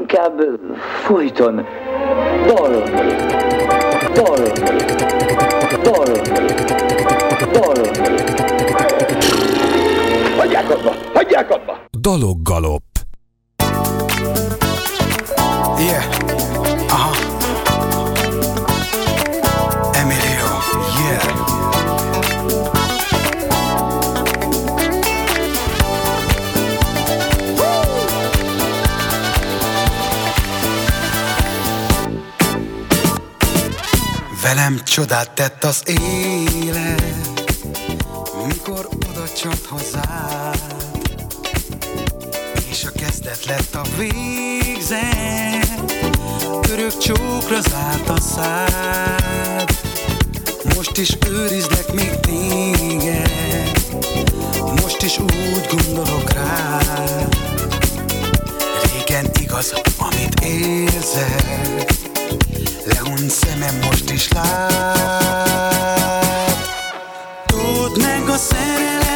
inkább 0.00 0.40
folyton 1.04 1.66
dalolni, 2.46 2.90
dalolni, 4.14 4.50
dalolni, 5.82 6.20
dalolni. 7.52 7.88
Hagyják 10.36 10.70
adva! 10.70 10.92
Hagyják 11.14 11.50
adva! 11.50 11.78
Daloggalop. 12.00 12.89
Csodát 35.00 35.30
tett 35.30 35.64
az 35.64 35.82
élet, 35.86 37.02
mikor 38.46 38.88
oda 39.08 39.24
csap 39.40 39.66
hozzád, 39.66 40.74
és 42.70 42.84
a 42.84 42.90
kezdet 42.90 43.44
lett 43.44 43.74
a 43.74 43.82
végzet, 43.98 45.92
örök 46.70 46.98
csókra 46.98 47.60
zárt 47.60 48.08
a 48.08 48.20
szád. 48.20 49.70
Most 50.74 50.96
is 50.96 51.16
őrizlek 51.30 51.92
még 51.92 52.20
téged, 52.20 53.70
most 54.82 55.02
is 55.02 55.18
úgy 55.18 55.66
gondolok 55.70 56.32
rád. 56.32 57.36
Régen 58.92 59.30
igaz, 59.40 59.72
amit 59.98 60.40
érzek, 60.40 62.09
Lehuny 62.92 63.28
szemem 63.28 63.74
most 63.84 64.10
is 64.10 64.28
lát. 64.28 64.72
Tudd 67.46 68.00
meg 68.02 68.28
a 68.28 68.36
szerelem 68.36 69.09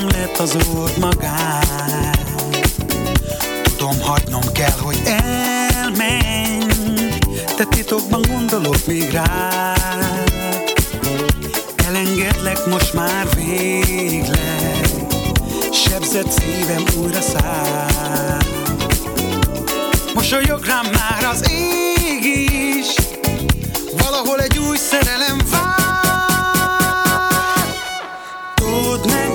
Társam 0.00 0.20
lett 0.20 0.38
az 0.38 0.56
út 0.74 0.96
magán 0.96 2.16
Tudom, 3.62 4.00
hagynom 4.00 4.52
kell, 4.52 4.78
hogy 4.80 5.02
elmenj. 5.04 6.64
Te 7.56 7.64
titokban 7.64 8.22
gondolok 8.28 8.86
még 8.86 9.10
rád 9.10 10.72
Elengedlek 11.86 12.66
most 12.66 12.94
már 12.94 13.26
végleg 13.34 14.88
Sebzett 15.72 16.30
szívem 16.30 16.84
újra 17.02 17.20
száll. 17.20 18.38
Mosolyog 20.14 20.64
rám 20.64 20.86
már 20.92 21.24
az 21.32 21.50
ég 21.50 22.24
is. 22.24 22.86
Valahol 23.98 24.40
egy 24.40 24.58
új 24.58 24.76
szerelem 24.76 25.38
vár 25.50 25.69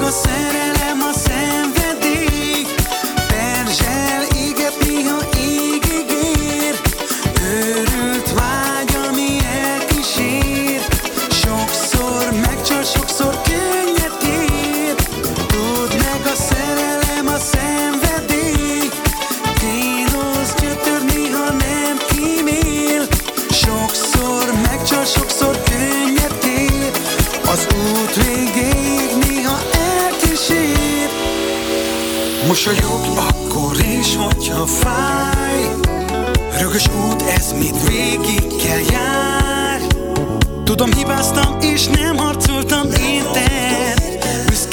Tudd 0.06 0.14
meg 0.14 1.06
a 1.06 1.14
szerelem 1.14 1.75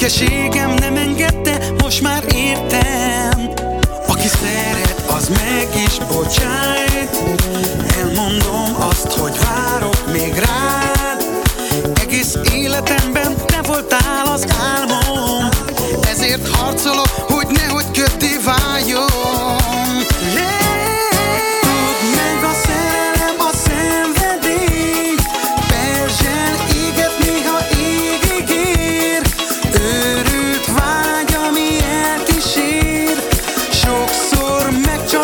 Büszkeségem 0.03 0.73
nem 0.73 0.95
engedte, 0.95 1.71
most 1.81 2.01
már 2.01 2.23
értem. 2.35 3.49
Aki 4.07 4.27
szeret, 4.27 5.03
az 5.07 5.29
meg 5.29 5.67
is 5.85 5.97
bocsájt. 5.97 7.23
Elmondom 7.97 8.62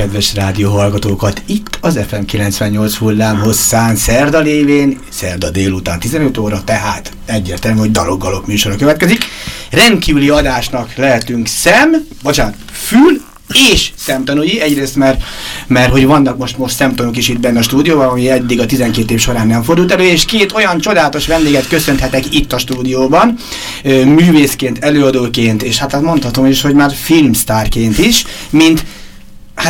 kedves 0.08 0.34
rádió 0.34 0.70
hallgatókat 0.70 1.42
itt 1.46 1.78
az 1.80 1.98
FM 2.08 2.22
98 2.24 2.94
hullám 2.94 3.38
hosszán 3.38 3.96
szerda 3.96 4.38
lévén, 4.38 4.98
szerda 5.10 5.50
délután 5.50 5.98
15 5.98 6.38
óra, 6.38 6.64
tehát 6.64 7.12
egyértelmű, 7.26 7.78
hogy 7.78 7.90
daloggalop 7.90 8.46
műsora 8.46 8.76
következik. 8.76 9.24
Rendkívüli 9.70 10.28
adásnak 10.28 10.94
lehetünk 10.96 11.46
szem, 11.46 12.06
bocsánat, 12.22 12.54
fül 12.72 13.20
és 13.70 13.92
szemtanúi, 13.96 14.60
egyrészt 14.60 14.96
mert, 14.96 15.22
mert 15.66 15.90
hogy 15.90 16.06
vannak 16.06 16.38
most, 16.38 16.58
most 16.58 16.74
szemtanúk 16.74 17.16
is 17.16 17.28
itt 17.28 17.40
benne 17.40 17.58
a 17.58 17.62
stúdióban, 17.62 18.08
ami 18.08 18.30
eddig 18.30 18.60
a 18.60 18.66
12 18.66 19.14
év 19.14 19.20
során 19.20 19.46
nem 19.46 19.62
fordult 19.62 19.92
elő, 19.92 20.04
és 20.04 20.24
két 20.24 20.52
olyan 20.52 20.78
csodálatos 20.78 21.26
vendéget 21.26 21.68
köszönhetek 21.68 22.34
itt 22.34 22.52
a 22.52 22.58
stúdióban, 22.58 23.36
művészként, 24.04 24.84
előadóként, 24.84 25.62
és 25.62 25.78
hát, 25.78 25.92
hát 25.92 26.02
mondhatom 26.02 26.46
is, 26.46 26.60
hogy 26.60 26.74
már 26.74 26.92
filmsztárként 26.94 27.98
is, 27.98 28.24
mint 28.50 28.84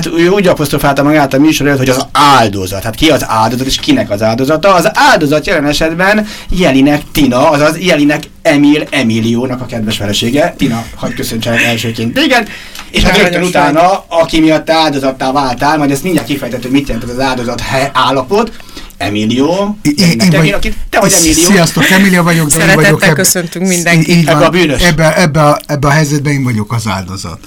hát 0.05 0.19
ő 0.19 0.29
úgy 0.29 0.47
apostrofálta 0.47 1.03
magát 1.03 1.35
a 1.35 1.39
műsor 1.39 1.67
előtt, 1.67 1.79
hogy 1.79 1.89
az 1.89 2.07
áldozat. 2.13 2.83
Hát 2.83 2.95
ki 2.95 3.11
az 3.11 3.25
áldozat, 3.27 3.67
és 3.67 3.77
kinek 3.77 4.11
az 4.11 4.23
áldozata? 4.23 4.75
Az 4.75 4.91
áldozat 4.93 5.47
jelen 5.47 5.67
esetben 5.67 6.27
Jelinek 6.51 7.03
Tina, 7.13 7.51
azaz 7.51 7.79
Jelinek 7.79 8.23
Emil 8.43 8.87
Emiliónak 8.91 9.61
a 9.61 9.67
kedves 9.67 9.97
felesége. 9.97 10.55
Tina, 10.57 10.85
hagyd 10.95 11.15
köszöntsenek 11.15 11.63
elsőként 11.63 12.15
téged. 12.15 12.49
És 12.91 13.03
hát 13.03 13.17
rögtön 13.17 13.43
utána, 13.43 14.05
aki 14.09 14.41
miatt 14.41 14.65
te 14.65 14.73
áldozattá 14.73 15.33
váltál, 15.33 15.79
majd 15.79 15.91
ezt 15.91 16.03
mindjárt 16.03 16.27
kifejtett, 16.27 16.63
hogy 16.63 16.71
mit 16.71 16.89
jelent 16.89 17.11
az 17.11 17.21
áldozat 17.21 17.63
állapot. 17.93 18.53
Emilio, 18.97 19.75
én, 19.83 20.21
én 20.21 20.31
vagy, 20.31 20.51
akit, 20.51 20.75
te 20.91 21.01
vagy 21.01 21.13
Emilio. 21.17 21.51
Sziasztok, 21.51 21.91
Emilio 21.91 22.23
vagyok, 22.23 22.49
de 22.49 22.67
én 22.67 22.75
vagyok. 22.75 23.03
Ebbe, 23.03 23.13
köszöntünk 23.13 23.67
mindenkit. 23.67 24.29
Ebbe 24.29 24.45
a 24.45 24.51
bűnös. 24.51 24.83
Ebbe, 24.83 25.17
ebbe, 25.17 25.61
ebbe 25.67 25.89
a 25.89 25.91
helyzetben 25.91 26.33
én 26.33 26.45
vagyok 26.45 26.73
az 26.73 26.87
áldozat. 26.87 27.39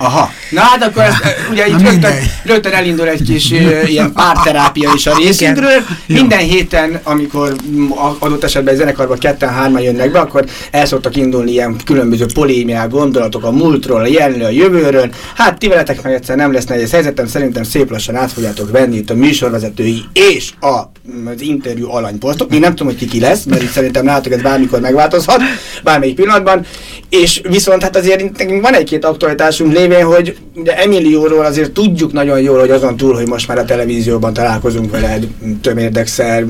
Aha. 0.00 0.30
Na 0.50 0.60
hát 0.60 0.82
akkor 0.82 1.02
ez, 1.02 1.14
ugye 1.50 1.66
itt 1.66 1.80
rögtön, 1.80 2.12
rögtön 2.44 2.72
elindul 2.72 3.08
egy 3.08 3.22
kis 3.22 3.50
uh, 3.50 3.90
ilyen 3.90 4.12
párterápia 4.12 4.90
is 4.94 5.06
a 5.06 5.16
részünkről. 5.16 5.82
Minden 6.06 6.38
héten, 6.38 7.00
amikor 7.02 7.54
adott 8.18 8.44
esetben 8.44 8.72
egy 8.72 8.78
zenekarban 8.80 9.18
ketten-hárman 9.18 9.82
jönnek 9.82 10.10
be, 10.10 10.20
akkor 10.20 10.44
el 10.70 10.86
szoktak 10.86 11.16
indulni 11.16 11.50
ilyen 11.50 11.76
különböző 11.84 12.26
polémiák, 12.34 12.90
gondolatok 12.90 13.44
a 13.44 13.50
múltról, 13.50 14.00
a 14.00 14.06
jelenről, 14.06 14.46
a 14.46 14.50
jövőről. 14.50 15.10
Hát 15.34 15.58
ti 15.58 15.68
veletek 15.68 16.02
meg 16.02 16.12
egyszer 16.12 16.36
nem 16.36 16.52
lesz 16.52 16.64
nehéz 16.64 16.90
helyzetem, 16.90 17.26
szerintem 17.26 17.62
szép 17.62 17.90
lassan 17.90 18.16
át 18.16 18.32
fogjátok 18.32 18.70
venni 18.70 18.96
itt 18.96 19.10
a 19.10 19.14
műsorvezetői 19.14 20.04
és 20.12 20.50
a, 20.60 20.66
az 21.34 21.40
interjú 21.40 21.90
alanyposztok. 21.90 22.54
Én 22.54 22.60
nem 22.60 22.70
tudom, 22.70 22.86
hogy 22.86 22.96
ki 22.96 23.06
ki 23.06 23.20
lesz, 23.20 23.44
mert 23.44 23.62
itt 23.62 23.70
szerintem 23.70 24.04
nálatok 24.04 24.32
ez 24.32 24.42
bármikor 24.42 24.80
megváltozhat, 24.80 25.40
bármelyik 25.82 26.14
pillanatban. 26.14 26.66
És 27.08 27.40
viszont 27.48 27.82
hát 27.82 27.96
azért 27.96 28.44
van 28.60 28.74
egy-két 28.74 29.04
aktualitásunk, 29.04 29.72
lévén, 29.88 30.04
hogy 30.04 30.36
ugye 30.54 30.76
Emilióról 30.76 31.44
azért 31.44 31.72
tudjuk 31.72 32.12
nagyon 32.12 32.40
jól, 32.40 32.58
hogy 32.58 32.70
azon 32.70 32.96
túl, 32.96 33.14
hogy 33.14 33.28
most 33.28 33.48
már 33.48 33.58
a 33.58 33.64
televízióban 33.64 34.32
találkozunk 34.32 34.90
vele 34.90 35.18
tömérdeksszer, 35.60 36.44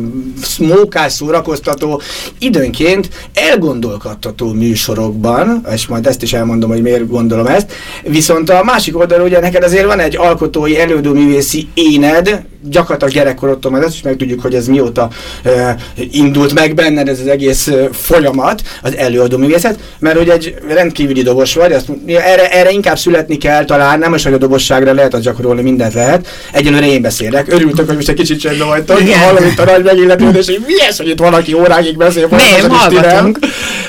mókás, 0.59 1.13
szórakoztató, 1.13 2.01
időnként 2.39 3.09
elgondolkodtató 3.35 4.53
műsorokban, 4.53 5.67
és 5.73 5.87
majd 5.87 6.07
ezt 6.07 6.23
is 6.23 6.33
elmondom, 6.33 6.71
hogy 6.71 6.83
miért 6.83 7.09
gondolom 7.09 7.47
ezt, 7.47 7.73
viszont 8.03 8.51
a 8.51 8.65
másik 8.65 8.99
oldalról 8.99 9.27
ugye 9.27 9.41
neked 9.41 9.63
azért 9.63 9.87
van 9.87 10.01
egy 10.01 10.17
alkotói, 10.17 10.79
elődő 10.79 11.11
művészi 11.11 11.69
éned, 11.75 12.45
gyakorlatilag 12.63 13.15
gyerekkorodtól, 13.15 13.71
mert 13.71 13.85
ezt 13.85 13.95
is 13.95 14.03
megtudjuk, 14.03 14.41
hogy 14.41 14.55
ez 14.55 14.67
mióta 14.67 15.09
uh, 15.45 15.71
indult 16.11 16.55
meg 16.55 16.75
benned 16.75 17.09
ez 17.09 17.21
az 17.21 17.27
egész 17.27 17.71
folyamat, 17.93 18.63
az 18.83 18.97
előadó 18.97 19.37
művészet, 19.37 19.79
mert 19.99 20.17
hogy 20.17 20.29
egy 20.29 20.55
rendkívüli 20.69 21.23
dobos 21.23 21.55
vagy, 21.55 21.73
azt, 21.73 21.87
erre, 22.07 22.51
erre 22.51 22.71
inkább 22.71 22.99
születni 22.99 23.37
kell 23.37 23.65
talán, 23.65 23.99
nem 23.99 24.11
most, 24.11 24.25
hogy 24.25 24.33
a 24.33 24.39
dobosságra 24.39 24.93
lehet 24.93 25.15
az 25.15 25.23
gyakorolni, 25.23 25.63
mindent 25.63 25.95
lehet. 25.95 26.29
Egyelőre 26.53 26.87
én 26.87 27.03
beszélek. 27.03 27.53
Örültök, 27.53 27.87
hogy 27.87 27.97
most 27.97 28.09
egy 28.09 28.15
kicsit 28.15 28.41
csendben 28.41 28.69
vagytok, 28.69 28.99
hallom 28.99 29.45
itt 29.45 29.59
a 29.59 29.65
nagy 29.65 29.85
megilletődés, 29.85 30.47
hogy 30.47 30.63
mi 30.67 30.83
ez, 30.89 30.97
hogy 30.97 31.09
itt 31.09 31.19
valaki 31.19 31.55
órákig 31.55 31.97
beszél, 31.97 32.29
nem, 32.31 32.71
hallgatunk. 32.71 33.39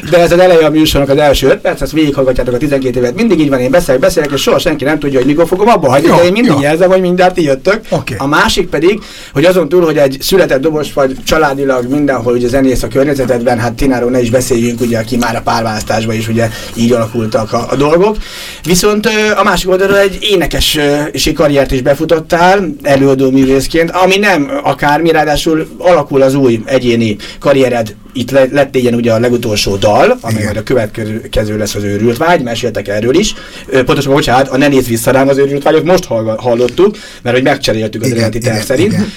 De 0.10 0.18
ez 0.18 0.32
az 0.32 0.40
eleje 0.40 0.66
a 0.66 0.70
műsornak 0.70 1.10
az 1.10 1.18
első 1.18 1.48
öt 1.48 1.58
perc, 1.58 1.82
ezt 1.82 1.92
végighallgatjátok 1.92 2.54
a 2.54 2.58
12 2.58 3.00
évet. 3.00 3.16
Mindig 3.16 3.40
így 3.40 3.50
van, 3.50 3.60
én 3.60 3.72
beszélek, 3.72 4.02
beszélek, 4.02 4.32
és 4.32 4.42
soha 4.42 4.60
senki 4.60 4.84
nem 4.84 5.00
tudja, 5.00 5.18
hogy 5.18 5.28
mikor 5.28 5.48
fogom 5.48 5.68
abba 5.68 5.90
hagyni, 5.90 6.08
de 6.08 6.24
én 6.24 6.32
mindig 6.32 6.52
jó. 6.52 6.62
jelzem, 6.62 6.90
hogy 6.90 7.02
mindjárt 7.02 7.42
jöttök. 7.42 7.82
Okay. 7.90 8.18
A 8.18 8.28
másik 8.28 8.59
pedig, 8.68 9.00
hogy 9.34 9.46
azon 9.46 9.70
túl, 9.70 9.86
hogy 9.86 9.98
egy 9.98 10.18
született 10.22 10.62
dobos 10.62 10.94
vagy 10.94 11.16
családilag 11.24 11.90
mindenhol 11.90 12.34
ugye 12.34 12.48
zenész 12.48 12.84
a 12.84 12.88
környezetedben, 12.88 13.60
hát 13.60 13.74
Tináról 13.74 14.12
ne 14.12 14.22
is 14.22 14.30
beszéljünk, 14.30 14.82
ugye, 14.82 14.98
aki 14.98 15.18
már 15.18 15.36
a 15.36 15.42
párválasztásban 15.42 16.16
is 16.16 16.28
ugye 16.28 16.50
így 16.76 16.92
alakultak 16.92 17.54
a, 17.54 17.68
a 17.70 17.76
dolgok. 17.76 18.18
Viszont 18.64 19.10
a 19.36 19.44
másik 19.44 19.70
oldalról 19.70 19.98
egy 19.98 20.18
énekesi 20.22 21.34
karriert 21.34 21.72
is 21.72 21.82
befutottál, 21.82 22.76
előadó 22.84 23.32
művészként, 23.32 23.92
ami 23.92 24.18
nem 24.18 24.52
akármi, 24.64 25.12
ráadásul 25.12 25.68
alakul 25.78 26.22
az 26.22 26.36
új 26.36 26.62
egyéni 26.66 27.16
karriered 27.40 27.96
itt 28.14 28.32
lett 28.32 28.76
ilyen 28.76 28.94
ugye 28.94 29.14
a 29.14 29.20
legutolsó 29.20 29.76
dal, 29.76 30.18
ami 30.22 30.44
majd 30.44 30.58
a 30.58 30.64
következő 30.64 31.58
lesz 31.58 31.76
az 31.76 31.84
őrült 31.84 32.18
vágy, 32.18 32.44
meséltek 32.44 32.88
erről 32.88 33.16
is. 33.16 33.34
Pontosan, 33.72 34.14
bocsánat, 34.14 34.48
a 34.48 34.58
Ne 34.58 34.68
nézz 34.68 34.88
vissza 34.88 35.12
rám 35.12 35.28
az 35.28 35.38
őrült 35.38 35.64
vágyot 35.64 35.84
most 35.84 36.06
hallottuk, 36.38 36.98
mert 37.22 37.36
hogy 37.36 37.46
megcseréltük 37.46 38.02
az 38.02 38.12
eredeti 38.12 38.40
terv 38.54 38.66
szerint. 38.66 38.94
Igen. 38.94 39.12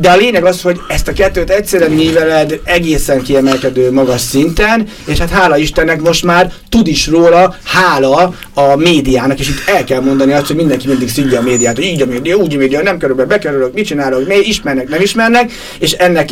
De 0.00 0.10
a 0.10 0.16
lényeg 0.16 0.44
az, 0.44 0.62
hogy 0.62 0.80
ezt 0.88 1.08
a 1.08 1.12
kettőt 1.12 1.50
egyszerűen 1.50 1.90
műveled 1.90 2.60
egészen 2.64 3.22
kiemelkedő 3.22 3.92
magas 3.92 4.20
szinten, 4.20 4.88
és 5.06 5.18
hát 5.18 5.30
hála 5.30 5.56
Istennek 5.56 6.00
most 6.00 6.24
már 6.24 6.52
tud 6.72 6.86
is 6.86 7.06
róla, 7.06 7.56
hála 7.64 8.34
a 8.54 8.76
médiának, 8.76 9.38
és 9.38 9.48
itt 9.48 9.68
el 9.76 9.84
kell 9.84 10.00
mondani 10.00 10.32
azt, 10.32 10.46
hogy 10.46 10.56
mindenki 10.56 10.88
mindig 10.88 11.08
szidja 11.08 11.38
a 11.38 11.42
médiát, 11.42 11.74
hogy 11.74 11.84
így 11.84 12.02
a 12.02 12.06
média, 12.06 12.36
úgy 12.36 12.54
a 12.54 12.58
média, 12.58 12.82
nem 12.82 12.98
kerül 12.98 13.16
be, 13.16 13.24
bekerülök, 13.24 13.74
mit 13.74 13.86
csinálok, 13.86 14.26
mi 14.26 14.34
ismernek, 14.34 14.88
nem 14.88 15.00
ismernek, 15.00 15.52
és 15.78 15.92
ennek, 15.92 16.30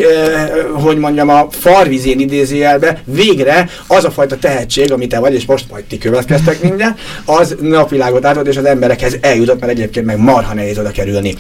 hogy 0.73 0.97
mondjam, 0.97 1.29
a 1.29 1.47
farvizén 1.51 2.21
idézőjelbe, 2.21 3.03
végre 3.05 3.69
az 3.87 4.05
a 4.05 4.11
fajta 4.11 4.37
tehetség, 4.37 4.93
amit 4.93 5.09
te 5.09 5.19
vagy, 5.19 5.35
és 5.35 5.47
most 5.47 5.65
majd 5.71 5.85
ti 5.85 5.99
következtek 5.99 6.63
minden, 6.63 6.97
az 7.25 7.57
napvilágot 7.61 8.25
átott, 8.25 8.47
és 8.47 8.57
az 8.57 8.65
emberekhez 8.65 9.17
eljutott, 9.21 9.61
mert 9.61 9.73
egyébként 9.73 10.07
meg 10.07 10.19
marha 10.19 10.55
nehéz 10.55 10.79
oda 10.79 10.91
kerülni. 10.91 11.35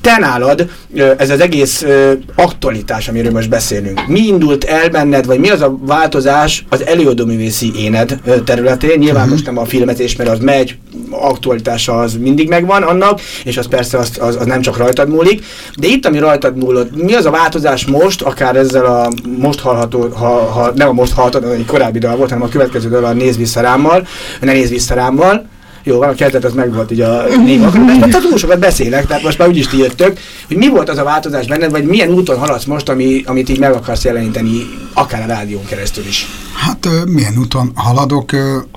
Te 0.00 0.16
nálad 0.18 0.70
ez 1.16 1.30
az 1.30 1.40
egész 1.40 1.86
aktualitás, 2.34 3.08
amiről 3.08 3.32
most 3.32 3.48
beszélünk. 3.48 4.06
Mi 4.06 4.20
indult 4.20 4.64
el 4.64 4.88
benned, 4.88 5.26
vagy 5.26 5.38
mi 5.38 5.50
az 5.50 5.60
a 5.60 5.76
változás 5.80 6.64
az 6.68 6.86
előadóművészi 6.86 7.72
éned 7.76 8.18
területén? 8.44 8.98
Nyilván 8.98 9.16
uh-huh. 9.16 9.30
most 9.30 9.46
nem 9.46 9.58
a 9.58 9.64
filmezés, 9.64 10.16
mert 10.16 10.30
az 10.30 10.38
megy, 10.38 10.76
aktualitása 11.10 12.00
az 12.00 12.16
mindig 12.16 12.48
megvan 12.48 12.82
annak, 12.82 13.20
és 13.44 13.56
az 13.56 13.68
persze 13.68 13.98
az, 13.98 14.10
az, 14.20 14.36
az 14.36 14.46
nem 14.46 14.60
csak 14.60 14.76
rajtad 14.76 15.08
múlik. 15.08 15.44
De 15.78 15.86
itt, 15.86 16.06
ami 16.06 16.18
rajtad 16.18 16.56
múlott, 16.56 17.02
mi 17.02 17.14
az 17.14 17.26
a 17.26 17.30
változás 17.30 17.86
most, 17.86 18.22
akár 18.22 18.56
ezzel 18.56 18.84
a 18.84 19.08
most 19.38 19.60
hallható, 19.60 20.08
ha, 20.08 20.50
ha 20.50 20.72
nem 20.74 20.88
a 20.88 20.92
most 20.92 21.12
hallható, 21.12 21.48
egy 21.48 21.66
korábbi 21.66 21.98
dal 21.98 22.16
volt, 22.16 22.30
hanem 22.30 22.44
a 22.44 22.50
következő 22.50 22.88
dal 22.88 23.04
a 23.04 23.12
Nézd 23.12 23.38
vissza 23.38 23.60
rámmal, 23.60 24.06
ne 24.40 24.52
nézd 24.52 24.72
vissza 24.72 24.94
rámmal, 24.94 25.46
jó, 25.86 25.98
van, 25.98 26.08
a 26.08 26.14
kezdet 26.14 26.44
az 26.44 26.52
meg 26.52 26.74
volt 26.74 26.90
így 26.90 27.00
a 27.00 27.24
név 27.44 27.60
de 27.60 28.08
hát 28.10 28.20
túl 28.20 28.38
sokat 28.38 28.58
beszélek, 28.58 29.06
tehát 29.06 29.22
most 29.22 29.38
már 29.38 29.48
úgyis 29.48 29.66
ti 29.66 29.78
jöttök, 29.78 30.18
hogy 30.46 30.56
mi 30.56 30.68
volt 30.68 30.88
az 30.88 30.98
a 30.98 31.04
változás 31.04 31.46
benned, 31.46 31.70
vagy 31.70 31.84
milyen 31.84 32.08
úton 32.08 32.38
haladsz 32.38 32.64
most, 32.64 32.88
ami, 32.88 33.22
amit 33.26 33.48
így 33.48 33.58
meg 33.58 33.72
akarsz 33.72 34.04
jeleníteni, 34.04 34.66
akár 34.92 35.22
a 35.22 35.26
rádión 35.26 35.64
keresztül 35.64 36.06
is? 36.06 36.26
Hát 36.54 36.88
milyen 37.06 37.38
úton 37.38 37.72
haladok, 37.74 38.30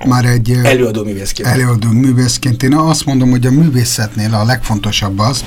már 0.06 0.24
egy... 0.24 0.58
Előadó 0.62 1.04
művészként. 1.04 1.48
Előadó 1.48 1.88
művészként. 1.88 2.62
Én 2.62 2.74
azt 2.74 3.04
mondom, 3.04 3.30
hogy 3.30 3.46
a 3.46 3.50
művészetnél 3.50 4.34
a 4.34 4.44
legfontosabb 4.44 5.18
az, 5.18 5.44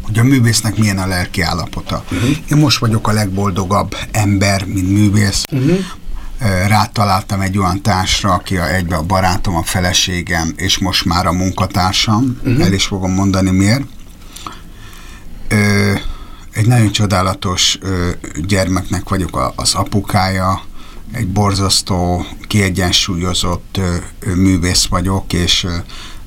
hogy 0.00 0.18
a 0.18 0.22
művésznek 0.24 0.76
milyen 0.76 0.98
a 0.98 1.06
lelki 1.06 1.40
állapota. 1.40 2.04
Uh-huh. 2.12 2.30
Én 2.50 2.56
most 2.56 2.78
vagyok 2.78 3.08
a 3.08 3.12
legboldogabb 3.12 3.96
ember, 4.10 4.64
mint 4.66 4.90
művész. 4.90 5.42
Uh-huh. 5.52 5.78
Rátaláltam 6.66 7.40
egy 7.40 7.58
olyan 7.58 7.82
társra, 7.82 8.32
aki 8.32 8.56
a, 8.56 8.74
egybe 8.74 8.96
a 8.96 9.02
barátom, 9.02 9.56
a 9.56 9.62
feleségem, 9.62 10.52
és 10.56 10.78
most 10.78 11.04
már 11.04 11.26
a 11.26 11.32
munkatársam. 11.32 12.38
Uh-huh. 12.44 12.64
El 12.64 12.72
is 12.72 12.84
fogom 12.84 13.12
mondani 13.12 13.50
miért. 13.50 13.82
Ö, 15.48 15.92
egy 16.52 16.66
nagyon 16.66 16.90
csodálatos 16.90 17.78
ö, 17.80 18.10
gyermeknek 18.46 19.08
vagyok 19.08 19.36
a, 19.36 19.52
az 19.56 19.74
apukája, 19.74 20.62
egy 21.12 21.28
borzasztó, 21.28 22.26
kiegyensúlyozott 22.46 23.80
ö, 24.20 24.34
művész 24.34 24.84
vagyok, 24.84 25.32
és 25.32 25.66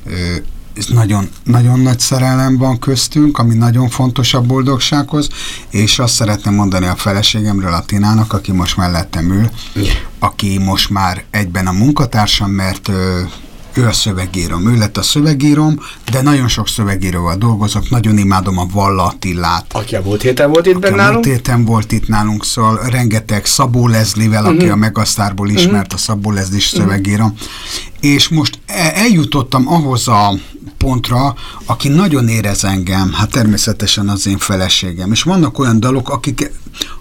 ö, 0.05 0.35
nagyon, 0.85 1.29
nagyon 1.43 1.79
nagy 1.79 1.99
szerelem 1.99 2.57
van 2.57 2.79
köztünk, 2.79 3.37
ami 3.37 3.55
nagyon 3.55 3.89
fontos 3.89 4.33
a 4.33 4.41
boldogsághoz, 4.41 5.29
és 5.69 5.99
azt 5.99 6.13
szeretném 6.13 6.53
mondani 6.53 6.85
a 6.85 6.95
feleségemről, 6.95 7.73
a 7.73 7.85
Tinának, 7.85 8.33
aki 8.33 8.51
most 8.51 8.77
mellettem 8.77 9.31
ül, 9.31 9.49
aki 10.19 10.57
most 10.57 10.89
már 10.89 11.23
egyben 11.31 11.67
a 11.67 11.71
munkatársam, 11.71 12.51
mert 12.51 12.91
ő 13.77 13.85
a 13.85 13.91
szövegírom, 13.91 14.67
ő 14.67 14.77
lett 14.77 14.97
a 14.97 15.01
szövegírom, 15.01 15.79
de 16.11 16.21
nagyon 16.21 16.47
sok 16.47 16.67
szövegíróval 16.67 17.35
dolgozok, 17.35 17.89
nagyon 17.89 18.17
imádom 18.17 18.57
a 18.57 18.65
Valla 18.73 19.05
Attillát. 19.05 19.65
Aki 19.71 19.95
a 19.95 20.01
múlt 20.01 20.21
héten 20.21 20.49
volt 20.51 20.65
itt 20.65 20.79
benne 20.79 20.95
nálunk? 20.95 21.25
A 21.25 21.29
héten 21.29 21.65
volt 21.65 21.91
itt 21.91 22.07
nálunk, 22.07 22.45
szóval 22.45 22.79
rengeteg 22.89 23.45
Szabó 23.45 23.87
Lezlivel, 23.87 24.41
uh 24.41 24.47
-huh. 24.47 24.55
aki 24.55 24.65
mhm. 24.65 24.73
a 24.73 24.75
Megasztárból 24.75 25.49
ismert, 25.49 25.73
uh 25.73 25.91
-huh. 25.91 25.93
a 25.93 25.97
Szabó 25.97 26.31
Lezli 26.31 26.55
is 26.55 26.67
szövegírom. 26.67 27.27
Uh 27.27 27.39
-huh. 27.39 27.47
És 27.99 28.29
most 28.29 28.59
e- 28.65 28.91
eljutottam 28.95 29.67
ahhoz 29.67 30.07
a 30.07 30.33
pontra, 30.77 31.35
aki 31.65 31.87
nagyon 31.87 32.27
érez 32.27 32.63
engem, 32.63 33.13
hát 33.13 33.31
természetesen 33.31 34.09
az 34.09 34.27
én 34.27 34.37
feleségem, 34.37 35.11
és 35.11 35.23
vannak 35.23 35.59
olyan 35.59 35.79
dalok, 35.79 36.09
akik, 36.09 36.51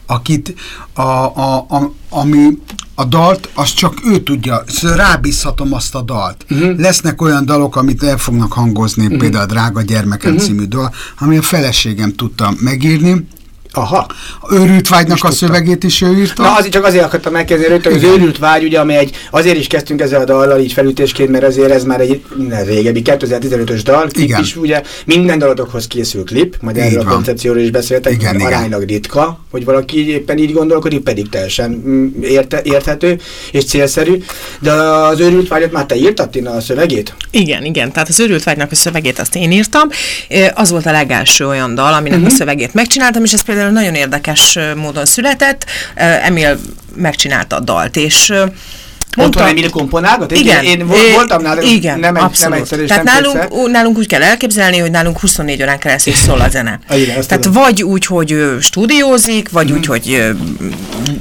akit 0.07 0.55
a, 0.93 1.03
a, 1.03 1.57
a, 1.57 1.93
ami 2.09 2.59
a 2.95 3.05
dalt, 3.05 3.49
az 3.55 3.73
csak 3.73 3.95
ő 4.05 4.21
tudja, 4.21 4.63
szóval 4.67 4.97
rábízhatom 4.97 5.73
azt 5.73 5.95
a 5.95 6.03
dalt. 6.03 6.47
Uh-huh. 6.51 6.79
Lesznek 6.79 7.23
olyan 7.23 7.45
dalok, 7.45 7.77
amit 7.77 8.03
el 8.03 8.19
fognak 8.19 8.53
hangozni, 8.53 9.05
uh-huh. 9.05 9.19
például 9.19 9.43
a 9.43 9.47
Drága 9.47 9.83
Gyermekem 9.83 10.33
uh-huh. 10.33 10.47
című 10.47 10.65
dal, 10.65 10.95
ami 11.19 11.37
a 11.37 11.43
feleségem 11.43 12.15
tudta 12.15 12.55
megírni, 12.61 13.27
Aha. 13.77 14.07
Őrült 14.51 14.89
vágynak 14.89 15.25
a 15.25 15.31
szövegét 15.31 15.85
is 15.85 16.01
ő 16.01 16.19
írta? 16.19 16.43
Na, 16.43 16.55
azért 16.55 16.73
csak 16.73 16.85
azért 16.85 17.05
akartam 17.05 17.33
megkezdeni 17.33 17.69
rögtön, 17.69 17.93
hogy 17.93 18.05
az 18.05 18.11
őrült 18.11 18.39
vágy, 18.39 18.65
ugye, 18.65 18.79
ami 18.81 18.95
egy, 18.95 19.17
azért 19.31 19.57
is 19.59 19.67
kezdtünk 19.67 20.01
ezzel 20.01 20.21
a 20.21 20.25
dallal 20.25 20.61
így 20.61 20.73
felütésként, 20.73 21.31
mert 21.31 21.45
azért 21.45 21.71
ez 21.71 21.85
már 21.85 22.01
egy 22.01 22.25
minden 22.37 22.65
régebbi 22.65 23.03
2015-ös 23.05 23.81
dal, 23.85 24.07
klip 24.07 24.25
igen. 24.25 24.41
is, 24.41 24.57
ugye, 24.57 24.83
minden 25.05 25.39
dalotokhoz 25.39 25.87
készül 25.87 26.25
klip, 26.25 26.57
majd 26.61 26.77
erről 26.77 27.01
a 27.01 27.05
koncepcióról 27.05 27.63
is 27.63 27.71
beszéltek, 27.71 28.13
igen, 28.13 28.35
igen. 28.35 28.47
aránylag 28.47 28.83
ritka, 28.83 29.41
hogy 29.51 29.65
valaki 29.65 30.09
éppen 30.09 30.39
így 30.39 30.53
gondolkodik, 30.53 31.01
pedig 31.01 31.29
teljesen 31.29 31.71
mm, 31.71 32.23
érte, 32.23 32.61
érthető 32.63 33.21
és 33.53 33.65
célszerű. 33.65 34.23
De 34.59 34.73
az 34.73 35.21
őrült 35.21 35.49
vágyat 35.49 35.73
már 35.73 35.87
te 35.87 35.97
írtad, 35.97 36.31
Tina, 36.31 36.51
a 36.51 36.61
szövegét? 36.61 37.15
Igen, 37.31 37.65
igen, 37.65 37.93
tehát 37.93 38.09
az 38.09 38.21
őrült 38.21 38.45
vágynak 38.45 38.71
a 38.71 38.75
szövegét 38.75 39.19
azt 39.19 39.37
én 39.37 39.53
írtam. 39.53 39.89
Az 40.55 40.71
volt 40.71 40.87
a 40.87 40.91
legelső 40.91 41.47
olyan 41.47 41.75
dal, 41.75 41.93
aminek 41.93 42.05
uh-huh. 42.05 42.25
a 42.25 42.27
mhm. 42.27 42.37
szövegét 42.37 42.75
megcsináltam, 42.75 43.25
és 43.25 43.33
ez 43.33 43.43
például 43.43 43.66
nagyon 43.71 43.95
érdekes 43.95 44.59
módon 44.77 45.05
született. 45.05 45.65
Emil 45.95 46.59
megcsinálta 46.95 47.57
a 47.57 47.61
dalt, 47.61 47.97
és 47.97 48.33
Mondta, 49.17 49.41
Otthon 49.41 49.57
Emil 49.57 49.71
komponálgat? 49.71 50.31
Igen. 50.33 50.65
Én, 50.65 50.79
én 50.79 51.13
voltam 51.15 51.43
náluk, 51.43 51.65
igen, 51.71 51.99
nem, 51.99 52.17
egy, 52.17 52.23
nem 52.41 52.53
egyszer 52.53 52.79
Tehát 52.79 53.05
nem 53.05 53.23
nálunk, 53.23 53.71
nálunk 53.71 53.99
úgy 53.99 54.07
kell 54.07 54.23
elképzelni, 54.23 54.79
hogy 54.79 54.91
nálunk 54.91 55.21
24 55.21 55.63
órán 55.63 55.79
keresztül 55.79 56.15
szól 56.15 56.41
a 56.41 56.49
zene. 56.49 56.81
a, 56.89 56.95
igen, 56.95 57.15
Tehát 57.27 57.45
tudom. 57.45 57.63
vagy 57.63 57.83
úgy, 57.83 58.07
hogy 58.07 58.57
stúdiózik, 58.61 59.51
vagy 59.51 59.71
mm. 59.71 59.75
úgy, 59.75 59.87
hogy 59.87 60.35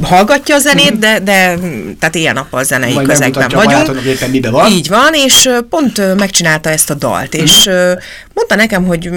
hallgatja 0.02 0.56
a 0.56 0.60
zenét, 0.60 0.96
mm. 0.96 1.00
de, 1.00 1.20
de 1.20 1.58
tehát 2.00 2.16
ilyen-nappal 2.16 2.64
zenei 2.64 2.94
Majd 2.94 3.08
közegben 3.08 3.50
vagyunk. 3.54 4.02
Éppen 4.06 4.30
mibe 4.30 4.50
van. 4.50 4.72
Így 4.72 4.88
van, 4.88 5.14
és 5.14 5.50
pont 5.70 6.16
megcsinálta 6.18 6.70
ezt 6.70 6.90
a 6.90 6.94
dalt, 6.94 7.38
mm. 7.38 7.42
és 7.42 7.70
mondta 8.34 8.56
nekem, 8.56 8.86
hogy 8.86 9.10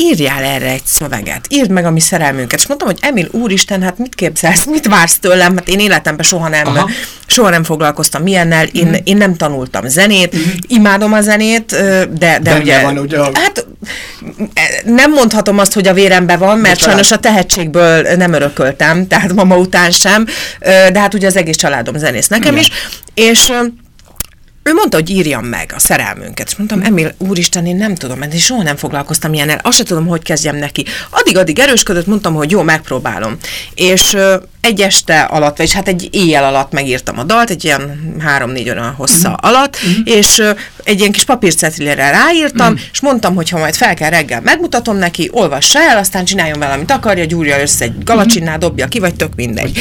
írjál 0.00 0.42
erre 0.42 0.70
egy 0.70 0.84
szöveget, 0.84 1.46
írd 1.48 1.70
meg 1.70 1.84
a 1.84 1.90
mi 1.90 2.00
szerelmünket. 2.00 2.58
És 2.58 2.66
mondtam, 2.66 2.88
hogy 2.88 2.98
Emil, 3.00 3.28
úristen, 3.30 3.82
hát 3.82 3.98
mit 3.98 4.14
képzelsz, 4.14 4.64
mit 4.64 4.86
vársz 4.86 5.18
tőlem? 5.18 5.56
Hát 5.56 5.68
én 5.68 5.78
életemben 5.78 6.24
soha 6.24 6.48
nem, 6.48 6.66
soha 7.26 7.50
nem 7.50 7.64
foglalkoztam 7.64 8.26
ilyennel, 8.26 8.66
én, 8.66 8.86
mm. 8.86 8.92
én 9.04 9.16
nem 9.16 9.36
tanultam 9.36 9.88
zenét, 9.88 10.36
mm. 10.36 10.40
imádom 10.66 11.12
a 11.12 11.20
zenét, 11.20 11.70
de, 11.70 12.08
de, 12.18 12.38
de 12.42 12.58
ugye, 12.58 12.82
van, 12.82 12.98
ugye, 12.98 13.18
hát 13.18 13.66
nem 14.84 15.12
mondhatom 15.12 15.58
azt, 15.58 15.72
hogy 15.72 15.88
a 15.88 15.92
véremben 15.92 16.38
van, 16.38 16.58
mert 16.58 16.80
sajnos 16.80 17.10
a 17.10 17.18
tehetségből 17.18 18.02
nem 18.02 18.32
örököltem, 18.32 19.06
tehát 19.06 19.32
mama 19.34 19.56
után 19.56 19.90
sem, 19.90 20.26
de 20.60 20.98
hát 21.00 21.14
ugye 21.14 21.26
az 21.26 21.36
egész 21.36 21.56
családom 21.56 21.96
zenész 21.96 22.28
nekem 22.28 22.56
Igen. 22.56 22.64
is, 22.64 22.70
és 23.14 23.52
ő 24.68 24.72
mondta, 24.72 24.96
hogy 24.96 25.10
írjam 25.10 25.44
meg 25.44 25.72
a 25.74 25.78
szerelmünket. 25.78 26.48
És 26.48 26.56
mondtam, 26.56 26.82
Emil, 26.82 27.14
úristen, 27.18 27.66
én 27.66 27.76
nem 27.76 27.94
tudom, 27.94 28.22
én 28.22 28.30
soha 28.30 28.62
nem 28.62 28.76
foglalkoztam 28.76 29.32
ilyennel, 29.32 29.60
azt 29.62 29.76
se 29.76 29.82
tudom, 29.82 30.06
hogy 30.06 30.22
kezdjem 30.22 30.56
neki. 30.56 30.84
Addig-addig 31.10 31.58
erősködött, 31.58 32.06
mondtam, 32.06 32.34
hogy 32.34 32.50
jó, 32.50 32.62
megpróbálom. 32.62 33.36
És 33.74 34.16
egy 34.60 34.80
este 34.80 35.20
alatt, 35.20 35.56
vagy 35.56 35.72
hát 35.72 35.88
egy 35.88 36.08
éjjel 36.10 36.44
alatt 36.44 36.72
megírtam 36.72 37.18
a 37.18 37.24
dalt, 37.24 37.50
egy 37.50 37.64
ilyen 37.64 38.14
három-négy 38.20 38.70
óra 38.70 38.94
hossza 38.96 39.28
uh-huh. 39.28 39.50
alatt, 39.50 39.76
uh-huh. 39.76 40.16
és 40.16 40.42
egy 40.84 40.98
ilyen 40.98 41.12
kis 41.12 41.24
papírcetlire 41.24 42.10
ráírtam, 42.10 42.72
uh-huh. 42.72 42.88
és 42.92 43.00
mondtam, 43.00 43.34
hogy 43.34 43.48
ha 43.48 43.58
majd 43.58 43.74
fel 43.74 43.94
kell 43.94 44.10
reggel, 44.10 44.40
megmutatom 44.40 44.96
neki, 44.96 45.28
olvassa 45.32 45.80
el, 45.82 45.98
aztán 45.98 46.24
csináljon 46.24 46.58
vele, 46.58 46.72
amit 46.72 46.90
akarja, 46.90 47.24
gyúrja 47.24 47.60
össze 47.60 47.84
egy 47.84 48.04
galacsinnál, 48.04 48.58
dobja 48.58 48.86
ki, 48.86 48.98
vagy 48.98 49.14
tök 49.14 49.34
mindegy. 49.34 49.76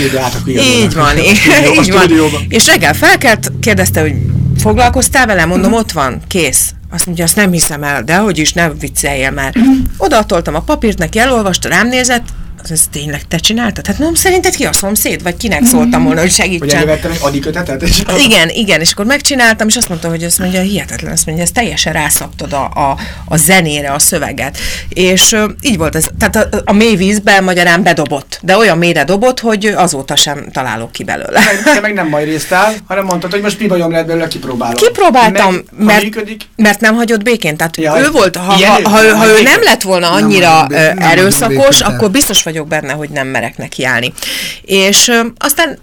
Így 0.62 0.94
van, 0.94 1.18
így 1.80 1.92
van. 1.92 2.46
És 2.50 2.66
reggel 2.66 2.94
felkelt, 2.94 3.52
kérdezte, 3.62 4.02
hogy 4.02 4.14
foglalkoztál 4.62 5.26
vele? 5.26 5.46
Mondom, 5.46 5.74
ott 5.74 5.92
van, 5.92 6.22
kész. 6.28 6.72
Azt 6.90 7.06
mondja, 7.06 7.24
azt 7.24 7.36
nem 7.36 7.52
hiszem 7.52 7.84
el, 7.84 8.04
de 8.04 8.18
hogy 8.18 8.38
is, 8.38 8.54
ne 8.54 8.70
vicceljél 8.70 9.32
már. 9.32 9.54
Odaadtoltam 9.98 10.56
a 10.56 10.62
papírt, 10.62 10.98
neki 10.98 11.20
elolvasta, 11.20 11.70
rám 11.70 11.88
nézett, 11.88 12.24
ez 12.72 12.82
tényleg 12.92 13.28
te 13.28 13.38
csináltad? 13.38 13.88
Hát 13.88 14.00
nem, 14.00 14.14
szerinted 14.14 14.56
ki 14.56 14.66
a 14.66 14.74
szomszéd? 14.74 15.24
Vagy 15.24 15.38
kinek 15.38 15.66
szóltam 15.66 16.04
volna, 16.04 16.20
hogy 16.20 16.32
segítsen? 16.32 16.88
Hogy 16.88 17.00
egy 17.04 17.18
adikötetet? 17.20 17.82
És 17.82 18.04
igen, 18.26 18.50
igen, 18.50 18.82
és 18.82 18.92
akkor 18.92 19.06
megcsináltam, 19.06 19.68
és 19.68 19.76
azt 19.76 19.90
mondta, 19.90 20.10
hogy 20.10 20.24
azt 20.24 20.40
mondja, 20.40 20.62
hihetetlen, 20.62 21.12
azt 21.12 21.26
mondja, 21.26 21.44
ez 21.44 21.52
teljesen 21.52 21.94
rászaptad 21.94 22.54
a, 22.54 22.64
a, 22.64 22.98
a 23.26 23.38
zenére, 23.38 23.92
a 23.92 24.00
szöveget. 24.00 24.58
És 24.90 25.32
uh, 25.32 25.44
így 25.62 25.78
volt 25.78 25.96
ez, 25.96 26.06
tehát 26.20 26.36
a, 26.36 26.62
a 26.66 26.74
mély 26.74 26.96
vízben 26.96 27.44
magyarán 27.44 27.84
bedobott, 27.84 28.37
de 28.42 28.58
olyan 28.58 28.78
mélyre 28.78 29.04
dobott, 29.04 29.40
hogy 29.40 29.66
azóta 29.66 30.16
sem 30.16 30.50
találok 30.52 30.92
ki 30.92 31.04
belőle. 31.04 31.42
Te 31.64 31.80
meg 31.80 31.94
nem 31.94 32.08
majd 32.08 32.28
résztál, 32.28 32.74
hanem 32.88 33.06
mondtad, 33.06 33.32
hogy 33.32 33.42
most 33.42 33.60
mi 33.60 33.68
bajom 33.68 33.92
lehet 33.92 34.06
belőle, 34.08 34.28
kipróbálom. 34.28 34.76
Kipróbáltam, 34.76 35.54
meg, 35.54 35.86
mert, 35.86 36.38
mert 36.56 36.80
nem 36.80 36.96
hagyott 36.96 37.24
békén, 37.24 37.58
tehát 37.58 37.78
ja, 37.78 38.00
ő 38.00 38.12
volt, 38.12 38.36
ha, 38.36 38.44
ha, 38.44 38.90
ha, 38.90 39.04
ő, 39.04 39.10
ha 39.10 39.28
ő 39.28 39.42
nem 39.42 39.64
lett 39.64 39.82
volna 39.82 40.12
annyira 40.12 40.68
nem, 40.68 40.98
nem 40.98 41.10
erőszakos, 41.10 41.82
akkor 41.82 42.12
biztos 42.12 42.44
vagyok 42.44 42.68
benne, 42.68 42.94
hogy 42.94 43.10
nem 43.10 43.28
merek 43.28 43.58
nekiállni. 43.58 44.14
És 44.62 45.08
ö, 45.08 45.20
aztán 45.38 45.80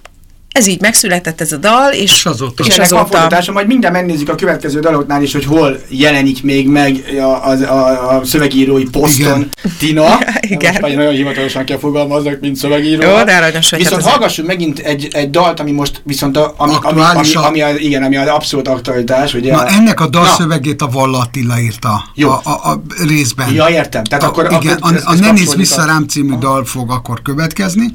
ez 0.54 0.66
így 0.66 0.80
megszületett 0.80 1.40
ez 1.40 1.52
a 1.52 1.56
dal, 1.56 1.92
és, 1.92 2.00
és 2.00 2.26
azóta. 2.26 2.64
És 2.64 2.78
azóta... 2.78 3.28
Van 3.28 3.42
majd 3.52 3.66
minden 3.66 3.92
megnézzük 3.92 4.28
a 4.28 4.34
következő 4.34 4.80
daloknál 4.80 5.22
is, 5.22 5.32
hogy 5.32 5.44
hol 5.44 5.78
jelenik 5.88 6.42
még 6.42 6.68
meg 6.68 7.04
a, 7.18 7.22
a, 7.22 7.50
a, 7.50 8.16
a 8.16 8.24
szövegírói 8.24 8.84
poszton 8.84 9.38
Igen. 9.38 9.48
Tina. 9.78 10.18
Igen. 10.40 10.70
Most 10.70 10.80
már 10.80 10.94
nagyon 10.94 11.12
hivatalosan 11.12 11.64
kell 11.64 11.78
fogalmaznak, 11.78 12.40
mint 12.40 12.56
szövegíró. 12.56 13.02
Jó, 13.02 13.24
de 13.24 13.36
aranyos, 13.36 13.70
hogy 13.70 13.78
Viszont 13.78 14.02
hát 14.02 14.10
hallgassunk 14.10 14.48
megint 14.48 14.78
egy, 14.78 15.08
egy 15.12 15.30
dalt, 15.30 15.60
ami 15.60 15.70
most 15.70 16.00
viszont 16.04 16.36
a, 16.36 16.54
ami, 16.56 16.72
ami, 16.80 17.00
ami, 17.00 17.34
ami, 17.34 17.60
a, 17.60 17.70
igen, 17.76 18.02
ami 18.02 18.16
az 18.16 18.28
abszolút 18.28 18.68
aktualitás. 18.68 19.34
Ugye 19.34 19.52
Na, 19.52 19.58
a, 19.58 19.68
ennek 19.68 20.00
a 20.00 20.06
dalszövegét 20.06 20.82
a 20.82 20.88
Valla 20.88 21.18
Attila 21.18 21.60
írta 21.60 22.04
Jó. 22.14 22.30
A, 22.30 22.40
a, 22.44 22.70
a 22.70 22.82
részben. 23.06 23.54
Ja, 23.54 23.68
értem. 23.68 24.04
Tehát 24.04 24.24
a, 24.24 24.26
akkor, 24.26 24.44
igen, 24.60 24.76
akkor, 24.76 25.00
a, 25.04 25.10
a 25.10 25.14
Ne 25.14 25.32
nézz 25.32 25.54
vissza 25.54 25.84
rám 25.84 26.06
című 26.06 26.34
dal 26.38 26.64
fog 26.64 26.90
akkor 26.90 27.22
következni. 27.22 27.92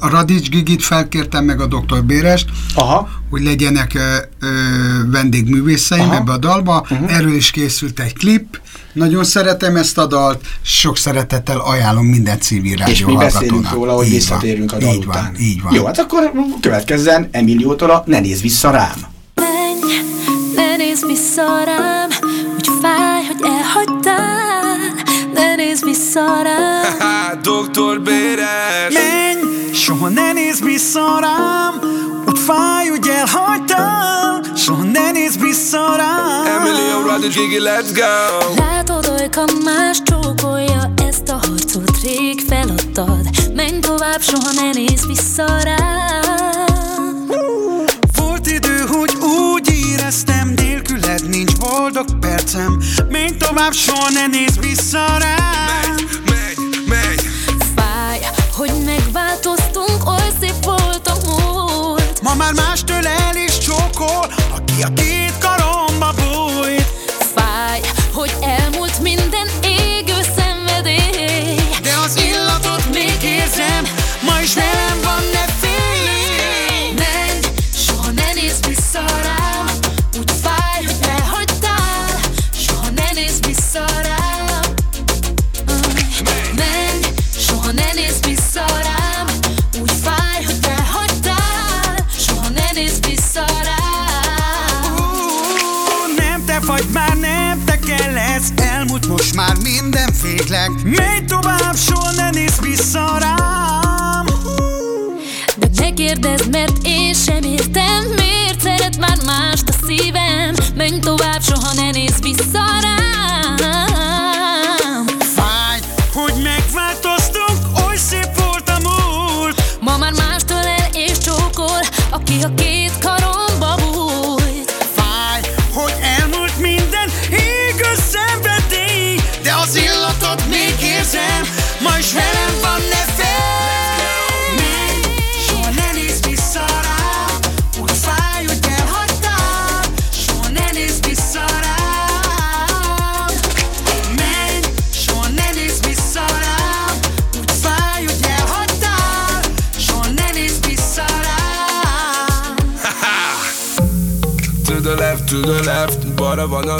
A 0.00 0.08
Radics 0.08 0.48
Gigit 0.48 0.82
felkértem 0.82 1.44
meg 1.44 1.60
a 1.60 1.66
Dr. 1.86 2.04
Bérest, 2.04 2.48
Aha. 2.74 3.08
hogy 3.30 3.42
legyenek 3.42 3.94
ö, 3.94 4.16
ö, 4.40 4.48
vendégművészeim 5.10 6.00
Aha. 6.00 6.14
ebbe 6.14 6.32
a 6.32 6.36
dalba. 6.36 6.86
Uh-huh. 6.90 7.14
Erről 7.14 7.34
is 7.34 7.50
készült 7.50 8.00
egy 8.00 8.12
klip. 8.12 8.60
Nagyon 8.92 9.24
szeretem 9.24 9.76
ezt 9.76 9.98
a 9.98 10.06
dalt, 10.06 10.44
sok 10.62 10.96
szeretettel 10.96 11.58
ajánlom 11.58 12.06
minden 12.06 12.40
civil 12.40 12.76
rádió 12.76 12.94
És 12.94 13.04
mi 13.04 13.16
beszélünk 13.16 13.72
róla, 13.72 13.92
hogy 13.92 14.06
így 14.06 14.12
visszatérünk 14.12 14.70
van, 14.70 14.80
a 14.80 14.84
dal 14.84 14.94
így 14.94 15.04
után. 15.06 15.22
Van, 15.22 15.40
így 15.40 15.62
van. 15.62 15.74
Jó, 15.74 15.84
hát 15.84 15.98
akkor 15.98 16.32
következzen 16.60 17.28
Emiliótól 17.30 17.90
a 17.90 18.02
Ne 18.06 18.20
nézz 18.20 18.40
vissza 18.40 18.70
rám. 18.70 18.98
Menj, 19.34 19.94
ne 20.54 20.76
nézz 20.76 21.04
vissza 21.04 21.64
rám, 21.64 22.08
úgy 22.54 22.68
fáj, 22.82 23.24
hogy 23.26 23.50
elhagytál, 23.50 24.76
ne 25.34 25.54
nézz 25.54 25.82
vissza 25.82 26.42
rám. 26.42 27.38
Doktor 27.42 28.00
Béres 28.00 28.92
Menj, 28.92 29.39
soha 29.90 30.08
ne 30.08 30.32
nézz 30.32 30.60
vissza 30.60 31.18
rám, 31.20 31.80
úgy 32.28 32.38
fáj, 32.38 32.86
hogy 32.88 33.08
elhagytál, 33.08 34.40
soha 34.56 34.82
ne 34.82 35.10
nézz 35.10 35.36
vissza 35.36 35.96
rám. 35.96 36.46
Emilio 36.46 37.06
Radic 37.06 37.34
Gigi, 37.34 37.58
let's 37.58 37.90
go 37.94 38.54
Látod, 38.62 39.16
olyka 39.18 39.44
más 39.64 40.02
csókolja 40.02 40.92
ezt 41.08 41.28
a 41.28 41.32
harcot 41.32 42.00
rég 42.02 42.40
feladtad. 42.48 43.20
Menj 43.54 43.78
tovább, 43.78 44.20
soha 44.20 44.52
ne 44.54 44.70
nézz 44.72 45.06
vissza 45.06 45.46
rám. 45.62 47.26
Volt 48.16 48.46
idő, 48.46 48.84
hogy 48.88 49.12
úgy 49.14 49.70
éreztem, 49.90 50.52
nélküled 50.56 51.28
nincs 51.28 51.56
boldog 51.56 52.18
percem. 52.20 52.78
Menj 53.08 53.36
tovább, 53.38 53.72
soha 53.72 54.10
ne 54.10 54.26
nézz 54.26 54.58
vissza 54.60 55.06
rám. 55.18 55.94
Megy, 56.24 56.58
megy 56.88 57.20
Fáj, 57.76 58.18
hogy 58.56 58.72
megváltoztunk, 58.84 59.69
már 62.54 62.66
mástől 62.66 63.06
el 63.06 63.36
is 63.36 63.58
csókol, 63.58 64.32
aki 64.54 64.82
a 64.82 64.92
két 64.92 65.19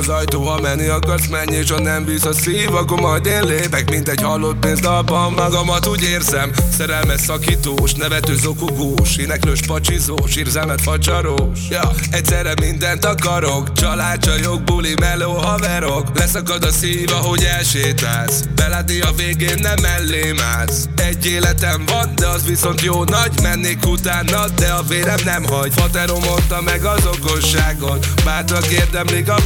az 0.01 0.09
ajtó, 0.09 0.43
ha 0.43 0.61
menni 0.61 0.87
akarsz, 0.87 1.27
menj 1.27 1.57
És 1.57 1.71
ha 1.71 1.81
nem 1.81 2.05
bíz 2.05 2.25
a 2.25 2.33
szív, 2.33 2.75
akkor 2.75 3.01
majd 3.01 3.27
én 3.27 3.45
lépek 3.45 3.91
Mint 3.91 4.09
egy 4.09 4.23
halott 4.23 4.59
pénzdalban, 4.59 5.33
magamat 5.33 5.87
úgy 5.87 6.03
érzem 6.03 6.53
Szerelmes 6.77 7.21
szakítós, 7.21 7.95
nevető 7.95 8.37
zokogós 8.37 9.17
Éneklős 9.17 9.61
pacsizós, 9.67 10.37
érzelmet 10.37 10.81
facsarós 10.81 11.59
Ja, 11.71 11.91
egyszerre 12.11 12.53
mindent 12.61 13.05
akarok 13.05 13.73
Családcsajok, 13.73 14.65
buli, 14.65 14.95
meló, 15.01 15.33
haverok. 15.33 16.19
Leszakad 16.19 16.65
a 16.65 16.73
szív, 16.73 17.13
ahogy 17.13 17.45
elsétálsz 17.45 18.43
Belátni 18.55 19.01
a 19.01 19.11
végén 19.17 19.59
nem 19.61 19.77
mellém 19.83 20.37
állsz. 20.55 20.89
Egy 20.97 21.27
életem 21.27 21.83
van, 21.87 22.13
de 22.15 22.27
az 22.27 22.45
viszont 22.47 22.81
jó 22.81 23.05
nagy 23.05 23.33
Mennék 23.43 23.87
utána, 23.87 24.49
de 24.49 24.67
a 24.67 24.83
vérem 24.83 25.19
nem 25.25 25.45
hagy. 25.45 25.73
Faterom 25.75 26.21
mondta 26.23 26.61
meg 26.63 26.85
az 26.85 27.07
okosságot 27.07 28.07
Bátrak 28.25 28.67
érdemlik 28.67 29.29
a 29.29 29.39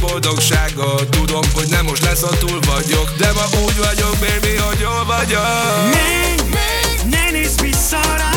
boldogságot 0.49 1.09
Tudom, 1.09 1.43
hogy 1.53 1.67
nem 1.69 1.85
most 1.85 2.03
lesz, 2.03 2.21
ha 2.21 2.37
túl 2.37 2.59
vagyok. 2.59 3.11
De 3.17 3.31
ma 3.33 3.59
úgy 3.65 3.77
vagyok, 3.77 4.15
baby, 4.19 4.55
hogy 4.57 4.79
jól 4.79 5.05
vagyok. 5.05 5.43
Menj, 5.93 7.09
ne 7.09 7.31
nézz 7.31 7.61
vissza 7.61 7.99
rám 8.17 8.34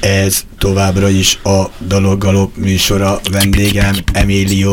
Ez 0.00 0.44
továbbra 0.58 1.08
is 1.08 1.38
a 1.42 1.70
Daloggalop 1.78 2.56
műsora, 2.56 3.20
vendégem 3.30 3.94
Emilio. 4.12 4.72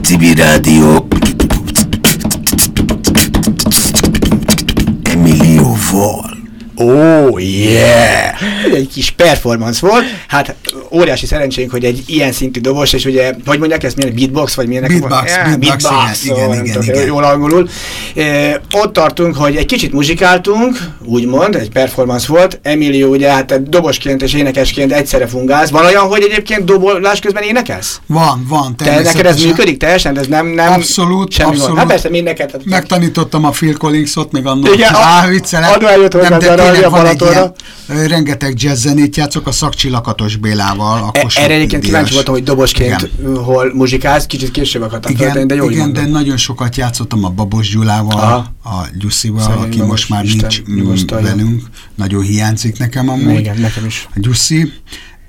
Tibi 0.00 0.34
Rádió. 0.34 1.08
Emilioval. 5.02 6.28
Ó, 6.30 6.37
oh, 6.78 7.42
yeah! 7.42 8.42
Ez 8.66 8.74
egy 8.74 8.88
kis 8.94 9.10
performance 9.10 9.86
volt. 9.86 10.04
Hát 10.28 10.54
óriási 10.90 11.26
szerencsénk, 11.26 11.70
hogy 11.70 11.84
egy 11.84 12.02
ilyen 12.06 12.32
szintű 12.32 12.60
dobos, 12.60 12.92
és 12.92 13.04
ugye, 13.04 13.34
hogy 13.46 13.58
mondják 13.58 13.82
ezt, 13.84 13.96
milyen 13.96 14.14
beatbox, 14.14 14.54
vagy 14.54 14.66
milyenek? 14.66 14.88
Beatbox, 14.88 15.32
beatbox, 15.58 16.24
igen, 16.24 16.36
igen, 16.36 16.48
nem 16.48 16.64
igen, 16.64 16.82
igen. 16.82 17.06
Jól 17.06 17.24
angolul. 17.24 17.68
E, 18.16 18.60
ott 18.72 18.92
tartunk, 18.92 19.36
hogy 19.36 19.56
egy 19.56 19.66
kicsit 19.66 19.92
muzsikáltunk, 19.92 20.78
úgymond, 21.04 21.54
egy 21.54 21.70
performance 21.70 22.26
volt. 22.28 22.60
Emilio 22.62 23.08
ugye 23.08 23.30
hát 23.30 23.68
dobosként 23.68 24.22
és 24.22 24.34
énekesként 24.34 24.92
egyszerre 24.92 25.26
fungálsz. 25.26 25.70
Van 25.70 25.84
olyan, 25.84 26.06
hogy 26.06 26.22
egyébként 26.22 26.64
dobolás 26.64 27.20
közben 27.20 27.42
énekelsz? 27.42 28.00
Van, 28.06 28.46
van. 28.48 28.76
Te 28.76 29.00
neked 29.00 29.26
ez 29.26 29.44
működik 29.44 29.76
teljesen? 29.76 30.18
Ez 30.18 30.26
nem, 30.26 30.46
nem 30.46 30.72
Abszolút, 30.72 31.32
semmi 31.32 31.48
gond. 31.48 31.60
abszolút. 31.60 31.78
Hát 31.78 31.88
persze, 31.88 32.08
mind 32.08 32.24
neked. 32.24 32.50
hát- 32.50 32.64
Megtanítottam 32.64 33.44
a 33.44 33.50
Phil 33.50 33.76
Collinsot, 33.76 34.32
még 34.32 34.46
annól. 34.46 34.74
Igen, 34.74 34.94
a- 34.94 35.22
eljött 35.88 36.12
hozzá 36.12 36.28
Nem, 36.28 36.38
tényleg 36.72 36.84
a 36.84 36.90
Balatonra. 36.90 37.52
rengeteg 38.06 38.62
jazz 38.62 38.80
zenét 38.82 39.16
játszok 39.16 39.46
a 39.46 39.52
Szakcsillakatos 39.52 40.36
Bélával. 40.36 41.02
Akkor 41.02 41.30
E- 41.34 41.42
Erre 41.42 41.54
egyébként 41.54 41.82
kíváncsi 41.82 42.14
voltam, 42.14 42.34
hogy 42.34 42.42
dobosként 42.42 43.10
Igen. 43.18 43.36
hol 43.36 43.74
muzsikálsz, 43.74 44.26
kicsit 44.26 44.50
később 44.50 44.82
akartam 44.82 45.12
Igen, 45.12 45.24
föltenni, 45.24 45.46
de 45.46 45.54
jól 45.54 45.72
igen 45.72 45.92
de 45.92 46.06
nagyon 46.06 46.36
sokat 46.36 46.76
játszottam 46.76 47.24
a 47.24 47.28
Babos 47.28 47.68
Gyulával, 47.70 48.20
Aha. 48.20 48.52
a 48.78 48.86
Gyuszival, 48.98 49.40
Szegény 49.42 49.62
aki 49.62 49.82
most 49.82 50.08
már 50.08 50.24
Isten 50.24 50.50
nincs 50.66 51.12
mm, 51.12 51.22
velünk. 51.22 51.62
Nagyon 51.94 52.22
hiányzik 52.22 52.78
nekem 52.78 53.08
amúgy. 53.08 53.38
Igen, 53.38 53.58
nekem 53.60 53.86
is. 53.86 54.08
A 54.14 54.18
Gyuszi. 54.20 54.72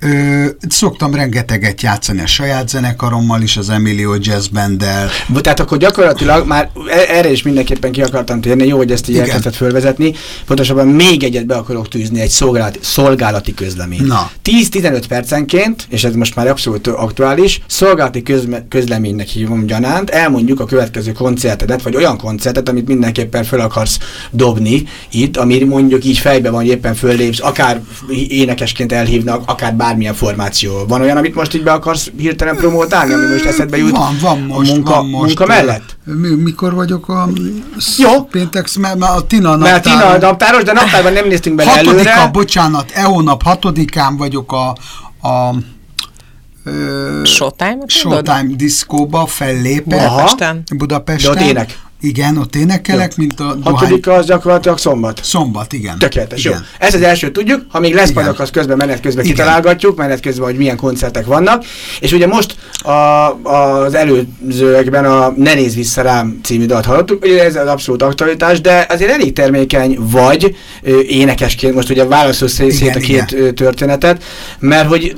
Ö, 0.02 0.46
szoktam 0.68 1.16
rengeteget 1.16 1.82
játszani 1.82 2.22
a 2.22 2.28
saját 2.28 2.70
zenekarommal 2.70 3.42
is, 3.42 3.58
az 3.58 3.70
Emilio 3.70 4.16
Jazz 4.20 4.48
Banddel. 4.48 5.10
Tehát 5.42 5.60
akkor 5.60 5.78
gyakorlatilag 5.78 6.48
már 6.48 6.70
e- 6.90 7.18
erre 7.18 7.32
is 7.32 7.44
mindenképpen 7.44 7.92
ki 7.92 8.02
akartam 8.02 8.42
térni, 8.42 8.68
jó, 8.68 8.78
hogy 8.78 8.92
ezt 8.92 9.10
így 9.10 9.18
elkezdett 9.18 9.56
fölvezetni. 9.56 10.14
Pontosabban 10.46 10.88
még 10.88 11.24
egyet 11.24 11.46
be 11.46 11.56
akarok 11.56 11.88
tűzni, 11.88 12.22
egy 12.22 12.30
szolgálati, 12.30 12.80
szolgálati 12.82 13.54
közlemény. 13.54 14.06
Na. 14.06 14.32
10-15 14.44 15.04
percenként, 15.08 15.86
és 15.90 16.04
ez 16.04 16.14
most 16.14 16.36
már 16.36 16.48
abszolút 16.48 16.88
aktuális, 16.88 17.62
szolgálati 17.68 18.24
közme, 18.24 18.66
közleménynek 18.70 19.28
hívom 19.28 19.66
gyanánt, 19.66 20.10
elmondjuk 20.10 20.60
a 20.60 20.66
következő 20.66 21.12
koncertedet, 21.12 21.82
vagy 21.82 21.96
olyan 21.96 22.18
koncertet, 22.18 22.70
amit 22.70 22.88
mindenképpen 22.88 23.44
föl 23.44 23.60
akarsz 23.60 24.00
dobni 24.32 24.84
itt, 25.12 25.38
ami 25.38 25.64
mondjuk 25.64 26.06
így 26.06 26.18
fejbe 26.18 26.50
van, 26.50 26.60
hogy 26.60 26.70
éppen 26.70 26.96
föllépsz, 26.96 27.40
akár 27.42 27.82
énekesként 28.28 28.92
elhívnak, 28.92 29.44
akár 29.46 29.76
bármilyen 29.90 30.14
formáció. 30.14 30.86
Van 30.88 31.02
olyan, 31.02 31.18
amit 31.18 31.36
most 31.36 31.54
így 31.56 31.64
be 31.64 31.72
akarsz 31.72 32.12
hirtelen 32.18 32.56
promotálni, 32.56 33.14
ami 33.14 33.26
most 33.26 33.46
eszedbe 33.46 33.78
jut 33.78 33.92
Van, 33.92 34.18
van 34.22 34.40
most, 34.40 34.70
a 34.72 34.74
munka, 34.74 34.92
van 34.94 35.06
most. 35.06 35.26
munka 35.26 35.46
mellett? 35.46 35.98
Mi, 36.04 36.28
mikor 36.28 36.74
vagyok 36.74 37.10
a 37.10 37.30
Jó. 37.98 38.24
péntek, 38.24 38.68
mert 38.80 38.98
mert 38.98 39.12
a 39.18 39.22
Tina 39.22 39.56
Mert 39.58 39.84
Tina 39.84 39.96
naptáron- 39.96 40.22
naptáros, 40.22 40.64
de 40.64 40.74
naptárban 40.74 41.14
nem 41.14 41.28
néztünk 41.28 41.56
bele 41.56 41.70
Hatodika, 41.70 42.10
előre. 42.10 42.30
bocsánat, 42.32 42.92
e 42.92 43.02
hónap 43.02 43.44
hatodikán 43.44 44.18
vagyok 44.18 44.52
a, 44.52 44.68
a 45.28 45.54
Showtime? 47.24 47.78
Showtime 47.88 48.46
diszkóba 48.56 49.26
fellépek. 49.26 49.84
Budapesten? 49.86 50.64
Budapesten. 50.78 51.34
De 51.34 51.40
ott 51.42 51.48
ének? 51.48 51.80
Igen, 52.02 52.38
ott 52.38 52.56
énekelek, 52.56 53.16
mint 53.16 53.40
a 53.40 53.56
dohány. 53.56 53.74
Hatodika 53.74 54.14
az 54.14 54.26
gyakorlatilag 54.26 54.78
szombat. 54.78 55.20
Szombat, 55.24 55.74
igen. 55.74 55.98
Tökéletes, 55.98 56.44
jó. 56.44 56.52
igen. 56.52 56.66
Ez 56.80 56.94
az 56.94 57.02
első 57.02 57.32
tudjuk, 57.32 57.66
ha 57.70 57.80
még 57.80 57.94
lesz 57.94 58.12
majd, 58.12 58.40
az 58.40 58.50
közben 58.50 58.78
menet 58.78 59.00
közben 59.00 59.24
Igen. 59.24 59.36
kitalálgatjuk, 59.36 59.98
menet 59.98 60.20
közben, 60.20 60.46
hogy 60.46 60.58
milyen 60.58 60.78
koncertek 60.78 61.26
vannak. 61.26 61.64
És 62.00 62.12
ugye 62.12 62.28
most 62.28 62.56
a, 62.78 63.30
az 63.44 63.94
előzőekben 63.94 65.06
a 65.06 65.34
Ne 65.36 65.54
nézz 65.54 65.76
vissza 65.76 66.02
rám 66.02 66.40
című 66.44 66.66
dalt 66.66 66.86
hallottuk, 66.86 67.24
ugye 67.24 67.44
ez 67.44 67.56
az 67.56 67.68
abszolút 67.68 68.02
aktualitás, 68.02 68.62
de 68.62 68.86
azért 68.90 69.12
elég 69.12 69.34
termékeny 69.34 69.98
vagy 70.00 70.56
énekesként, 71.08 71.74
most 71.74 71.90
ugye 71.90 72.06
válaszolsz 72.06 72.54
szét 72.54 72.80
Igen, 72.82 72.96
a 72.96 73.00
két 73.00 73.32
igen. 73.32 73.56
történetet, 73.56 74.24
mert 74.60 74.88
hogy 74.88 75.16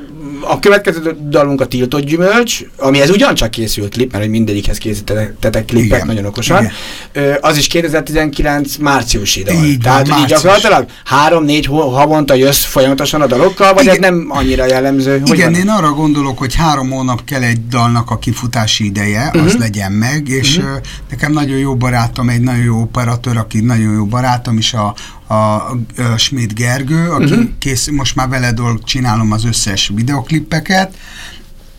a 0.48 0.58
következő 0.58 1.16
dalunk 1.28 1.60
a 1.60 1.66
Tiltott 1.66 2.04
Gyümölcs, 2.04 2.60
amihez 2.76 3.10
ugyancsak 3.10 3.50
készült 3.50 3.92
klip, 3.92 4.10
mert 4.12 4.22
hogy 4.24 4.32
mindegyikhez 4.32 4.78
készítettek 4.78 5.64
klipet 5.64 5.84
Igen, 5.84 6.06
nagyon 6.06 6.24
okosan. 6.24 6.68
Ö, 7.12 7.32
az 7.40 7.56
is 7.56 7.66
2019 7.66 8.76
márciusi 8.76 9.42
dal. 9.42 9.54
Így 9.54 9.70
van, 9.70 9.78
Tehát 9.78 10.02
így 10.06 10.08
március. 10.08 10.40
gyakorlatilag 10.40 10.86
három-négy 11.04 11.66
havonta 11.66 12.34
jössz 12.34 12.64
folyamatosan 12.64 13.20
a 13.20 13.26
dalokkal, 13.26 13.72
vagy 13.74 13.82
Igen. 13.82 13.94
ez 13.94 14.00
nem 14.00 14.26
annyira 14.28 14.66
jellemző? 14.66 15.18
Hogy 15.20 15.34
Igen, 15.38 15.52
van? 15.52 15.60
én 15.60 15.68
arra 15.68 15.90
gondolok, 15.90 16.38
hogy 16.38 16.54
három 16.54 16.90
hónap 16.90 17.24
kell 17.24 17.42
egy 17.42 17.66
dalnak 17.68 18.10
a 18.10 18.18
kifutási 18.18 18.84
ideje, 18.84 19.30
Mhm. 19.32 19.44
az 19.44 19.56
legyen 19.56 19.92
meg, 19.92 20.28
és 20.28 20.56
uh 20.58 20.64
nekem 21.10 21.32
nagyon 21.32 21.58
jó 21.58 21.76
barátom, 21.76 22.28
egy 22.28 22.40
nagyon 22.40 22.64
jó 22.64 22.80
operatőr, 22.80 23.36
aki 23.36 23.60
nagyon 23.60 23.92
jó 23.94 24.04
barátom 24.04 24.56
is, 24.58 24.74
a, 24.74 24.94
a, 25.32 25.70
a 26.12 26.16
Schmidt 26.16 26.54
Gergő, 26.54 27.08
aki 27.10 27.34
Mhm. 27.34 27.42
kész, 27.58 27.88
most 27.90 28.16
már 28.16 28.28
vele 28.28 28.52
dolg 28.52 28.84
csinálom 28.84 29.32
az 29.32 29.44
összes 29.44 29.90
videoklippeket, 29.94 30.94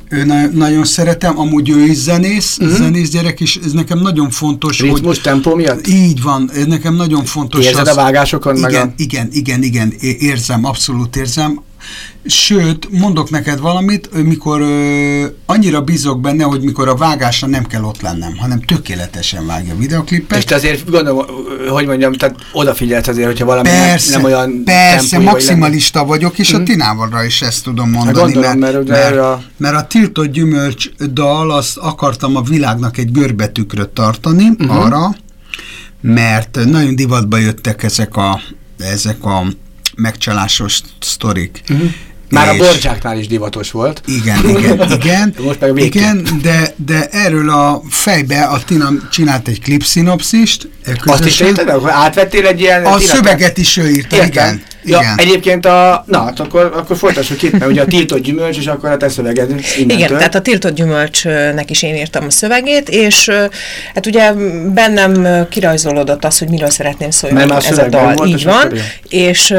ő 0.10 0.24
na- 0.26 0.48
nagyon 0.48 0.84
szeretem, 0.86 1.40
amúgy 1.40 1.70
ő 1.70 1.84
is 1.86 1.98
zenész, 1.98 2.58
zenész 2.62 3.10
gyerek, 3.10 3.42
és 3.42 3.60
ez 3.66 3.72
nekem 3.72 4.00
nagyon 4.00 4.30
fontos, 4.30 4.80
hogy 4.80 4.90
Ritmus, 4.90 5.20
tempó 5.22 5.56
miatt? 5.56 5.88
így 5.88 6.22
van, 6.22 6.52
ez 6.54 6.66
nekem 6.66 6.96
nagyon 6.96 7.26
fontos. 7.26 7.66
Érzed 7.66 7.88
a 7.88 7.96
vágásokon, 7.96 8.56
igen, 8.58 8.72
meg 8.72 8.82
a- 8.82 8.94
Igen, 8.98 9.28
igen, 9.32 9.64
igen, 9.64 9.94
érzem, 10.20 10.66
abszolút 10.66 11.16
érzem. 11.16 11.62
Sőt, 12.26 12.88
mondok 12.92 13.30
neked 13.30 13.60
valamit, 13.60 14.24
mikor 14.24 14.62
ö, 14.62 15.26
annyira 15.46 15.82
bízok 15.82 16.22
benne, 16.22 16.44
hogy 16.44 16.62
mikor 16.62 16.88
a 16.88 16.96
vágásra 16.96 17.48
nem 17.48 17.66
kell 17.66 17.84
ott 17.84 18.02
lennem, 18.02 18.38
hanem 18.38 18.62
tökéletesen 18.62 19.46
vágja 19.46 19.74
a 19.74 19.78
videoklippet. 19.78 20.38
És 20.38 20.44
te 20.44 20.56
azért 20.56 20.90
gondolom, 20.90 21.26
hogy 21.70 21.86
mondjam, 21.86 22.14
tehát 22.14 22.36
odafigyelsz 22.54 23.08
azért, 23.08 23.28
hogyha 23.28 23.46
valami 23.46 23.70
nem, 23.70 23.80
Persze, 23.88 24.16
nem 24.16 24.24
olyan 24.24 24.64
persze, 24.66 25.16
vagy 25.18 25.26
maximalista 25.26 26.06
vagyok, 26.06 26.40
és 26.40 26.54
a 26.54 26.64
Tinávalra 26.64 27.24
is 27.24 27.42
ezt 27.42 27.64
tudom 27.64 27.90
mondani, 27.90 28.18
Mhm. 28.18 28.26
gondolom, 28.26 28.58
mert 28.58 28.78
ugye 28.78 28.92
mert, 28.92 29.18
a- 29.18 29.44
mert 29.58 29.76
a 29.76 29.88
Tiltott 29.88 30.32
Gyümölcs 30.32 30.90
dal, 31.14 31.52
azt 31.52 31.78
akartam 31.78 32.36
a 32.36 32.42
világnak 32.42 32.98
egy 32.98 33.12
görbetükröt 33.12 33.90
tartani 33.90 34.50
Mhm. 34.58 34.70
arra, 34.70 35.16
mert 36.02 36.60
nagyon 36.66 36.96
divatba 36.96 37.38
jöttek 37.38 37.84
ezek 37.84 38.16
a, 38.18 38.42
ezek 38.80 39.26
a 39.26 39.46
megcsalásos 39.96 40.80
sztorik. 41.00 41.62
Már 42.30 42.48
a 42.50 42.54
És- 42.54 42.60
borcsáknál 42.60 43.18
is 43.18 43.28
divatos 43.28 43.72
volt. 43.72 44.02
igen, 44.06 44.50
igen, 44.50 44.92
igen. 45.02 45.36
Most 45.40 45.60
meg 45.60 45.78
igen, 45.78 46.28
de, 46.42 46.74
de 46.86 47.08
erről 47.08 47.50
a 47.50 47.82
fejbe 47.90 48.44
a 48.44 48.64
Tina 48.66 48.90
csinált 49.12 49.48
egy 49.48 49.62
klipszinopszist. 49.62 50.70
e, 50.86 50.92
Azt 50.92 51.26
is 51.26 51.38
közösen. 51.38 51.48
érted, 51.48 51.70
akkor 51.70 51.90
átvettél 51.90 52.46
egy 52.46 52.60
ilyen... 52.60 52.86
A 52.86 52.98
Tina- 52.98 53.14
szöveget 53.14 53.58
is 53.58 53.78
ő 53.78 53.90
írta, 53.90 54.16
Értem. 54.16 54.28
igen. 54.30 54.64
Ja, 54.84 55.00
igen. 55.00 55.18
egyébként 55.18 55.66
a... 55.66 56.04
Na, 56.08 56.24
hát 56.24 56.40
akkor, 56.40 56.72
akkor 56.76 56.98
folytassuk 56.98 57.42
itt, 57.42 57.52
mert 57.52 57.72
ugye 57.72 57.82
a 57.82 57.86
tiltott 57.86 58.22
gyümölcs, 58.22 58.58
és 58.58 58.68
akkor 58.68 58.90
a 58.90 58.98
te 58.98 59.10
szöveged 59.10 59.50
innentől. 59.50 59.98
Igen, 59.98 60.08
tehát 60.08 60.36
a 60.36 60.42
Tiltott 60.42 60.76
Gyümölcsnek 60.76 61.70
is 61.70 61.84
én 61.84 61.96
írtam 61.96 62.26
a 62.26 62.30
szövegét, 62.30 62.90
és 62.90 63.30
hát 63.94 64.06
ugye 64.06 64.34
bennem 64.74 65.46
kirajzolódott 65.50 66.26
az, 66.26 66.38
hogy 66.38 66.50
miről 66.50 66.70
szeretném 66.70 67.10
szólni 67.10 67.36
Mert 67.46 67.66
ez 67.66 67.78
a 67.78 67.90
dal. 67.90 68.14
volt, 68.14 68.30
és 68.30 68.34
Így 68.34 68.44
van, 68.44 68.74
és 69.10 69.54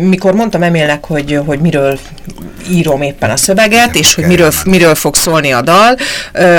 mikor 0.00 0.34
mondtam 0.34 0.62
Emilnek, 0.62 1.04
hogy, 1.04 1.40
hogy 1.46 1.58
miről 1.58 1.98
írom 2.70 3.02
éppen 3.02 3.30
a 3.30 3.36
szöveget, 3.36 3.94
és 3.94 4.14
hogy 4.14 4.26
miről, 4.26 4.52
miről 4.64 4.94
fog 4.94 5.14
szólni 5.16 5.52
a 5.52 5.62
dal, 5.62 5.96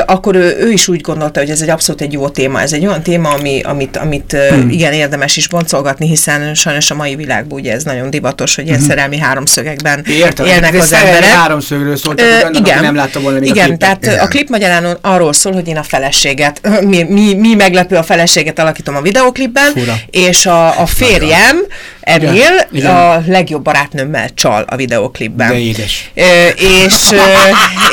akkor 0.06 0.36
ő, 0.36 0.58
ő 0.60 0.72
is 0.72 0.88
úgy 0.88 1.02
gondolta, 1.02 1.40
hogy 1.40 1.50
ez 1.50 1.62
egy 1.62 1.70
abszolút 1.70 2.02
egy 2.02 2.14
jó 2.14 2.30
téma. 2.30 2.62
Ez 2.62 2.74
egy 2.74 2.86
olyan 2.86 3.02
téma, 3.02 3.30
ami, 3.30 3.62
amit, 3.62 3.98
amit 3.98 4.38
hmm. 4.50 4.70
igen 4.70 4.94
érdemes 4.94 5.38
is 5.38 5.48
boncolgatni, 5.48 6.08
hiszen 6.08 6.56
sajnos 6.56 6.92
a 6.92 6.96
mai 6.96 7.16
világban 7.16 7.60
ugye 7.60 7.74
ez 7.74 7.84
nagyon 7.84 8.10
divatos, 8.10 8.56
hogy 8.56 8.68
ilyen 8.68 8.80
szerelmi 8.80 9.18
háromszögekben 9.18 10.04
Hmm. 10.06 10.14
Értem, 10.14 10.46
élnek 10.46 10.74
az 10.74 10.94
emberek. 10.94 11.24
háromszögről 11.24 11.98
szólt, 11.98 12.22
Ö, 12.22 12.46
annak, 12.46 12.56
igen, 12.56 12.82
nem 12.82 12.96
látta 12.96 13.20
volna 13.20 13.40
még 13.40 13.50
a 13.50 13.54
igen, 13.54 13.66
klipet. 13.66 14.00
tehát 14.00 14.22
a 14.22 14.28
klip 14.28 14.50
magyarán 14.50 14.98
arról 15.02 15.34
szól, 15.34 15.54
hogy 15.54 15.68
én 15.68 15.78
a 15.78 15.84
feleséget, 15.84 16.62
mi, 16.90 17.04
mi, 17.04 17.34
mi 17.34 17.54
meglepő 17.54 17.96
a 17.96 18.04
feleséget 18.04 18.60
alakítom 18.60 18.96
a 18.96 19.02
videoklipben, 19.02 19.72
Fura. 19.72 19.96
és 20.10 20.46
a, 20.46 20.82
a 20.82 20.86
férjem, 20.86 21.58
Emil, 22.02 22.68
Igen, 22.90 22.96
a 22.96 23.24
legjobb 23.28 23.64
barátnőmmel 23.64 24.30
csal 24.34 24.66
a 24.68 24.76
videoklipben. 24.76 25.48
De 25.48 25.60
édes. 25.60 26.12
Ö, 26.14 26.48
és, 26.48 27.12
ö, 27.12 27.18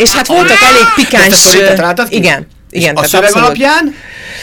és 0.02 0.12
hát 0.12 0.26
voltak 0.26 0.58
elég 0.62 0.84
pikáns... 0.94 1.50
Te? 1.94 2.06
Igen. 2.08 2.46
Igen, 2.74 2.90
a 2.90 2.94
tehát 2.94 3.08
szöveg 3.10 3.24
abszolút. 3.28 3.46
alapján 3.46 3.94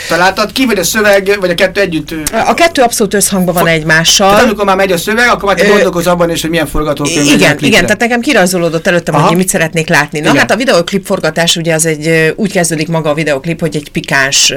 találtad 0.07 0.51
ki, 0.51 0.65
vagy 0.65 0.77
a 0.79 0.83
szöveg, 0.83 1.37
vagy 1.39 1.49
a 1.49 1.53
kettő 1.53 1.81
együtt? 1.81 2.13
A 2.45 2.53
kettő 2.53 2.81
abszolút 2.81 3.13
összhangban 3.13 3.53
van 3.53 3.63
Tehát 3.63 3.79
egymással. 3.79 4.35
amikor 4.35 4.65
már 4.65 4.75
megy 4.75 4.91
a 4.91 4.97
szöveg, 4.97 5.27
akkor 5.29 5.43
már 5.43 5.55
te 5.55 5.67
gondolkozz 5.67 6.07
abban 6.07 6.29
is, 6.29 6.41
hogy 6.41 6.49
milyen 6.49 6.67
forgatókönyv 6.67 7.25
Igen, 7.25 7.57
igen, 7.59 7.81
tehát 7.81 7.99
nekem 7.99 8.19
kirajzolódott 8.19 8.87
előttem, 8.87 9.13
Aha. 9.13 9.23
hogy 9.23 9.31
én 9.31 9.37
mit 9.37 9.49
szeretnék 9.49 9.89
látni. 9.89 10.19
Na 10.19 10.25
Igen. 10.25 10.39
hát 10.39 10.51
a 10.51 10.55
videoklip 10.55 11.05
forgatás 11.05 11.55
ugye 11.55 11.73
az 11.73 11.85
egy, 11.85 12.33
úgy 12.35 12.51
kezdődik 12.51 12.87
maga 12.87 13.09
a 13.09 13.13
videoklip, 13.13 13.59
hogy 13.59 13.75
egy 13.75 13.91
pikáns, 13.91 14.53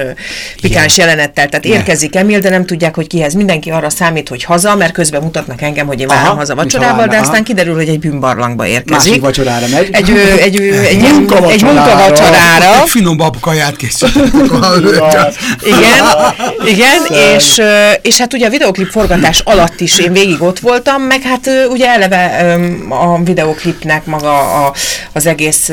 pikáns 0.60 0.96
jelenettel, 0.96 1.48
tehát 1.48 1.64
érkezik 1.64 2.16
Emil, 2.16 2.38
de 2.38 2.50
nem 2.50 2.66
tudják, 2.66 2.94
hogy 2.94 3.06
kihez. 3.06 3.34
Mindenki 3.34 3.70
arra 3.70 3.90
számít, 3.90 4.28
hogy 4.28 4.44
haza, 4.44 4.76
mert 4.76 4.92
közben 4.92 5.22
mutatnak 5.22 5.62
engem, 5.62 5.86
hogy 5.86 6.00
én 6.00 6.08
Aha, 6.08 6.22
várom 6.22 6.36
haza 6.36 6.54
mintha 6.54 6.78
vacsorával, 6.78 7.04
de 7.04 7.10
várna, 7.10 7.20
aztán 7.20 7.34
aha. 7.34 7.44
kiderül, 7.44 7.74
hogy 7.74 7.88
egy 7.88 7.98
bűnbarlangba 7.98 8.66
érkezik. 8.66 8.90
Másik 8.90 9.20
vacsorára 9.20 9.66
megy. 9.68 9.88
Egy, 9.92 10.10
egy, 10.40 10.60
egy, 10.60 10.98
Munkavacsorára. 11.00 11.52
egy 11.52 11.62
munkavacsorára. 11.62 12.82
Egy 12.82 12.88
finomabb 12.88 13.36
kaját 13.40 13.60
készítettek. 13.70 15.34
Igen, 15.62 16.04
igen, 16.66 17.02
és, 17.36 17.60
és 18.02 18.18
hát 18.18 18.32
ugye 18.32 18.46
a 18.46 18.50
videoklip 18.50 18.90
forgatás 18.90 19.40
alatt 19.40 19.80
is 19.80 19.98
én 19.98 20.12
végig 20.12 20.42
ott 20.42 20.58
voltam, 20.58 21.02
meg 21.02 21.22
hát 21.22 21.50
ugye 21.70 21.86
eleve 21.86 22.54
a 22.88 23.22
videoklipnek 23.22 24.04
maga 24.06 24.64
a, 24.66 24.74
az 25.12 25.26
egész, 25.26 25.70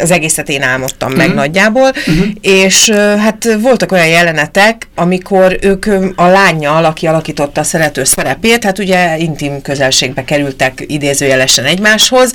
az 0.00 0.10
egészet 0.10 0.48
én 0.48 0.62
álmodtam 0.62 1.12
meg 1.12 1.34
nagyjából, 1.34 1.92
és 2.40 2.88
ö, 2.88 2.94
hát 2.94 3.48
voltak 3.60 3.92
olyan 3.92 4.06
jelenetek, 4.06 4.88
amikor 4.94 5.58
ők 5.60 5.86
a 6.16 6.26
lányjal, 6.26 6.84
aki 6.84 7.06
alakította 7.06 7.60
a 7.60 7.64
szerető 7.64 8.04
szerepét, 8.04 8.64
hát 8.64 8.78
ugye 8.78 9.16
intim 9.18 9.62
közelségbe 9.62 10.24
kerültek 10.24 10.84
idézőjelesen 10.86 11.64
egymáshoz, 11.64 12.32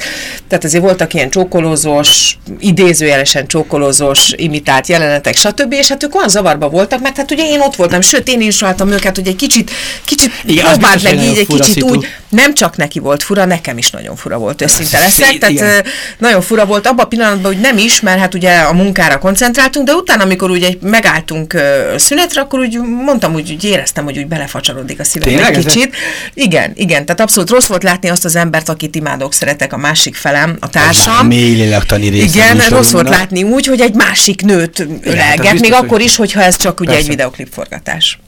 tehát 0.47 0.63
azért 0.63 0.83
voltak 0.83 1.13
ilyen 1.13 1.29
csókolózós, 1.29 2.37
idézőjelesen 2.59 3.47
csókolózós 3.47 3.96
imitált 4.31 4.87
jelenetek, 4.87 5.35
stb. 5.35 5.73
És 5.73 5.87
hát 5.87 6.03
ők 6.03 6.15
olyan 6.15 6.29
zavarba 6.29 6.69
voltak, 6.69 7.01
mert 7.01 7.17
hát 7.17 7.31
ugye 7.31 7.43
én 7.47 7.59
ott 7.59 7.75
voltam, 7.75 8.01
sőt 8.01 8.27
én 8.27 8.41
is 8.41 8.59
váltam 8.59 8.91
őket, 8.91 9.15
hogy 9.15 9.27
egy 9.27 9.35
kicsit, 9.35 9.71
kicsit 10.05 10.31
Igen, 10.45 10.65
próbáld 10.65 11.03
meg 11.03 11.13
így, 11.23 11.37
egy 11.37 11.47
kicsit 11.47 11.63
szitu. 11.73 11.87
úgy, 11.87 12.07
nem 12.29 12.53
csak 12.53 12.75
neki 12.77 12.99
volt 12.99 13.23
fura, 13.23 13.45
nekem 13.45 13.77
is 13.77 13.89
nagyon 13.91 14.15
fura 14.15 14.37
volt, 14.37 14.61
őszinte 14.61 14.99
leszek, 14.99 15.37
tehát 15.37 15.55
igen. 15.55 15.83
nagyon 16.17 16.41
fura 16.41 16.65
volt 16.65 16.87
abban 16.87 17.05
a 17.05 17.07
pillanatban, 17.07 17.51
hogy 17.53 17.61
nem 17.61 17.77
is, 17.77 17.99
mert 18.01 18.19
hát 18.19 18.33
ugye 18.33 18.59
a 18.59 18.73
munkára 18.73 19.17
koncentráltunk, 19.19 19.85
de 19.87 19.93
utána, 19.93 20.23
amikor 20.23 20.49
ugye 20.49 20.69
megálltunk 20.81 21.55
szünetre, 21.95 22.41
akkor 22.41 22.59
úgy 22.59 22.79
mondtam, 23.05 23.33
úgy, 23.33 23.51
úgy 23.51 23.63
éreztem, 23.63 24.03
hogy 24.03 24.17
úgy 24.17 24.27
belefacsarodik 24.27 24.99
a 24.99 25.03
szívem 25.03 25.29
Tényleg? 25.29 25.51
egy 25.55 25.65
Ez- 25.65 25.73
kicsit. 25.73 25.95
Igen, 26.33 26.71
igen, 26.75 27.05
tehát 27.05 27.21
abszolút 27.21 27.49
rossz 27.49 27.65
volt 27.67 27.83
látni 27.83 28.09
azt 28.09 28.25
az 28.25 28.35
embert, 28.35 28.69
akit 28.69 28.95
imádok, 28.95 29.33
szeretek, 29.33 29.73
a 29.73 29.77
másik 29.77 30.15
felem, 30.15 30.57
a 30.59 30.69
társam. 30.69 31.27
Mély 31.27 31.55
lélektani. 31.55 32.05
Igen, 32.05 32.59
a 32.59 32.69
rossz 32.69 32.91
volt 32.91 33.09
látni 33.09 33.43
úgy, 33.43 33.65
hogy 33.65 33.81
egy 33.87 33.95
másik 33.95 34.41
nőt 34.41 34.77
hát 34.77 34.87
ölelget, 35.01 35.51
biztos, 35.51 35.59
még 35.59 35.73
akkor 35.73 36.01
is, 36.01 36.15
hogyha 36.15 36.41
ez 36.41 36.55
csak 36.57 36.79
ugye 36.79 36.89
Persze. 36.89 37.03
egy 37.03 37.09
videoklip 37.09 37.53
forgatás. 37.53 38.19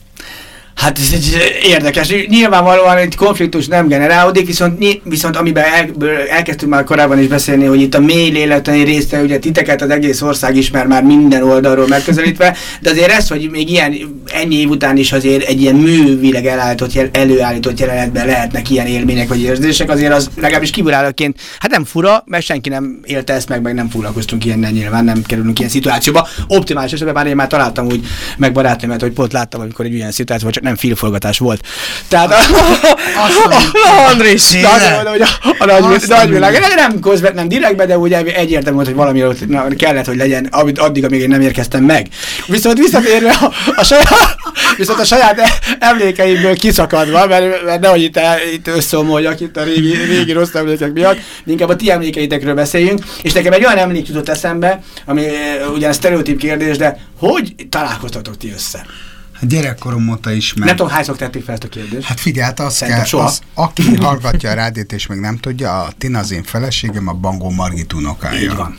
Hát 0.80 0.98
ez 0.98 1.10
egy 1.12 1.36
érdekes. 1.62 2.08
Nyilvánvalóan 2.28 2.96
egy 2.96 3.16
konfliktus 3.16 3.66
nem 3.66 3.88
generálódik, 3.88 4.46
viszont, 4.46 5.00
viszont 5.04 5.36
amiben 5.36 5.64
el, 5.64 5.88
elkezdtünk 6.30 6.72
már 6.72 6.84
korábban 6.84 7.18
is 7.18 7.26
beszélni, 7.26 7.64
hogy 7.64 7.80
itt 7.80 7.94
a 7.94 8.00
mély 8.00 8.30
lélektani 8.30 8.82
részre, 8.82 9.20
ugye 9.20 9.38
titeket 9.38 9.82
az 9.82 9.90
egész 9.90 10.22
ország 10.22 10.56
ismer 10.56 10.86
már 10.86 11.02
minden 11.02 11.42
oldalról 11.42 11.86
megközelítve, 11.86 12.56
de 12.80 12.90
azért 12.90 13.10
ez, 13.10 13.28
hogy 13.28 13.48
még 13.50 13.70
ilyen 13.70 13.94
ennyi 14.26 14.54
év 14.54 14.68
után 14.68 14.96
is 14.96 15.12
azért 15.12 15.48
egy 15.48 15.60
ilyen 15.60 15.74
művileg 15.74 16.46
elállított, 16.46 16.92
előállított 17.12 17.80
jelenetben 17.80 18.26
lehetnek 18.26 18.70
ilyen 18.70 18.86
élmények 18.86 19.28
vagy 19.28 19.42
érzések, 19.42 19.90
azért 19.90 20.12
az 20.12 20.30
legalábbis 20.36 20.70
kívülállóként, 20.70 21.40
hát 21.58 21.70
nem 21.70 21.84
fura, 21.84 22.22
mert 22.26 22.44
senki 22.44 22.68
nem 22.68 23.00
élte 23.04 23.32
ezt 23.32 23.48
meg, 23.48 23.62
meg 23.62 23.74
nem 23.74 23.88
foglalkoztunk 23.88 24.44
ilyennel 24.44 24.70
nyilván, 24.70 25.04
nem 25.04 25.22
kerülünk 25.22 25.58
ilyen 25.58 25.70
szituációba. 25.70 26.28
Optimális 26.48 26.92
esetben 26.92 27.14
bár 27.14 27.26
én 27.26 27.36
már 27.36 27.46
találtam 27.46 27.86
úgy 27.86 28.06
meg 28.36 28.52
barátnőmet, 28.52 29.00
hogy 29.00 29.12
pont 29.12 29.32
láttam, 29.32 29.60
amikor 29.60 29.84
egy 29.84 29.94
ilyen 29.94 30.10
szituáció, 30.10 30.50
csak 30.50 30.68
nem 30.70 30.78
filmforgatás 30.78 31.38
volt. 31.38 31.64
Tehát 32.08 32.34
Andris! 34.10 34.42
a, 34.54 35.54
a 35.58 35.64
nagy, 35.64 35.94
Azt 35.94 36.08
nagy 36.08 36.30
világ, 36.30 36.52
mondom. 36.52 36.74
nem 36.76 37.00
közvet, 37.00 37.34
nem 37.34 37.48
direktbe, 37.48 37.86
de 37.86 37.98
úgy 37.98 38.12
egyértelmű 38.12 38.74
volt, 38.74 38.86
hogy 38.86 38.96
valami 38.96 39.76
kellett, 39.76 40.06
hogy 40.06 40.16
legyen, 40.16 40.48
amit 40.50 40.78
addig, 40.78 41.04
amíg 41.04 41.20
én 41.20 41.28
nem 41.28 41.40
érkeztem 41.40 41.84
meg. 41.84 42.08
Viszont 42.46 42.78
visszatérve 42.78 43.30
a, 43.30 43.52
a 43.76 43.84
saját, 43.84 44.36
viszont 44.76 45.00
a 45.00 45.04
saját 45.04 45.38
e- 45.38 45.58
emlékeimből 45.78 46.56
kiszakadva, 46.56 47.26
mert, 47.26 47.64
mert 47.64 47.80
nehogy 47.80 48.02
itt, 48.02 48.20
itt 48.54 48.66
összeomoljak 48.66 49.40
itt 49.40 49.56
a 49.56 49.62
régi, 49.62 49.94
régi 49.94 50.32
rossz 50.32 50.54
emlékek 50.54 50.92
miatt, 50.92 51.18
inkább 51.46 51.68
a 51.68 51.76
ti 51.76 51.90
emlékeitekről 51.90 52.54
beszéljünk, 52.54 53.04
és 53.22 53.32
nekem 53.32 53.52
egy 53.52 53.64
olyan 53.64 53.78
emlék 53.78 54.08
jutott 54.08 54.28
eszembe, 54.28 54.80
ami 55.06 55.24
eh, 55.24 55.34
ugyan 55.74 55.92
sztereotíp 55.92 56.38
kérdés, 56.38 56.76
de 56.76 56.98
hogy 57.18 57.54
találkoztatok 57.68 58.36
ti 58.36 58.52
össze? 58.54 58.84
A 59.42 59.46
gyerekkorom 59.46 60.08
óta 60.08 60.32
ismer. 60.32 60.66
Nem 60.66 60.76
tudom, 60.76 60.92
hányszor 60.92 61.16
tették 61.16 61.44
fel 61.44 61.54
ezt 61.54 61.64
a 61.64 61.68
kérdést. 61.68 62.06
Hát 62.06 62.20
figyelj, 62.20 62.44
hát 62.46 62.60
azt 62.60 62.76
Szerintem 62.76 63.02
kell, 63.02 63.10
soha. 63.10 63.24
az, 63.24 63.40
aki 63.54 63.96
hallgatja 63.96 64.50
a 64.50 64.54
rádiót 64.54 64.92
és 64.92 65.06
még 65.06 65.18
nem 65.18 65.36
tudja, 65.36 65.80
a 65.82 65.92
Tina 65.98 66.18
az 66.18 66.30
én 66.32 66.42
feleségem, 66.42 67.08
a 67.08 67.12
Bangó 67.12 67.50
Margit 67.50 67.92
unokája. 67.92 68.40
Így 68.40 68.54
van. 68.56 68.78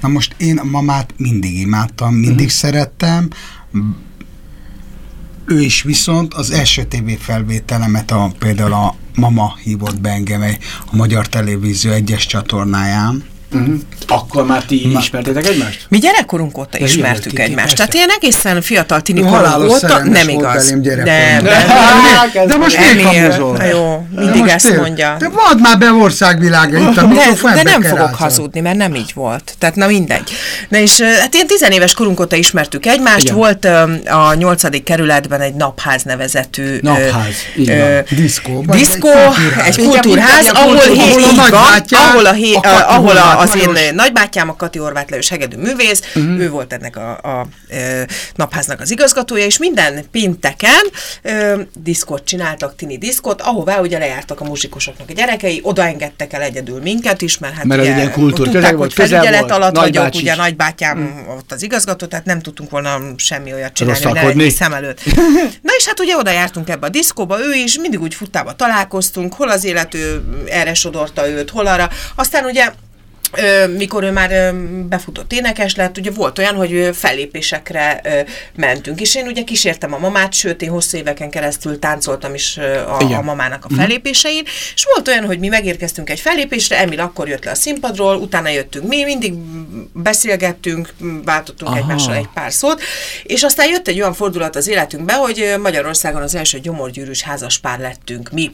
Na 0.00 0.08
most 0.08 0.34
én 0.36 0.58
a 0.58 0.64
mamát 0.64 1.14
mindig 1.16 1.58
imádtam, 1.58 2.10
mindig 2.12 2.28
Mhm. 2.30 2.34
uh-huh. 2.38 2.50
szerettem. 2.50 3.28
Ő 5.44 5.60
is 5.60 5.82
viszont 5.82 6.34
az 6.34 6.50
első 6.50 6.84
TV 6.84 7.10
felvételemet, 7.20 8.10
a, 8.10 8.32
például 8.38 8.72
a 8.72 8.94
mama 9.14 9.56
hívott 9.62 10.00
be 10.00 10.10
engem 10.10 10.42
egy- 10.42 10.58
a 10.90 10.96
Magyar 10.96 11.28
Televízió 11.28 11.90
egyes 11.90 12.26
csatornáján. 12.26 13.24
Uh-huh. 13.52 13.74
Akkor 14.08 14.46
már 14.46 14.62
ti 14.64 14.88
Ma- 14.92 14.98
ismertétek 15.00 15.46
egymást? 15.46 15.86
Mi 15.88 15.98
gyerekkorunk 15.98 16.58
óta 16.58 16.78
De 16.78 16.84
ismertük 16.84 17.30
hívják, 17.30 17.48
egymást. 17.48 17.76
Tehát 17.76 17.94
ilyen 17.94 18.08
egészen 18.10 18.60
fiatal 18.62 19.00
tini 19.00 19.20
korunk 19.20 19.70
óta 19.70 20.04
nem 20.04 20.28
igaz. 20.28 20.70
belém 20.70 20.82
De, 20.82 20.94
gyerekkoromban. 20.94 22.30
de, 22.32 22.46
De 22.46 22.56
most. 22.56 22.78
Na 23.58 23.64
jó, 23.64 24.06
De 24.10 24.20
mindig 24.20 24.40
most 24.40 24.52
ezt 24.52 24.76
mondja. 24.76 25.16
De 25.18 25.30
add 25.34 25.58
már 25.58 25.78
be 25.78 25.92
országvilága 25.92 26.78
itt 26.78 26.96
a 26.96 27.02
De, 27.02 27.54
de 27.54 27.62
nem 27.62 27.82
fogok 27.82 28.14
hazudni, 28.14 28.60
mert 28.60 28.76
nem 28.76 28.94
így 28.94 29.10
volt. 29.14 29.54
Tehát 29.58 29.76
na 29.76 29.86
mindegy. 29.86 30.32
Na 30.68 30.78
és 30.78 31.00
hát 31.00 31.34
ilyen 31.34 31.46
tizenéves 31.46 31.94
korunk 31.94 32.20
óta 32.20 32.36
ismertük 32.36 32.86
egymást. 32.86 33.22
Igen. 33.24 33.34
Volt 33.34 33.64
a 34.04 34.34
nyolcadik 34.34 34.82
kerületben 34.82 35.40
egy 35.40 35.54
napház 35.54 36.02
nevezetű 36.02 36.78
Napház, 36.82 37.34
ö. 37.66 37.98
Diszkó. 38.10 38.64
Diszkó, 38.66 39.08
egy 39.64 39.76
kultúrház, 39.76 40.48
ahol, 40.48 40.76
ahol 41.90 42.26
a 42.26 42.32
hé, 42.32 42.52
ahol 42.86 43.16
a, 43.16 43.37
Az 43.38 43.56
én 43.56 43.72
Lajos. 43.72 43.92
nagybátyám, 43.94 44.48
a 44.48 44.56
Kati 44.56 44.78
Horváth 44.78 45.10
Lajos 45.10 45.28
hegedű 45.28 45.56
művész, 45.56 46.02
uh-huh. 46.14 46.40
ő 46.40 46.50
volt 46.50 46.72
ennek 46.72 46.96
a, 46.96 47.10
a, 47.10 47.46
ö, 47.68 48.02
napháznak 48.34 48.80
az 48.80 48.90
igazgatója, 48.90 49.44
és 49.44 49.58
minden 49.58 50.04
pénteken 50.10 50.84
ö, 51.22 51.60
diszkot 51.74 52.24
csináltak, 52.24 52.76
tini 52.76 52.98
diszkot, 52.98 53.40
ahová 53.40 53.80
ugye 53.80 53.98
lejártak 53.98 54.40
a 54.40 54.44
muzsikusoknak 54.44 55.08
a 55.08 55.12
gyerekei, 55.12 55.60
odaengedtek 55.62 56.32
el 56.32 56.42
egyedül 56.42 56.80
minket 56.80 57.22
is, 57.22 57.38
mert 57.38 57.54
hát 57.54 57.64
Mert 57.64 57.80
ugye 57.80 57.94
ilyen 57.94 58.12
kultúr 58.12 58.48
tudták, 58.48 58.76
hogy 58.76 58.92
felügyelet 58.92 59.40
volt, 59.40 59.52
alatt 59.52 59.76
vagyok, 59.76 59.94
nagybácsi 59.94 60.20
ugye 60.20 60.32
is. 60.32 60.38
nagybátyám 60.38 61.26
ott 61.38 61.52
az 61.52 61.62
igazgató, 61.62 62.06
tehát 62.06 62.24
nem 62.24 62.40
tudtunk 62.40 62.70
volna 62.70 63.00
semmi 63.16 63.52
olyat 63.52 63.72
csinálni, 63.72 64.18
hogy 64.18 64.36
ne 64.36 64.50
szem 64.50 64.72
előtt. 64.72 65.00
Na 65.66 65.72
és 65.78 65.86
hát 65.86 66.00
ugye 66.00 66.16
oda 66.16 66.30
jártunk 66.30 66.68
ebbe 66.68 66.86
a 66.86 66.88
diszkóba, 66.88 67.40
ő 67.40 67.54
is, 67.54 67.78
mindig 67.78 68.00
úgy 68.00 68.14
futtába 68.14 68.52
találkoztunk, 68.52 69.34
hol 69.34 69.48
az 69.48 69.64
élet 69.64 69.94
ő 69.94 70.22
erre 70.48 70.74
sodorta 70.74 71.28
őt, 71.28 71.50
hol 71.50 71.66
arra. 71.66 71.90
Aztán 72.14 72.44
ugye 72.44 72.70
mikor 73.76 74.02
ő 74.02 74.10
már 74.10 74.54
befutott 74.88 75.32
énekes 75.32 75.74
lett, 75.74 75.98
ugye 75.98 76.10
volt 76.10 76.38
olyan, 76.38 76.54
hogy 76.54 76.90
fellépésekre 76.92 78.00
mentünk, 78.54 79.00
és 79.00 79.14
én 79.14 79.26
ugye 79.26 79.42
kísértem 79.42 79.94
a 79.94 79.98
mamát, 79.98 80.32
sőt, 80.32 80.62
én 80.62 80.70
hosszú 80.70 80.96
éveken 80.96 81.30
keresztül 81.30 81.78
táncoltam 81.78 82.34
is 82.34 82.56
a, 82.56 82.96
Igen. 83.00 83.18
a 83.18 83.22
mamának 83.22 83.64
a 83.64 83.74
fellépésein, 83.76 84.42
és 84.74 84.86
volt 84.94 85.08
olyan, 85.08 85.24
hogy 85.24 85.38
mi 85.38 85.48
megérkeztünk 85.48 86.10
egy 86.10 86.20
fellépésre, 86.20 86.78
Emil 86.78 87.00
akkor 87.00 87.28
jött 87.28 87.44
le 87.44 87.50
a 87.50 87.54
színpadról, 87.54 88.16
utána 88.16 88.48
jöttünk 88.48 88.88
mi, 88.88 89.04
mindig 89.04 89.34
beszélgettünk, 89.92 90.94
váltottunk 91.24 91.70
Aha. 91.70 91.80
egymással 91.80 92.14
egy 92.14 92.28
pár 92.34 92.52
szót, 92.52 92.82
és 93.22 93.42
aztán 93.42 93.68
jött 93.68 93.88
egy 93.88 94.00
olyan 94.00 94.14
fordulat 94.14 94.56
az 94.56 94.68
életünkbe, 94.68 95.14
hogy 95.14 95.54
Magyarországon 95.62 96.22
az 96.22 96.34
első 96.34 96.58
gyomorgyűrűs 96.58 97.22
házaspár 97.22 97.78
lettünk 97.78 98.30
mi, 98.30 98.50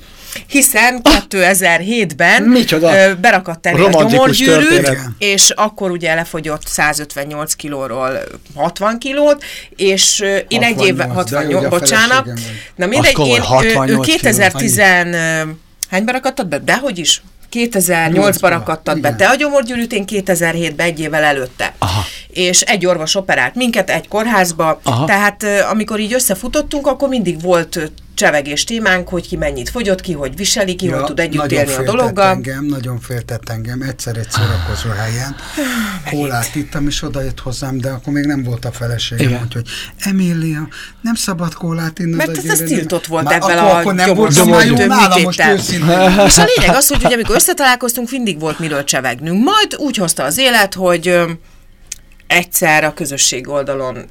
hiszen 0.47 1.01
2007-ben 1.31 2.43
Micsoda? 2.43 2.95
ö, 2.95 3.15
berakadt 3.15 3.67
elé 3.67 3.83
a 3.83 3.85
Romantikus 3.85 4.41
történet. 4.69 5.09
és 5.19 5.51
akkor 5.51 5.91
ugye 5.91 6.15
lefogyott 6.15 6.67
158 6.67 7.55
kilóról 7.55 8.19
60 8.55 8.99
kilót, 8.99 9.45
és 9.77 10.21
én 10.49 10.63
egy 10.63 10.75
68, 10.75 10.89
évvel, 10.89 11.07
de 11.07 11.13
68, 11.13 11.47
ugye 11.47 11.67
a 11.67 11.69
bocsánat, 11.69 12.27
na 12.75 12.87
mindegy, 12.87 13.19
én, 13.19 13.35
ő, 13.35 13.37
ő 13.37 13.39
68 13.39 13.87
kiló. 13.87 14.01
2010, 14.01 14.79
ö, 14.79 14.83
hányban 15.91 16.15
rakattad 16.15 16.47
be? 16.47 16.59
Dehogy 16.59 16.99
is. 16.99 17.23
2008-ban 17.53 18.13
Nyolcban, 18.13 18.51
rakattad 18.51 19.01
be 19.01 19.15
te 19.15 19.29
a 19.29 19.35
gyomorgyűrűt, 19.35 19.93
én 19.93 20.05
2007-ben 20.07 20.87
egy 20.87 21.01
évvel 21.01 21.23
előtte. 21.23 21.75
Aha. 21.79 22.05
És 22.29 22.61
egy 22.61 22.87
orvos 22.87 23.15
operált 23.15 23.55
minket 23.55 23.91
egy 23.91 24.09
kórházba, 24.09 24.81
Aha. 24.83 25.05
tehát 25.05 25.45
amikor 25.71 26.01
így 26.01 26.13
összefutottunk, 26.13 26.87
akkor 26.87 27.09
mindig 27.09 27.41
volt 27.41 27.93
csevegés 28.15 28.65
témánk, 28.65 29.09
hogy 29.09 29.29
ki 29.29 29.37
mennyit 29.37 29.69
fogyott, 29.69 30.01
ki 30.01 30.13
hogy 30.13 30.37
viseli, 30.37 30.75
ki 30.75 30.89
hogy 30.89 31.05
tud 31.05 31.21
együtt 31.21 31.53
élni 31.53 31.73
a 31.73 31.83
dologgal. 31.83 32.31
Engem, 32.31 32.65
nagyon 32.65 33.01
féltett 33.01 33.49
engem, 33.49 33.83
egyszer 33.83 34.17
egy 34.17 34.31
szórakozó 34.31 34.89
helyen. 34.89 35.37
Kólát 36.11 36.55
ittam, 36.55 36.87
és 36.87 37.03
oda 37.03 37.23
jött 37.23 37.41
hozzám, 37.41 37.79
de 37.79 37.91
akkor 37.91 38.13
még 38.13 38.25
nem 38.25 38.43
volt 38.43 38.65
a 38.65 38.73
feleségem, 38.73 39.29
Igen. 39.29 39.43
úgyhogy 39.45 39.69
Emília, 39.99 40.69
nem 41.01 41.15
szabad 41.15 41.55
kólát 41.55 41.99
inni. 41.99 42.15
Mert 42.15 42.37
ez, 42.37 42.45
ez 42.45 42.59
tiltott 42.59 43.07
volt 43.07 43.25
Már 43.25 43.35
ebben 43.35 43.59
akkor, 43.59 43.75
a 43.75 43.79
akkor 43.79 43.95
nem 43.95 44.15
volt 44.15 44.45
már 44.45 44.67
jó 44.67 44.77
nálam 44.77 45.23
most. 45.23 45.41
És 46.27 46.39
a 46.39 46.45
lényeg 46.57 46.77
az, 46.77 46.89
hogy 46.89 47.05
ugye, 47.05 47.15
amikor 47.15 47.35
összetalálkoztunk, 47.35 48.11
mindig 48.11 48.41
volt 48.41 48.59
miről 48.59 48.85
csevegnünk. 48.85 49.45
Majd 49.45 49.75
úgy 49.77 49.97
hozta 49.97 50.25
az 50.25 50.39
élet, 50.39 50.75
hogy 50.75 51.21
egyszer 52.27 52.85
a 52.85 52.95
közösség 52.95 53.49
oldalon 53.49 54.07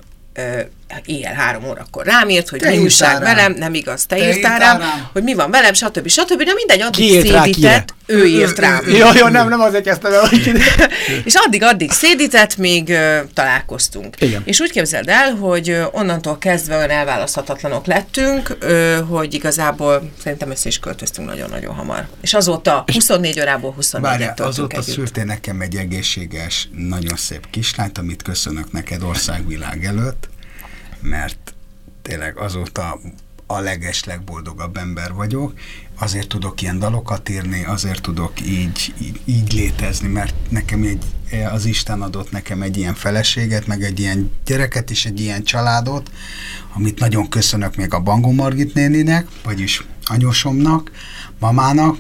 éjjel 1.06 1.34
három 1.34 1.64
órakor 1.66 2.06
rám 2.06 2.30
írt, 2.30 2.50
hogy 2.50 2.60
Te 2.60 2.70
mi 2.70 2.78
újság 2.78 3.12
rám. 3.12 3.22
velem, 3.22 3.54
nem 3.54 3.74
igaz, 3.74 4.06
te, 4.06 4.16
Te 4.16 4.28
írtál 4.28 4.60
rám, 4.60 4.78
rám. 4.80 5.08
hogy 5.14 5.24
mi 5.24 5.34
van 5.34 5.52
velem, 5.52 5.74
stb. 5.74 6.08
stb. 6.08 6.44
De 6.44 6.54
mindegy, 6.56 6.82
addig 6.82 6.92
Ki 7.06 7.14
írt 7.14 7.30
rá, 7.30 7.42
szédített, 7.44 7.94
ő 8.06 8.26
írt 8.26 8.60
rám. 8.60 8.84
Jó, 9.00 9.08
jó, 9.16 9.28
nem, 9.28 9.50
nem 9.50 9.60
azért 9.62 9.84
kezdtem 9.84 10.14
el, 10.14 10.20
hogy 10.28 10.52
És 11.26 11.34
addig-addig 11.36 11.92
szédített, 11.92 12.58
még 12.58 12.94
találkoztunk. 13.34 14.16
Igen. 14.22 14.42
És 14.46 14.60
úgy 14.60 14.72
képzeld 14.72 15.08
el, 15.10 15.32
hogy 15.36 15.78
onnantól 15.92 16.38
kezdve 16.38 16.76
olyan 16.78 16.90
elválaszthatatlanok 16.90 17.86
lettünk, 17.86 18.58
ö, 18.60 18.98
hogy 19.10 19.34
igazából 19.34 20.12
szerintem 20.24 20.52
össze 20.52 20.68
is 20.68 20.80
költöztünk 20.80 21.28
nagyon-nagyon 21.28 21.76
hamar. 21.76 22.08
És 22.22 22.34
azóta 22.34 22.84
24 22.94 23.40
órából 23.40 23.72
24 23.72 24.10
Várjál, 24.10 24.30
et 24.30 24.36
töltünk 24.36 24.58
azóta 24.58 24.78
együtt. 24.78 24.94
szültél 24.96 25.24
nekem 25.24 25.62
egy 25.62 25.76
egészséges, 25.76 26.68
nagyon 26.76 27.16
szép 27.18 27.48
kislányt, 27.50 27.98
amit 27.98 28.22
köszönök 28.22 28.72
neked 28.72 29.04
országvilág 29.04 29.86
előtt, 29.86 30.30
mert 31.04 31.54
tényleg 32.02 32.38
azóta 32.38 33.00
a 33.48 33.60
leges, 33.60 34.04
legboldogabb 34.04 34.78
ember 34.78 35.14
vagyok, 35.14 35.54
azért 36.00 36.28
tudok 36.28 36.62
ilyen 36.62 36.80
dalokat 36.80 37.30
írni, 37.30 37.64
azért 37.66 38.02
tudok 38.02 38.42
így, 38.42 38.94
így, 39.02 39.20
így 39.26 39.54
létezni, 39.54 40.08
mert 40.08 40.36
nekem 40.50 40.84
egy, 40.84 41.04
az 41.52 41.66
Isten 41.66 42.02
adott 42.02 42.32
nekem 42.32 42.62
egy 42.62 42.78
ilyen 42.78 42.94
feleséget, 42.94 43.68
meg 43.68 43.84
egy 43.84 44.00
ilyen 44.00 44.32
gyereket 44.46 44.92
és 44.92 45.06
egy 45.06 45.20
ilyen 45.20 45.44
családot, 45.44 46.12
amit 46.74 47.00
nagyon 47.00 47.30
köszönök 47.30 47.76
még 47.76 47.94
a 47.94 48.00
Bangó 48.00 48.32
Margit 48.32 48.74
néninek, 48.74 49.28
vagyis 49.44 49.86
anyósomnak, 50.06 50.92
mamának, 51.40 51.98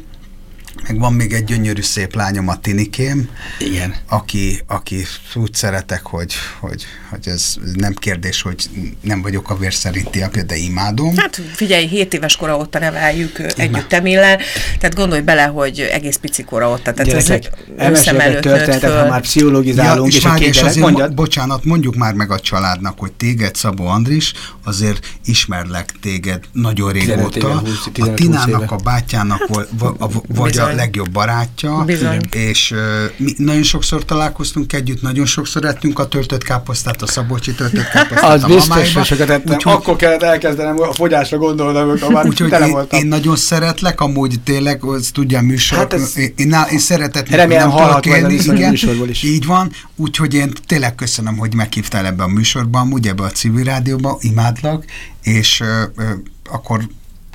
meg 0.87 0.99
van 0.99 1.13
még 1.13 1.33
egy 1.33 1.43
gyönyörű 1.43 1.81
szép 1.81 2.15
lányom, 2.15 2.47
a 2.47 2.59
Tinikém, 2.59 3.29
Igen. 3.59 3.95
aki, 4.07 4.61
aki 4.67 5.05
úgy 5.35 5.53
szeretek, 5.53 6.05
hogy, 6.05 6.33
hogy, 6.59 6.85
hogy 7.13 7.27
ez 7.33 7.55
nem 7.75 7.93
kérdés, 7.93 8.41
hogy 8.41 8.69
nem 9.01 9.21
vagyok 9.21 9.49
a 9.49 9.55
vér 9.57 9.73
szerinti 9.73 10.21
apja, 10.21 10.43
de 10.43 10.55
imádom. 10.55 11.15
Hát 11.17 11.41
figyelj, 11.53 11.87
7 11.87 12.13
éves 12.13 12.35
kora 12.35 12.57
óta 12.57 12.79
neveljük 12.79 13.39
együtt 13.57 13.93
Emillel, 13.93 14.37
tehát 14.79 14.95
gondolj 14.95 15.21
bele, 15.21 15.43
hogy 15.43 15.79
egész 15.79 16.15
pici 16.15 16.43
kora 16.43 16.69
óta, 16.71 16.93
tehát 16.93 17.05
Gyerekek, 17.05 17.51
nőtt 17.77 18.41
történetet, 18.41 18.99
ha 18.99 19.07
már 19.09 19.21
pszichológizálunk, 19.21 20.07
és, 20.09 20.15
és 20.17 20.25
a 20.25 20.27
várj, 20.27 20.39
két 20.43 20.53
és 20.53 20.61
azért, 20.61 20.79
mondjad. 20.79 21.07
mo- 21.07 21.15
bocsánat, 21.15 21.63
mondjuk 21.63 21.95
már 21.95 22.13
meg 22.13 22.31
a 22.31 22.39
családnak, 22.39 22.99
hogy 22.99 23.11
téged, 23.11 23.55
Szabó 23.55 23.85
Andris, 23.87 24.33
azért 24.63 25.05
ismerlek 25.25 25.89
téged 26.01 26.43
nagyon 26.51 26.91
15 26.93 27.35
éve, 27.35 27.47
régóta. 27.47 27.59
20, 27.59 27.85
a 27.85 27.89
15-20 27.91 28.13
Tinának, 28.13 28.71
a 28.71 28.75
bátyának 28.75 29.47
vo- 29.47 29.69
vo- 29.79 30.01
a- 30.01 30.09
vagy 30.27 30.57
a 30.57 30.63
Bizony. 30.63 30.75
legjobb 30.75 31.09
barátja, 31.09 31.83
Bizony. 31.85 32.19
és 32.31 32.71
uh, 32.71 32.79
mi 33.17 33.33
nagyon 33.37 33.63
sokszor 33.63 34.05
találkoztunk 34.05 34.73
együtt, 34.73 35.01
nagyon 35.01 35.25
sokszor 35.25 35.65
ettünk 35.65 35.99
a 35.99 36.07
töltött 36.07 36.43
káposztát, 36.43 37.01
a 37.03 37.07
szabolcsi 37.07 37.53
töltött 37.53 37.85
Az 38.21 38.43
biztos, 38.43 38.93
hogy 38.93 39.05
sokat 39.05 39.29
ettem. 39.29 39.55
Úgyhogy- 39.55 39.73
Akkor 39.73 39.95
kellett 39.95 40.23
elkezdenem 40.23 40.79
a 40.79 40.93
fogyásra 40.93 41.37
gondolni, 41.37 41.77
amikor 41.79 42.11
már 42.11 42.25
Úgyhogy 42.25 42.49
tele 42.49 42.65
én, 42.65 42.71
voltam. 42.71 42.99
én 42.99 43.07
nagyon 43.07 43.35
szeretlek, 43.35 44.01
amúgy 44.01 44.35
tényleg, 44.43 44.83
az 44.85 45.09
tudja 45.13 45.37
a 45.39 45.41
műsor, 45.41 45.77
Hát 45.77 45.93
ez- 45.93 46.17
én, 46.17 46.33
én, 46.35 46.55
én 46.71 46.79
szeretet 46.79 47.29
Remélem 47.29 47.67
nem 47.69 47.77
tudok 47.77 48.05
élni, 48.05 48.33
igen, 48.33 48.73
is. 48.73 49.23
így 49.23 49.45
van, 49.45 49.71
úgyhogy 49.95 50.33
én 50.33 50.51
tényleg 50.67 50.95
köszönöm, 50.95 51.37
hogy 51.37 51.55
meghívtál 51.55 52.05
ebbe 52.05 52.23
a 52.23 52.27
műsorba, 52.27 52.79
amúgy 52.79 53.07
ebbe 53.07 53.23
a 53.23 53.29
civil 53.29 53.63
rádióba, 53.63 54.17
imádlak, 54.21 54.85
és 55.23 55.59
ö, 55.59 55.81
ö, 55.95 56.03
akkor 56.49 56.87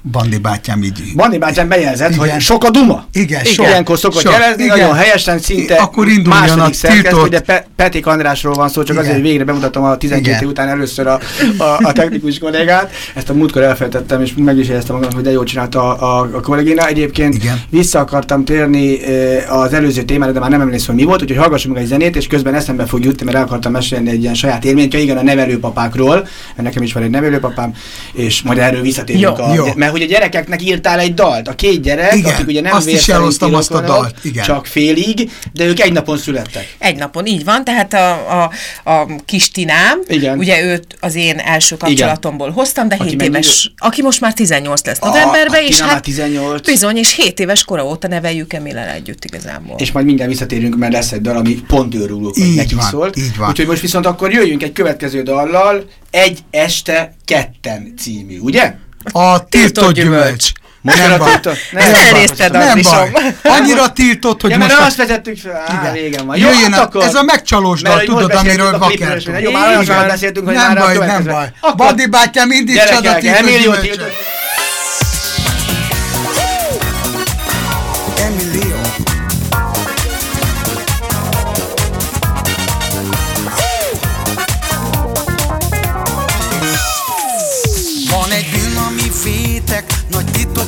Bandi 0.03 0.39
bátyám 0.39 0.83
így... 0.83 1.03
Bandi 1.15 1.39
bátyám 1.39 1.69
bejelzett, 1.69 2.13
Igen. 2.13 2.31
hogy 2.31 2.41
sok 2.41 2.65
a 2.65 2.71
duma. 2.71 3.05
Igen, 3.13 3.41
Igen. 3.41 3.53
sok. 3.53 3.67
Ilyenkor 3.67 3.99
szokott 3.99 4.21
Sok. 4.23 4.33
jelezni, 4.33 4.63
Igen. 4.65 4.79
nagyon 4.79 4.95
helyesen, 4.95 5.39
szinte 5.39 5.75
Akkor 5.75 6.07
második 6.25 6.75
szerkesztő, 6.75 7.21
ugye 7.21 7.41
Pe 7.41 7.67
Petik 7.77 8.07
Andrásról 8.07 8.55
van 8.55 8.69
szó, 8.69 8.83
csak 8.83 8.91
Igen. 8.91 8.99
azért, 8.99 9.15
hogy 9.15 9.25
végre 9.25 9.45
bemutatom 9.45 9.85
a 9.85 9.97
12 9.97 10.31
Igen. 10.31 10.43
év 10.43 10.49
után 10.49 10.69
először 10.69 11.07
a, 11.07 11.21
a, 11.59 11.79
a 11.83 11.93
technikus 11.93 12.39
kollégát. 12.39 12.91
Ezt 13.15 13.29
a 13.29 13.35
múltkor 13.35 13.63
elfelejtettem, 13.63 14.23
és 14.23 14.33
meg 14.37 14.59
is 14.59 14.69
éreztem 14.69 14.95
magam, 14.97 15.11
hogy 15.13 15.23
de 15.23 15.31
jól 15.31 15.45
csinálta 15.45 15.97
a, 15.97 16.21
a, 16.21 16.29
a 16.33 16.41
kollégina. 16.41 16.87
Egyébként 16.87 17.35
Igen. 17.35 17.61
vissza 17.71 17.99
akartam 17.99 18.45
térni 18.45 18.99
az 19.49 19.73
előző 19.73 20.03
témára, 20.03 20.33
de 20.33 20.41
már 20.41 20.51
nem 20.51 20.61
emlékszem, 20.61 20.95
hogy 20.95 21.05
mi 21.05 21.09
volt, 21.09 21.23
úgyhogy 21.23 21.39
hallgassunk 21.39 21.75
meg 21.75 21.83
egy 21.83 21.89
zenét, 21.89 22.17
és 22.17 22.27
közben 22.27 22.55
eszembe 22.55 22.87
fog 22.87 23.05
jutni, 23.05 23.25
mert 23.25 23.37
el 23.37 23.43
akartam 23.43 23.73
mesélni 23.73 24.11
egy 24.11 24.23
ilyen 24.23 24.35
saját 24.35 24.65
élményt, 24.65 24.93
ja 24.93 25.01
igen, 25.01 25.17
a 25.17 25.23
nevelőpapákról, 25.23 26.15
mert 26.15 26.63
nekem 26.63 26.83
is 26.83 26.93
van 26.93 27.03
egy 27.03 27.11
nevelőpapám, 27.11 27.75
és 28.13 28.43
majd 28.43 28.59
erről 28.59 28.81
visszatérünk. 28.83 29.39
Jó. 29.39 29.45
A, 29.45 29.55
Jó. 29.55 29.65
Mert 29.77 29.93
hogy 29.99 30.07
a 30.07 30.11
gyerekeknek 30.11 30.63
írtál 30.63 30.99
egy 30.99 31.15
dalt, 31.15 31.49
a 31.49 31.55
két 31.55 31.83
gyerek, 31.83 32.17
Igen, 32.17 32.33
akik 32.35 32.47
ugye 32.47 32.61
nem 32.61 32.75
azt 32.75 32.89
is 32.89 33.09
elosztom 33.09 33.55
azt 33.55 33.71
a 33.71 33.81
dalt, 33.81 34.15
igen. 34.23 34.45
csak 34.45 34.67
félig, 34.67 35.31
de 35.53 35.65
ők 35.65 35.81
egy 35.81 35.93
napon 35.93 36.19
születtek. 36.19 36.77
Egy 36.79 36.97
napon, 36.97 37.27
így 37.27 37.45
van, 37.45 37.65
tehát 37.65 37.95
a, 37.95 38.43
a, 38.43 38.51
a 38.91 39.07
kis 39.25 39.51
Tinám, 39.51 40.01
Igen. 40.09 40.39
ugye 40.39 40.63
őt 40.65 40.97
az 41.01 41.15
én 41.15 41.39
első 41.39 41.77
kapcsolatomból 41.77 42.51
hoztam, 42.51 42.89
de 42.89 42.95
Aki 42.95 43.09
7 43.09 43.17
mennyi 43.17 43.31
éves, 43.31 43.73
aki 43.77 44.03
most 44.03 44.21
már 44.21 44.33
18 44.33 44.85
lesz 44.85 44.99
a 45.01 45.07
novemberben, 45.07 45.63
és 45.65 45.81
hát 45.81 46.03
18. 46.03 46.67
bizony, 46.67 46.97
és 46.97 47.15
7 47.15 47.41
éves 47.41 47.65
kora 47.65 47.87
óta 47.87 48.09
neveljük 48.09 48.53
Emilel 48.53 48.89
együtt 48.89 49.25
igazából. 49.25 49.77
És 49.79 49.93
majd 49.93 50.07
mindjárt 50.07 50.31
visszatérünk, 50.31 50.77
mert 50.77 50.93
lesz 50.93 51.13
egy 51.13 51.21
dal, 51.21 51.37
ami 51.37 51.63
pont 51.67 51.95
őrülünk, 51.95 52.35
hogy 52.35 52.47
Így 52.47 52.57
nekik 52.57 52.77
van, 52.77 52.87
szólt. 52.91 53.17
így 53.17 53.37
van. 53.37 53.49
Úgyhogy 53.49 53.67
most 53.67 53.81
viszont 53.81 54.07
akkor 54.07 54.33
jöjjünk 54.33 54.63
egy 54.63 54.73
következő 54.73 55.23
dallal, 55.23 55.85
Egy 56.11 56.39
este 56.51 57.15
ketten 57.25 57.95
című, 57.99 58.39
ugye? 58.39 58.75
A 59.13 59.49
tiltott 59.49 59.93
gyümölcs. 59.93 60.51
Most 60.81 60.99
Nem 60.99 61.21
a 61.21 61.25
nem 61.25 61.41
Ezt 61.73 61.93
baj. 61.93 62.09
elnézted, 62.09 62.53
Nem 62.53 62.69
Andrisom. 62.69 63.13
baj. 63.13 63.35
Annyira 63.43 63.93
tiltott, 63.93 64.41
hogy 64.41 64.51
Ja, 64.51 64.57
most... 64.59 64.69
mert 64.69 64.81
a- 64.81 64.85
azt 64.85 64.97
vezettük 64.97 65.39
fel, 65.39 65.65
á, 65.69 65.81
Igen. 65.81 65.93
régen 65.93 66.27
van. 66.27 66.37
Jöjjön 66.37 66.73
hát 66.73 66.81
a- 66.81 66.83
akkor- 66.83 67.05
ez 67.05 67.15
a 67.15 67.23
megcsalós 67.23 67.83
dal, 67.83 67.95
most 67.95 68.07
tudod, 68.07 68.33
amiről 68.33 68.75
a 68.75 68.79
vakertünk. 68.79 69.41
Jó, 69.41 69.51
már 69.51 69.69
olyan 69.79 70.07
beszéltünk, 70.07 70.47
hogy 70.47 70.55
nem 70.55 70.73
már 70.73 70.83
a 70.83 70.95
baj, 70.99 71.07
nem 71.07 71.25
baj. 71.25 71.47
Akkor- 71.61 71.77
Bandi 71.77 72.07
bátyám 72.07 72.49
mindig 72.49 72.77
csoda 72.81 73.01
Gyerekek, 73.01 73.41
tiltott 73.41 73.61
gyümölcsöt. 73.63 74.13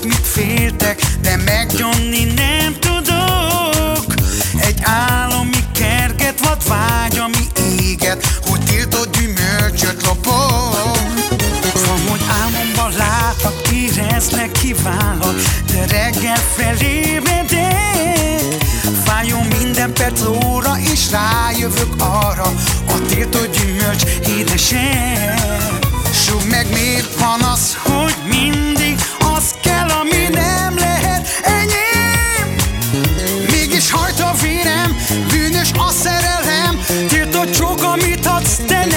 Titok, 0.00 0.04
mit 0.04 0.26
féltek, 0.26 1.00
de 1.20 1.36
megnyomni 1.36 2.24
nem 2.24 2.76
tudok. 2.78 4.14
Egy 4.60 4.78
álom, 4.82 5.46
mi 5.46 5.64
kerget, 5.72 6.40
vad 6.40 6.68
vágy, 6.68 7.18
ami 7.18 7.46
éget, 7.78 8.38
hogy 8.46 8.60
tiltott 8.60 9.16
gyümölcsöt 9.16 10.06
lopok. 10.06 10.98
Van, 11.86 12.08
hogy 12.08 12.20
álmomban 12.42 12.92
látok, 12.98 13.72
éreznek, 13.72 14.52
kiválok, 14.52 15.40
de 15.66 15.86
reggel 15.86 16.38
felébredek. 16.56 17.68
Fájó 19.04 19.38
minden 19.58 19.92
perc 19.92 20.22
óra, 20.22 20.78
és 20.92 21.10
rájövök 21.10 21.94
arra, 21.98 22.52
a 22.86 23.06
tiltott 23.08 23.56
gyümölcs 23.56 24.02
édesebb. 24.38 25.88
Súg 26.12 26.42
meg 26.50 26.66
miért 26.72 27.18
van 27.18 27.40
az, 27.40 27.76
hogy 27.82 28.14
mindig 28.28 28.79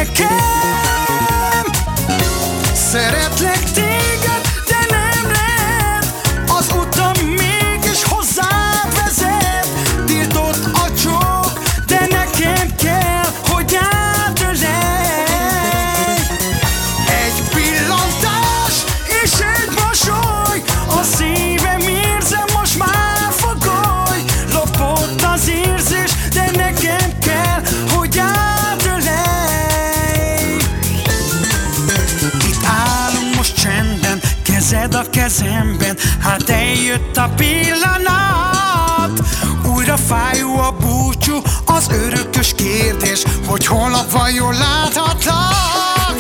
nekem. 0.03 1.65
Szeretlek 2.73 3.72
kezemben, 35.33 35.97
hát 36.21 36.49
eljött 36.49 37.17
a 37.17 37.29
pillanat. 37.35 39.19
Újra 39.75 39.97
fájó 39.97 40.57
a 40.57 40.75
búcsú, 40.79 41.41
az 41.65 41.87
örökös 42.05 42.53
kérdés, 42.55 43.23
hogy 43.45 43.65
holnap 43.65 44.11
vajon 44.11 44.53
láthatlak. 44.53 46.15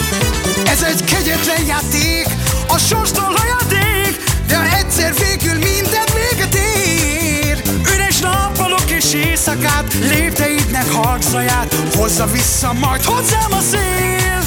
Ez 0.65 0.81
egy 0.81 1.03
kegyetlen 1.03 1.65
játék, 1.65 2.27
a 2.67 2.77
sorstól 2.77 3.35
hajadék, 3.35 4.23
de 4.47 4.77
egyszer 4.77 5.13
végül 5.13 5.53
minden 5.53 6.07
véget 6.13 6.55
ér. 6.55 7.61
Üres 7.95 8.19
nappalok 8.19 8.89
és 8.89 9.13
éjszakát, 9.13 9.93
lépteidnek 9.93 10.91
halkzaját, 10.91 11.75
hozza 11.95 12.25
vissza 12.25 12.73
majd 12.73 13.03
hozzám 13.03 13.51
a 13.51 13.61
szél. 13.71 14.43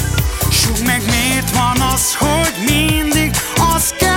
Súg 0.51 0.85
meg 0.85 1.01
miért 1.09 1.51
van 1.55 1.81
az, 1.93 2.15
hogy 2.15 2.53
mindig 2.65 3.31
az 3.75 3.93
kell, 3.99 4.16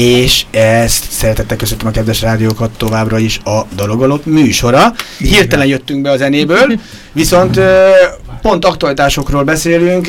és 0.00 0.44
ezt 0.50 1.10
szeretettel 1.10 1.56
köszöntöm 1.56 1.88
a 1.88 1.90
kedves 1.90 2.20
rádiókat 2.20 2.70
továbbra 2.76 3.18
is 3.18 3.40
a 3.44 3.60
Dalogolok 3.74 4.24
műsora. 4.24 4.92
Hirtelen 5.18 5.66
jöttünk 5.66 6.02
be 6.02 6.10
a 6.10 6.16
zenéből, 6.16 6.80
viszont 7.12 7.60
pont 8.42 8.64
aktualitásokról 8.64 9.42
beszélünk, 9.42 10.08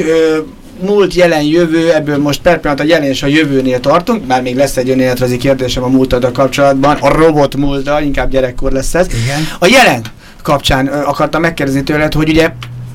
múlt, 0.81 1.13
jelen, 1.13 1.43
jövő, 1.43 1.93
ebből 1.93 2.17
most 2.17 2.41
per 2.41 2.59
pillanat 2.59 2.83
a 2.83 2.87
jelen 2.87 3.07
és 3.09 3.23
a 3.23 3.27
jövőnél 3.27 3.79
tartunk, 3.79 4.27
már 4.27 4.41
még 4.41 4.55
lesz 4.55 4.77
egy 4.77 4.89
önéletrajzi 4.89 5.37
kérdésem 5.37 5.83
a 5.83 5.87
múltaddal 5.87 6.31
kapcsolatban, 6.31 6.97
a 6.99 7.09
robot 7.09 7.55
múltdal, 7.55 8.03
inkább 8.03 8.29
gyerekkor 8.29 8.71
lesz 8.71 8.93
ez. 8.93 9.07
Igen. 9.23 9.47
A 9.59 9.65
jelen 9.65 10.01
kapcsán 10.43 10.87
akartam 10.87 11.41
megkérdezni 11.41 11.83
tőled, 11.83 12.13
hogy 12.13 12.29
ugye 12.29 12.49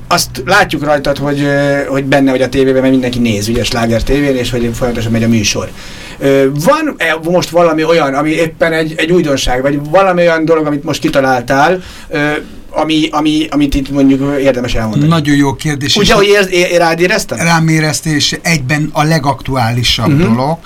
azt 0.08 0.42
látjuk 0.44 0.84
rajtad, 0.84 1.18
hogy, 1.18 1.46
hogy 1.88 2.04
benne 2.04 2.30
vagy 2.30 2.42
a 2.42 2.48
tévében, 2.48 2.80
mert 2.80 2.92
mindenki 2.92 3.18
néz, 3.18 3.48
ugye 3.48 3.64
Sláger 3.64 4.02
tévén, 4.02 4.36
és 4.36 4.50
hogy 4.50 4.70
folyamatosan 4.74 5.12
megy 5.12 5.22
a 5.22 5.28
műsor. 5.28 5.68
Van 6.50 6.94
-e 6.96 7.16
most 7.30 7.48
valami 7.48 7.84
olyan, 7.84 8.14
ami 8.14 8.30
éppen 8.30 8.72
egy, 8.72 8.94
egy 8.96 9.10
újdonság, 9.12 9.62
vagy 9.62 9.80
valami 9.90 10.20
olyan 10.20 10.44
dolog, 10.44 10.66
amit 10.66 10.84
most 10.84 11.00
kitaláltál, 11.00 11.82
ami, 12.70 13.08
ami, 13.10 13.46
amit 13.50 13.74
itt 13.74 13.90
mondjuk 13.90 14.38
érdemes 14.40 14.74
elmondani? 14.74 15.08
Nagyon 15.08 15.36
jó 15.36 15.54
kérdés. 15.54 15.88
és 15.88 15.96
Ugye, 16.02 16.14
hogy 16.14 16.26
érz, 16.26 16.50
é, 16.50 16.76
rád 16.76 17.00
éreztem? 17.00 17.38
rám 17.38 17.68
érezte, 17.68 18.10
és 18.10 18.38
egyben 18.42 18.90
a 18.92 19.02
legaktuálisabb 19.02 20.08
Mhm. 20.08 20.20
uh-huh. 20.20 20.36
dolog. 20.36 20.58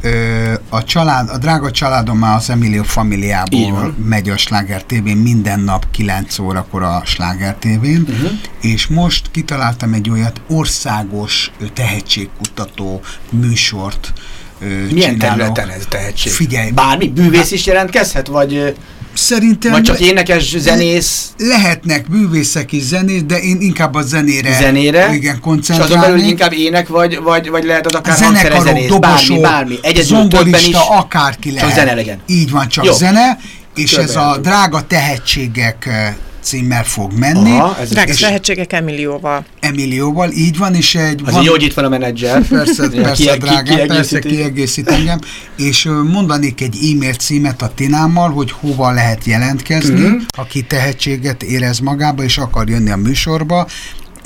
Ö, 0.00 0.52
a, 0.68 0.84
család, 0.84 1.28
a 1.28 1.38
drága 1.38 1.70
családom 1.70 2.18
már 2.18 2.36
az 2.36 2.50
Emilio 2.50 2.82
familiából 2.82 3.94
megy 4.04 4.28
a 4.28 4.36
Sláger 4.36 4.82
TV 4.84 5.02
minden 5.04 5.60
nap 5.60 5.90
9 5.90 6.38
órakor 6.38 6.82
a 6.82 7.02
Sláger 7.04 7.54
TV-n, 7.54 7.76
Mhm. 7.76 8.10
uh-huh. 8.10 8.30
és 8.60 8.86
most 8.86 9.30
kitaláltam 9.30 9.92
egy 9.92 10.10
olyat 10.10 10.40
országos 10.48 11.50
tehetségkutató 11.74 13.00
műsort 13.30 14.12
ö, 14.60 14.66
Milyen 14.66 15.10
csinálok. 15.10 15.18
területen 15.36 15.68
ez 15.68 15.84
tehetség? 15.88 16.32
Figyelj, 16.32 16.70
Bármi, 16.70 17.08
bűvész 17.08 17.50
is 17.50 17.66
jelentkezhet, 17.66 18.26
vagy, 18.26 18.76
szerintem 19.14 19.70
vagy 19.70 19.82
csak 19.82 20.00
énekes, 20.00 20.56
zenész, 20.58 21.28
lehetnek 21.38 22.08
művészek 22.08 22.72
is 22.72 22.82
zenét, 22.82 23.26
de 23.26 23.38
én 23.38 23.56
inkább 23.60 23.94
a 23.94 24.02
zenére, 24.02 24.52
zenére, 24.52 25.14
igen, 25.14 25.40
és 25.62 25.68
azon 25.68 26.00
belül 26.00 26.18
inkább 26.18 26.52
ének, 26.52 26.88
vagy, 26.88 27.18
vagy, 27.22 27.48
vagy 27.50 27.64
lehet 27.64 27.86
az 27.86 27.94
akár 27.94 28.16
zenekarok, 28.16 28.52
hangszerezenész, 28.52 28.88
dobosok, 28.88 29.40
bármi, 29.40 29.40
bármi, 29.40 29.78
egyedül, 29.82 30.28
többen 30.28 30.46
is. 30.46 30.54
zongorista, 30.54 30.88
akárki 30.88 31.52
lehet. 31.52 31.74
zene 31.74 31.94
legyen. 31.94 32.20
Így 32.26 32.50
van, 32.50 32.68
csak 32.68 32.84
Jó. 32.84 32.92
zene, 32.92 33.38
és 33.74 33.90
Körbe 33.90 34.10
ez 34.10 34.16
a 34.16 34.38
drága 34.42 34.86
tehetségek 34.86 35.86
eh, 35.86 36.14
címmel 36.48 36.84
fog 36.84 37.12
menni. 37.18 37.50
Aha, 37.50 37.76
ez 37.80 37.88
Drága 37.90 38.10
és 38.12 38.20
tehetségek 38.20 38.72
Emilióval. 38.72 39.44
Emilióval, 39.60 40.30
így 40.32 40.58
van, 40.58 40.74
és 40.74 40.94
egy... 40.94 41.20
Az 41.24 41.44
jó, 41.44 41.50
hogy 41.50 41.62
itt 41.62 41.74
van 41.74 41.84
a 41.84 41.88
menedzser. 41.88 42.42
Persze, 42.48 42.88
Ki- 42.88 43.00
persze, 43.00 43.32
ki- 43.32 43.38
drágám, 43.38 43.86
persze 43.86 44.18
kiegészíti. 44.18 44.28
kiegészít 44.28 44.88
engem, 44.88 45.18
és 45.56 45.88
mondanék 46.12 46.60
egy 46.60 46.76
e-mail 46.92 47.12
címet 47.14 47.62
a 47.62 47.72
Tinámmal, 47.74 48.30
hogy 48.30 48.50
hova 48.60 48.90
lehet 48.92 49.24
jelentkezni, 49.24 49.94
Mhm. 50.00 50.04
uh-huh. 50.04 50.20
aki 50.36 50.62
tehetséget 50.62 51.42
érez 51.42 51.78
magába, 51.78 52.22
és 52.22 52.38
akar 52.38 52.68
jönni 52.68 52.90
a 52.90 52.96
műsorba, 52.96 53.66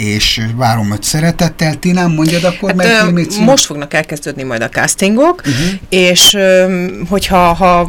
és 0.02 0.40
várom 0.56 0.92
őt 0.92 1.02
szeretettel. 1.02 1.74
Tinám, 1.74 2.10
mondjad 2.12 2.44
akkor, 2.44 2.74
Hát, 2.78 2.86
ö, 2.86 3.06
e-mail 3.08 3.24
cím? 3.26 3.44
most 3.44 3.64
fognak 3.64 3.94
elkezdődni 3.94 4.42
majd 4.42 4.62
a 4.62 4.68
castingok, 4.68 5.42
Mhm. 5.42 5.50
uh-huh. 5.54 5.78
és 5.88 6.34
ö, 6.34 6.86
hogyha 7.08 7.36
ha 7.52 7.88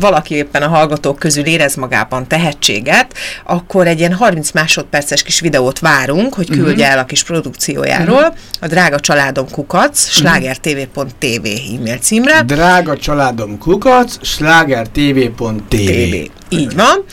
valaki 0.00 0.34
éppen 0.34 0.62
a 0.62 0.68
hallgatók 0.68 1.18
közül 1.18 1.44
érez 1.44 1.74
magában 1.74 2.26
tehetséget, 2.28 3.14
akkor 3.44 3.86
egy 3.86 3.98
ilyen 3.98 4.12
30 4.14 4.50
másodperces 4.50 5.22
kis 5.22 5.40
videót 5.40 5.78
várunk, 5.78 6.34
hogy 6.34 6.50
küldje 6.50 6.84
Mhm. 6.86 6.92
el 6.92 6.98
a 6.98 7.04
kis 7.04 7.22
produkciójáról 7.24 8.34
a 8.60 8.66
drága 8.66 9.00
családom 9.00 9.50
kukac, 9.50 10.08
slágertv.tv 10.10 11.46
e-mail 11.76 11.98
címre. 12.00 12.42
Drága 12.42 12.96
családom 12.96 13.58
kukac, 13.58 14.26
slágertv.tv. 14.26 15.66
TV. 15.68 16.30
Így 16.48 16.74
van. 16.74 17.04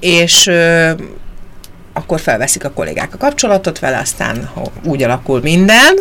És 0.00 0.46
ö, 0.46 0.90
akkor 1.98 2.20
felveszik 2.20 2.64
a 2.64 2.70
kollégák 2.70 3.14
a 3.14 3.18
kapcsolatot 3.18 3.78
vele, 3.78 3.98
aztán 3.98 4.50
ha 4.54 4.62
úgy 4.84 5.02
alakul 5.02 5.40
minden, 5.40 5.96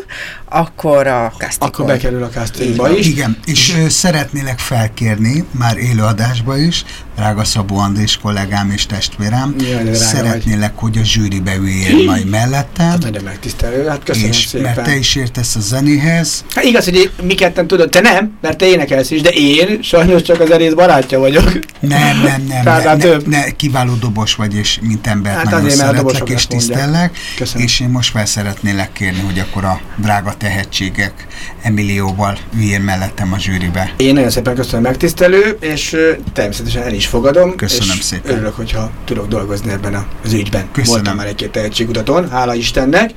akkor 0.50 1.08
a 1.08 1.34
castingon. 1.38 1.68
Akkor 1.70 1.86
bekerül 1.86 2.24
a 2.24 2.30
castingba 2.30 2.98
is. 2.98 3.08
Igen, 3.08 3.38
és 3.45 3.74
ö, 3.84 3.89
szeretnélek 3.89 4.60
felkérni, 4.60 5.43
már 5.52 5.78
élőadásba 5.78 6.58
is, 6.58 6.86
drága 7.16 7.43
Szabó 7.43 7.78
Andrés 7.78 8.18
kollégám 8.18 8.72
és 8.72 8.86
testvérem, 8.86 9.56
Jaj, 9.60 9.93
szeretnélek, 9.93 10.72
hogy 10.76 10.98
a 10.98 11.04
zsűribe 11.04 11.56
üljél 11.56 12.06
majd 12.06 12.30
mellettem, 12.30 12.89
Hát 12.89 13.02
nagyon 13.02 13.24
megtisztelő, 13.24 13.88
hát 13.88 14.04
köszönöm 14.04 14.30
és 14.30 14.45
szépen. 14.45 14.74
mert 14.76 14.88
te 14.88 14.95
is 14.95 15.16
értesz 15.16 15.56
a 15.56 15.60
zenéhez, 15.60 16.43
Hát 16.56 16.64
igaz, 16.64 16.84
hogy 16.84 17.12
mi 17.24 17.34
ketten 17.34 17.68
tudod, 17.68 17.89
te 17.89 18.00
nem, 18.00 18.38
mert 18.41 18.58
te 18.58 18.66
énekelsz 18.66 19.12
is, 19.12 19.22
de 19.22 19.30
én 19.30 19.82
sajnos 19.82 20.22
csak 20.22 20.39
az 20.39 20.52
erész 20.52 20.74
barátja 20.74 21.20
vagyok. 21.20 21.60
Nem, 21.80 22.22
nem, 22.22 22.43
nem, 22.48 22.64
ne, 22.84 22.93
ne, 22.95 23.16
ne, 23.26 23.52
kiváló 23.52 23.93
dobos 23.93 24.36
vagy, 24.36 24.56
és 24.56 24.80
mint 24.82 25.08
ember 25.08 25.36
Hát 25.36 25.43
nagyon 25.43 25.60
azért, 25.66 25.76
szeretlek 25.78 26.30
és 26.30 26.48
tisztellek, 26.48 27.18
Köszönöm. 27.36 27.66
és 27.66 27.80
én 27.80 27.89
most 27.89 28.12
fel 28.12 28.26
szeretnélek 28.26 28.91
kérni, 28.91 29.20
hogy 29.20 29.39
akkor 29.39 29.64
a 29.66 29.82
drága 29.95 30.37
tehetségek 30.38 31.28
Emilióval 31.62 32.38
üljél 32.56 32.80
mellettem 32.80 33.34
a 33.34 33.40
zsűribe. 33.40 33.94
Én 33.98 34.14
nagyon 34.14 34.30
szépen 34.30 34.56
köszönöm 34.56 34.82
megtisztelő, 34.82 35.58
és 35.60 35.98
természetesen 36.34 36.84
el 36.84 36.94
is 36.94 37.08
fogadom. 37.08 37.56
Köszönöm 37.56 37.96
és 37.98 38.04
szépen. 38.04 38.32
Örülök, 38.32 38.56
hogyha 38.56 38.92
tudok 39.06 39.28
dolgozni 39.28 39.72
ebben 39.72 40.06
az 40.24 40.34
ügyben. 40.34 40.66
Köszönöm. 40.72 40.96
Voltam 40.96 41.16
már 41.16 41.28
egy-két 41.28 41.52
tehetségutatón, 41.52 42.30
hála 42.30 42.54
Istennek. 42.54 43.12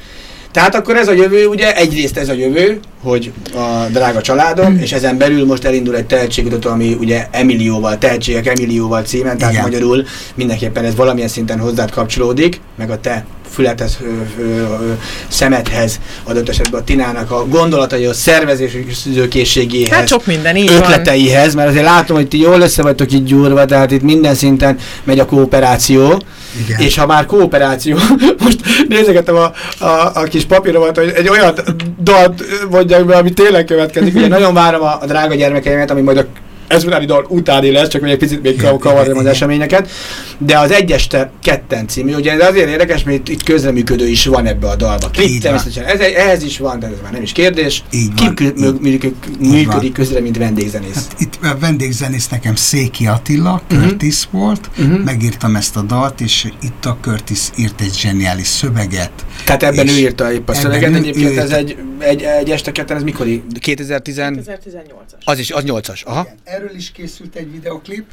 Tehát 0.53 0.75
akkor 0.75 0.97
ez 0.97 1.09
a 1.09 1.13
jövő, 1.13 1.47
ugye 1.47 1.77
egyrészt 1.77 2.17
ez 2.17 2.29
a 2.29 2.33
jövő, 2.33 2.81
hogy 3.03 3.33
a 3.55 3.87
drága 3.91 4.21
családom, 4.21 4.79
és 4.81 4.93
ezen 4.93 5.19
belül 5.19 5.47
most 5.47 5.65
elindul 5.65 5.97
egy 5.97 6.07
tehetségutató, 6.07 6.71
ami 6.71 6.97
ugye 7.01 7.27
Emilióval, 7.31 7.99
tehetségek 7.99 8.47
Emilióval 8.47 9.03
címen, 9.03 9.39
tehát 9.39 9.53
Igen. 9.53 9.65
magyarul 9.65 10.05
mindenképpen 10.35 10.85
ez 10.85 10.95
valamilyen 10.95 11.29
szinten 11.29 11.59
hozzád 11.59 11.91
kapcsolódik, 11.91 12.61
meg 12.77 12.91
a 12.91 13.01
te 13.01 13.25
fülethez, 13.51 13.99
ö, 14.03 14.43
ö, 14.43 14.45
ö, 14.45 14.93
szemedhez, 15.29 16.01
adott 16.25 16.49
esetben 16.49 16.81
a 16.81 16.85
Tinának 16.85 17.31
a 17.31 17.47
gondolataihoz, 17.47 18.17
szervezéskészségéhez, 18.17 19.89
Hát 19.97 20.09
sok 20.09 20.27
minden, 20.27 20.57
így 20.57 20.69
van. 20.71 20.77
ötleteihez, 20.77 21.55
mert 21.55 21.69
azért 21.69 21.85
látom, 21.85 22.17
hogy 22.17 22.29
ti 22.29 22.39
jól 22.41 22.61
össze 22.61 22.83
vagytok 22.83 23.13
itt 23.13 23.25
gyúrva, 23.25 23.65
tehát 23.65 23.91
itt 23.91 24.03
minden 24.03 24.35
szinten 24.35 24.79
megy 25.05 25.19
a 25.19 25.25
kooperáció, 25.27 26.23
Igen. 26.65 26.81
és 26.81 26.97
ha 26.99 27.07
már 27.07 27.27
kooperáció, 27.27 27.97
most 28.45 28.59
nézegetem 28.89 29.37
a, 29.37 29.53
a, 29.85 30.11
a 30.15 30.23
kis 30.23 30.45
papíromat, 30.45 30.97
hogy 30.97 31.13
egy 31.17 31.29
olyan 31.29 31.55
dalt 32.03 32.43
mondjak 32.71 33.07
be, 33.07 33.17
ami 33.17 33.31
tényleg 33.33 33.65
következik. 33.65 34.15
Ugye 34.15 34.29
nagyon 34.29 34.55
várom 34.55 34.83
a, 34.83 34.99
a 35.01 35.07
drága 35.07 35.35
gyermekeimet, 35.35 35.91
ami 35.91 36.01
majd 36.01 36.17
a 36.17 36.25
ezutáni 36.71 37.05
dal 37.07 37.27
utáni 37.29 37.71
lesz, 37.71 37.89
csak 37.89 38.01
még 38.03 38.11
egy 38.13 38.19
picit 38.19 38.43
még 38.43 38.63
kavarjam 38.79 39.19
az 39.19 39.27
eseményeket. 39.27 39.91
De 40.39 40.59
az 40.59 40.71
egyeste 40.71 41.31
ketten 41.43 41.89
című, 41.89 42.15
ugye 42.15 42.33
ez 42.33 42.49
azért 42.49 42.69
érdekes, 42.69 43.03
mert 43.03 43.29
itt, 43.29 43.43
közreműködő 43.43 44.07
is 44.09 44.27
van 44.27 44.47
ebbe 44.47 44.69
a 44.69 44.77
dalba. 44.77 45.09
Klip 45.11 45.43
természetesen, 45.43 45.85
ez, 45.85 46.01
ehhez 46.01 46.43
is 46.43 46.59
van, 46.59 46.79
de 46.79 46.87
ez 46.87 46.93
már 47.03 47.13
nem 47.13 47.23
is 47.23 47.33
kérdés. 47.33 47.83
Így 47.93 48.15
Ki 48.15 48.25
van, 48.25 48.79
működik, 48.81 49.15
működik 49.39 49.93
közre, 49.93 50.21
mint 50.21 50.37
vendégzenész. 50.37 50.95
Hát 50.95 51.15
itt 51.19 51.39
a 51.43 51.57
vendégzenész 51.61 52.29
nekem 52.29 52.55
Széki 52.55 53.07
Attila, 53.07 53.63
Mhm. 53.71 53.81
Curtis 53.81 54.29
volt, 54.31 54.71
Mhm. 54.77 54.93
megírtam 54.93 55.57
ezt 55.57 55.77
a 55.77 55.83
dalt, 55.83 56.21
és 56.21 56.47
itt 56.63 56.85
a 56.85 56.97
Curtis 57.01 57.41
írt 57.57 57.81
egy 57.81 57.95
zseniális 57.99 58.47
szöveget. 58.47 59.11
Tehát 59.45 59.63
ebben 59.63 59.89
ő 59.89 59.97
írta 59.99 60.33
épp 60.33 60.49
a 60.49 60.55
szöveget. 60.55 60.95
Egyébként 60.95 61.37
ez 61.39 61.51
egy, 61.51 61.77
egy, 61.99 62.23
egy 62.23 62.51
este 62.51 62.73
ketten, 62.73 62.97
ez 62.97 63.03
mikori? 63.03 63.43
2010... 63.61 64.17
2018-as. 64.17 65.25
Az 65.25 65.39
is, 65.39 65.51
az 65.51 65.63
8-as. 65.67 66.03
Aha. 66.05 66.27
Igen, 66.47 66.60
erről 66.61 66.77
is 66.77 66.91
készült 66.91 67.35
egy 67.35 67.53
videoklip, 67.53 68.05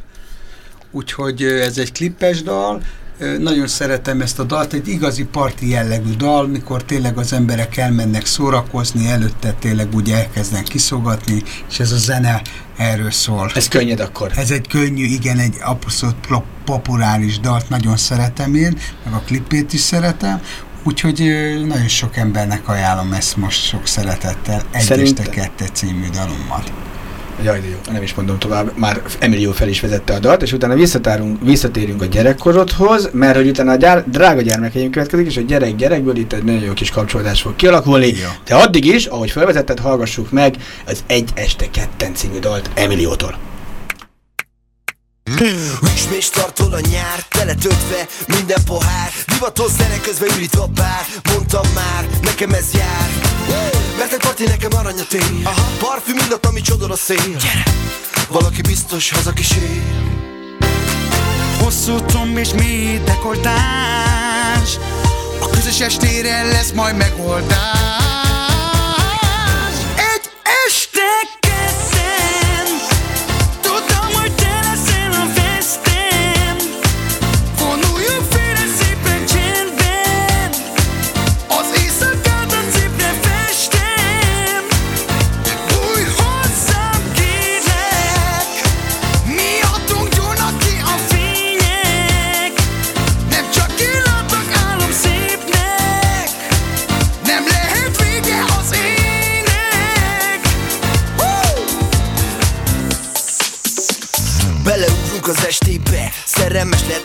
úgyhogy 0.92 1.44
ez 1.44 1.78
egy 1.78 1.92
klippes 1.92 2.44
dal, 2.44 2.82
Nagyon 3.40 3.68
szeretem 3.68 4.22
ezt 4.22 4.40
a 4.40 4.44
dalt, 4.44 4.74
egy 4.74 4.88
igazi 4.88 5.24
parti 5.26 5.70
jellegű 5.70 6.16
dal, 6.18 6.48
mikor 6.48 6.84
tényleg 6.84 7.18
az 7.18 7.34
emberek 7.34 7.78
elmennek 7.78 8.26
szórakozni, 8.26 9.08
előtte 9.08 9.54
tényleg 9.54 9.96
úgy 9.96 10.10
elkezdenek 10.12 10.66
kiszogatni, 10.66 11.44
és 11.70 11.80
ez 11.80 11.92
a 11.92 11.98
zene 11.98 12.42
erről 12.78 13.12
szól. 13.12 13.52
Ez 13.56 13.68
könnyed 13.68 14.00
akkor. 14.00 14.32
Ez 14.36 14.52
egy 14.52 14.68
könnyű, 14.68 15.04
igen, 15.06 15.38
egy 15.40 15.56
abszolút 15.62 16.16
populáris 16.66 17.40
dalt, 17.40 17.70
nagyon 17.70 17.98
szeretem 17.98 18.56
én, 18.56 18.78
meg 19.04 19.14
a 19.14 19.22
klipét 19.26 19.74
is 19.74 19.80
szeretem, 19.82 20.42
úgyhogy 20.84 21.20
nagyon 21.68 21.88
sok 21.88 22.18
embernek 22.18 22.68
ajánlom 22.68 23.14
ezt 23.14 23.38
most 23.38 23.64
sok 23.64 23.88
szeretettel, 23.88 24.62
Egy 24.72 24.82
Szerintem- 24.82 25.28
este 25.28 25.42
kette 25.42 25.66
című 25.66 26.10
dalommal. 26.10 26.64
Jaj, 27.44 27.60
de 27.60 27.68
jó, 27.68 27.78
nem 27.92 28.02
is 28.02 28.14
mondom 28.14 28.40
tovább, 28.40 28.72
már 28.78 29.02
Emilio 29.20 29.52
fel 29.52 29.68
is 29.68 29.82
vezette 29.82 30.14
a 30.14 30.20
dalt, 30.20 30.42
és 30.42 30.54
utána 30.54 30.76
visszatárunk, 30.76 31.38
visszatérünk 31.42 32.02
a 32.02 32.06
gyerekkorodhoz, 32.06 33.10
mert 33.14 33.36
hogy 33.36 33.48
utána 33.48 33.72
a 33.72 33.76
gyár, 33.76 34.04
drága 34.10 34.42
gyermekeim 34.42 34.92
következik, 34.92 35.26
és 35.26 35.38
a 35.38 35.42
gyerek 35.42 35.76
gyerekből 35.76 36.18
itt 36.18 36.34
egy 36.34 36.44
nagyon 36.44 36.62
jó 36.62 36.74
kis 36.74 36.90
kapcsolódás 36.90 37.42
fog 37.42 37.56
kialakulni. 37.56 38.06
Jó. 38.08 38.28
De 38.46 38.56
addig 38.56 38.86
is, 38.86 39.06
ahogy 39.06 39.32
felvezetted, 39.32 39.80
hallgassuk 39.80 40.32
meg 40.32 40.56
az 40.86 41.04
Egy 41.08 41.30
este 41.34 41.70
ketten 41.70 42.14
című 42.14 42.40
dalt 42.40 42.70
Emiliótól. 42.74 43.38
Üsmés 45.96 46.30
tartol 46.30 46.74
a 46.74 46.80
nyár, 46.80 47.26
teletöltve 47.30 48.08
minden 48.28 48.64
pohár. 48.66 49.12
Divatos 49.26 49.72
zene 49.72 50.00
közben 50.00 50.30
ürít 50.36 50.56
a 50.56 50.68
pár 50.76 51.06
Mondtam 51.32 51.68
már, 51.74 52.08
nekem 52.22 52.54
ez 52.54 52.74
jár. 52.74 53.10
Mert 53.98 54.14
egy 54.14 54.20
parti 54.20 54.44
nekem 54.44 54.70
arany 54.74 55.00
a 55.00 55.06
tény 55.10 55.48
Parfüm 55.80 56.18
illat, 56.28 56.46
ami 56.46 56.62
csodol 56.62 56.92
a 56.92 56.96
szél 56.96 57.38
Valaki 58.30 58.62
biztos 58.62 59.12
hazakísér. 59.12 59.82
Hosszú 61.60 61.98
comb 61.98 62.38
és 62.38 62.50
mély 62.54 63.02
dekoltás. 63.06 64.78
A 65.40 65.50
közös 65.50 65.80
estére 65.80 66.44
lesz 66.44 66.72
majd 66.72 66.98
megoldás 66.98 67.77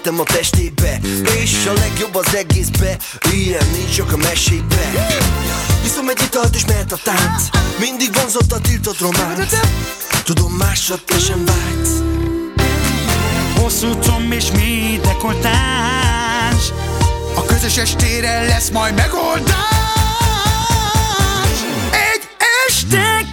Szerelmes 0.02 0.10
lettem 0.10 0.20
a 0.20 0.22
testébe 0.22 1.00
És 1.42 1.66
a 1.66 1.72
legjobb 1.72 2.14
az 2.14 2.34
egészbe. 2.34 2.96
Ilyen 3.32 3.66
nincs 3.76 3.94
csak 3.94 4.12
a 4.12 4.16
mesébe 4.16 5.08
Viszom 5.82 6.08
egy 6.08 6.22
italt 6.22 6.54
és 6.54 6.64
mehet 6.66 6.92
a 6.92 6.96
tánc. 7.02 7.42
Mindig 7.78 8.14
vonzott 8.14 8.52
a 8.52 8.60
tiltott 8.60 8.98
románc. 8.98 9.54
Tudom 10.24 10.52
másra 10.52 10.94
te 11.04 11.18
sem 11.18 11.44
vágysz. 11.44 12.02
Hosszú 13.56 13.98
comb 13.98 14.32
és 14.32 14.50
mély 14.50 14.98
dekoltás 14.98 16.72
A 17.34 17.44
közös 17.46 17.76
estére 17.76 18.42
lesz 18.42 18.70
majd 18.70 18.94
megoldás. 18.94 19.56
Egy 21.90 22.28
este 22.68 23.31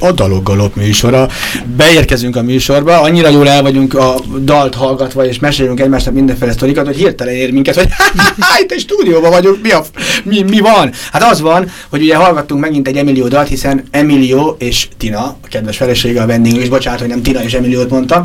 a 0.00 0.12
Daloggalop 0.12 0.76
műsora. 0.76 1.28
Beérkezünk 1.76 2.36
a 2.36 2.42
műsorba, 2.42 3.00
annyira 3.00 3.28
jól 3.28 3.48
el 3.48 3.62
vagyunk 3.62 3.94
a 3.94 4.20
dalt 4.40 4.74
hallgatva, 4.74 5.26
és 5.26 5.38
mesélünk 5.38 5.80
egymásnak 5.80 6.14
mindenféle 6.14 6.52
sztorikat, 6.52 6.86
hogy 6.86 6.96
hirtelen 6.96 7.34
ér 7.34 7.52
minket, 7.52 7.74
hogy 7.74 7.88
itt 8.62 8.72
egy 8.72 8.80
stúdióban 8.80 9.30
vagyunk, 9.30 9.62
mi, 9.62 9.70
a, 9.70 9.84
mi, 10.24 10.42
mi 10.42 10.58
van? 10.58 10.92
Hát 11.12 11.22
az 11.22 11.40
van, 11.40 11.70
hogy 11.88 12.02
ugye 12.02 12.16
hallgattunk 12.16 12.60
megint 12.60 12.88
egy 12.88 12.96
Emilio 12.96 13.28
dalt, 13.28 13.48
hiszen 13.48 13.84
Emilio 13.90 14.56
és 14.58 14.88
Tina, 14.96 15.20
a 15.20 15.48
kedves 15.48 15.76
felesége 15.76 16.22
a 16.22 16.26
vendégünk, 16.26 16.62
és 16.62 16.68
bocsánat, 16.68 17.00
hogy 17.00 17.08
nem 17.08 17.22
Tina 17.22 17.42
és 17.42 17.52
Emiliót 17.52 17.90
mondtam, 17.90 18.22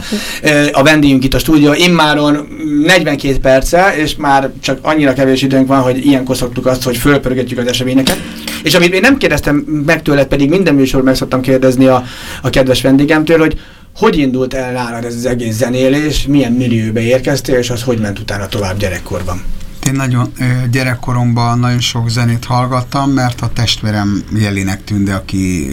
a 0.72 0.84
vendégünk 0.84 1.24
itt 1.24 1.34
a 1.34 1.40
stúdió, 1.40 1.74
immáron 1.74 2.48
42 2.86 3.38
perce, 3.38 3.96
és 3.98 4.16
már 4.16 4.52
csak 4.62 4.80
annyira 4.82 5.14
kevés 5.14 5.42
időnk 5.42 5.68
van, 5.68 5.82
hogy 5.82 6.06
ilyenkor 6.06 6.36
szoktuk 6.36 6.66
azt, 6.66 6.84
hogy 6.84 6.98
fölpörgetjük 6.98 7.60
az 7.60 7.68
eseményeket. 7.68 8.18
És 8.64 8.74
amit 8.74 8.94
én 8.94 9.02
nem 9.02 9.18
kérdeztem 9.18 9.56
meg 9.86 10.02
tőled, 10.02 10.28
pedig 10.28 10.50
minden 10.50 10.76
műsor 10.76 11.04
meg 11.04 11.16
szoktam 11.16 11.42
kérdezni 11.42 11.86
a, 11.86 12.04
a 12.42 12.50
kedves 12.50 12.82
vendégemtől, 12.82 13.40
hogy 13.40 13.60
hogy 13.96 14.18
indult 14.18 14.54
el 14.54 14.72
nálad 14.72 15.04
ez 15.04 15.16
az 15.16 15.26
egész 15.26 15.56
zenélés, 15.56 16.26
milyen 16.28 16.52
millióbe 16.52 17.02
érkeztél, 17.02 17.56
és 17.56 17.70
az 17.70 17.84
hogy 17.84 18.00
ment 18.00 18.20
utána 18.20 18.48
tovább 18.48 18.78
gyerekkorban? 18.78 19.42
Én 19.88 19.94
nagyon 19.94 20.32
gyerekkoromban 20.72 21.60
nagyon 21.60 21.80
sok 21.80 22.10
zenét 22.10 22.46
hallgattam, 22.46 23.12
mert 23.12 23.42
a 23.42 23.50
testvérem 23.54 24.24
Jelinek 24.36 24.84
Tünde, 24.84 25.14
aki 25.14 25.70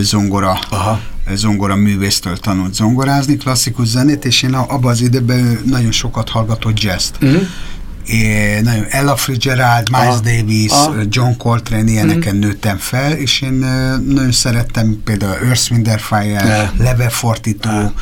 zongora, 0.00 0.58
Aha. 0.70 1.00
zongora 1.34 1.76
művésztől 1.76 2.36
tanult 2.36 2.74
zongorázni, 2.74 3.36
klasszikus 3.36 3.86
zenét, 3.86 4.24
és 4.24 4.42
én 4.42 4.54
abban 4.54 4.90
az 4.90 5.00
időben 5.00 5.38
ő 5.38 5.60
nagyon 5.64 5.92
sokat 5.92 6.28
hallgatott 6.28 6.80
jazzt. 6.80 7.16
Uh-huh. 7.22 7.42
É, 8.06 8.60
nagyon 8.60 8.86
Ella 8.88 9.16
Fitzgerald, 9.16 9.90
Miles 9.90 10.06
Aha. 10.06 10.20
Davis, 10.20 10.70
Aha. 10.72 10.94
John 11.08 11.36
Coltrane, 11.36 11.90
ilyeneken 11.90 12.36
nőttem 12.36 12.76
fel, 12.76 13.12
és 13.12 13.40
én 13.40 13.52
nagyon 14.06 14.32
szerettem 14.32 15.00
például 15.04 15.34
Earth, 15.34 15.70
Wind, 15.70 15.88
Fire. 15.88 16.72
Level 16.78 17.10
42, 17.10 17.92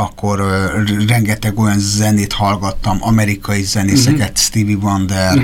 akkor 0.00 0.38
r- 0.86 1.08
rengeteg 1.08 1.58
olyan 1.58 1.78
zenét 1.78 2.32
hallgattam, 2.32 2.98
amerikai 3.00 3.62
zenészeket, 3.62 4.38
Stevie 4.38 4.76
Wonder, 4.76 5.42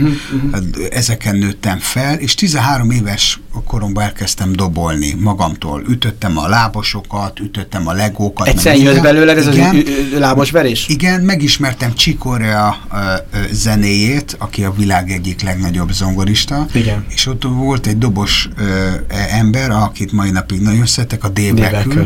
ezeken 0.91 1.37
nőttem 1.37 1.79
fel, 1.79 2.15
és 2.15 2.35
13 2.35 2.91
éves 2.91 3.41
koromban 3.67 4.05
elkezdtem 4.05 4.53
dobolni 4.53 5.15
magamtól. 5.19 5.83
Ütöttem 5.89 6.39
a 6.39 6.49
lábosokat, 6.49 7.41
ütöttem 7.41 7.89
a 7.89 7.93
legókat. 7.93 8.47
Egyszerűen 8.49 8.83
jött 8.83 9.03
belőled 9.03 9.39
ez 9.39 9.47
az 9.47 9.55
Igen. 9.55 9.75
ü- 9.77 10.19
lábos 10.19 10.51
verés? 10.51 10.89
Igen, 10.89 11.21
megismertem 11.21 11.95
Csikorea 11.95 12.77
zenéjét, 13.53 14.37
aki 14.39 14.65
a 14.65 14.73
világ 14.73 15.11
egyik 15.11 15.43
legnagyobb 15.43 15.93
zongorista. 15.93 16.67
Igen. 16.73 17.05
És 17.09 17.27
ott 17.27 17.43
volt 17.43 17.87
egy 17.87 17.99
dobos 17.99 18.49
e, 18.59 18.65
ember, 19.31 19.71
akit 19.71 20.13
mai 20.13 20.31
napig 20.31 20.61
nagyon 20.61 20.87
szeretek, 20.87 21.25
a 21.25 21.29
Beckl. 21.29 22.01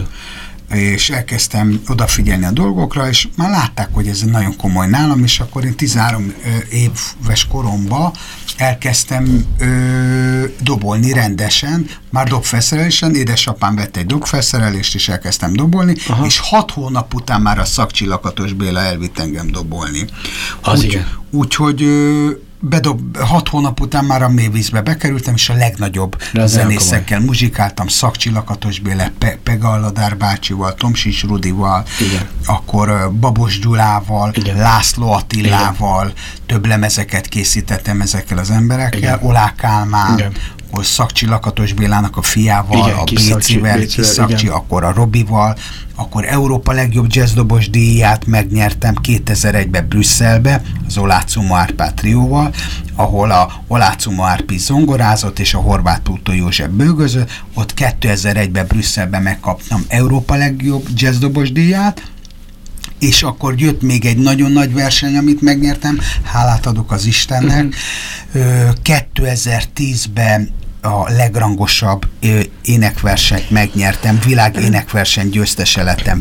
És 0.75 1.11
elkezdtem 1.11 1.83
odafigyelni 1.89 2.45
a 2.45 2.51
dolgokra, 2.51 3.09
és 3.09 3.29
már 3.37 3.51
látták, 3.51 3.89
hogy 3.93 4.07
ez 4.07 4.23
nagyon 4.23 4.57
komoly 4.57 4.87
nálam, 4.87 5.23
és 5.23 5.41
akkor 5.41 5.65
én 5.65 5.75
13 5.77 6.35
ö, 6.45 6.49
éves 6.71 7.47
koromban 7.47 8.13
elkezdtem 8.57 9.45
ö, 9.59 10.45
dobolni 10.63 11.13
rendesen, 11.13 11.87
már 12.11 12.29
dobfelszerelésen, 12.29 13.15
édesapám 13.15 13.75
vett 13.75 13.97
egy 13.97 14.07
dobfelszerelést, 14.07 14.95
és 14.95 15.09
elkezdtem 15.09 15.53
dobolni, 15.53 15.95
Aha. 16.09 16.27
és 16.27 16.39
hat 16.39 16.71
hónap 16.71 17.15
után 17.15 17.41
már 17.41 17.59
a 17.59 17.65
szakcsillakatos 17.65 18.53
Béla 18.53 18.81
elvitt 18.81 19.19
engem 19.19 19.51
dobolni. 19.51 20.05
Az 20.61 20.85
Úgy-. 20.85 21.05
Úgyhogy 21.31 21.83
ö, 21.83 22.31
bedob, 22.61 23.17
hat 23.17 23.49
hónap 23.49 23.81
után 23.81 24.05
már 24.05 24.23
a 24.23 24.29
mélyvízbe 24.29 24.81
bekerültem, 24.81 25.35
és 25.35 25.49
a 25.49 25.55
legnagyobb 25.55 26.17
De 26.33 26.47
zenészekkel 26.47 27.21
muzsikáltam, 27.21 27.89
Szakcsillakatos 27.89 28.79
Béle, 28.79 29.13
Pe 29.19 29.39
Pega 29.43 29.69
Alladár 29.69 30.17
bácsival, 30.17 30.75
Tomsis 30.75 31.23
Rudival, 31.23 31.85
Igen. 32.01 32.29
akkor 32.47 33.13
Babos 33.21 33.59
Gyulával, 33.59 34.33
Igen. 34.35 34.57
László 34.57 35.13
Attilával, 35.13 36.13
több 36.47 36.67
lemezeket 36.67 37.27
készítettem 37.27 38.01
ezekkel 38.01 38.39
az 38.39 38.51
emberekkel, 38.51 38.99
Igen. 38.99 39.19
Olá 39.23 39.55
Kálmán, 39.57 40.19
Igen. 40.19 40.33
Ahol 40.71 40.85
Szakcsi 40.85 41.27
Lakatos 41.27 41.73
Bélának 41.73 42.17
a 42.17 42.23
fiával, 42.23 42.79
Igen, 42.87 42.99
a 42.99 43.05
kis 43.05 43.33
Bécivel, 43.33 43.77
Bécivel, 43.79 44.05
kis 44.05 44.07
Szakcsi, 44.07 44.45
igen. 44.45 44.57
akkor 44.57 44.85
a 44.85 44.93
Robival, 44.93 45.57
akkor 45.95 46.25
Európa 46.25 46.73
legjobb 46.73 47.07
jazzdobos 47.09 47.71
díját 47.71 48.27
megnyertem 48.27 48.95
2001-ben 49.03 49.89
Brüsszelbe, 49.89 50.63
az 50.87 50.99
Olácuma 50.99 51.57
Árpád 51.57 51.95
trióval, 51.95 52.55
ahol 52.95 53.31
a 53.31 53.53
Olácuma 53.67 54.27
Árpi 54.27 54.59
zongorázott 54.59 55.39
és 55.39 55.55
a 55.55 55.59
Horváth 55.59 56.01
Pútó 56.01 56.33
József 56.33 56.69
bőgözött, 56.69 57.43
ott 57.55 57.75
2001-ben 57.77 58.67
Brüsszelben 58.67 59.23
megkaptam 59.23 59.85
Európa 59.89 60.35
legjobb 60.35 60.87
jazzdobos 60.95 61.53
díját, 61.53 62.03
és 62.99 63.23
akkor 63.23 63.55
jött 63.61 63.83
még 63.83 64.05
egy 64.05 64.19
nagyon 64.19 64.53
nagy 64.53 64.73
verseny, 64.73 65.17
amit 65.17 65.41
megnyertem, 65.41 65.99
hálát 66.23 66.67
adok 66.67 66.93
az 66.93 67.07
Istennek. 67.07 67.75
Ö, 68.33 68.69
2010-ben 68.85 70.51
a 70.83 71.11
legrangosabb 71.13 72.07
énekversenyt 72.63 73.51
megnyertem, 73.51 74.19
világ 74.25 74.57
énekverseny 74.57 75.29
győztese 75.29 75.83
lettem 75.83 76.21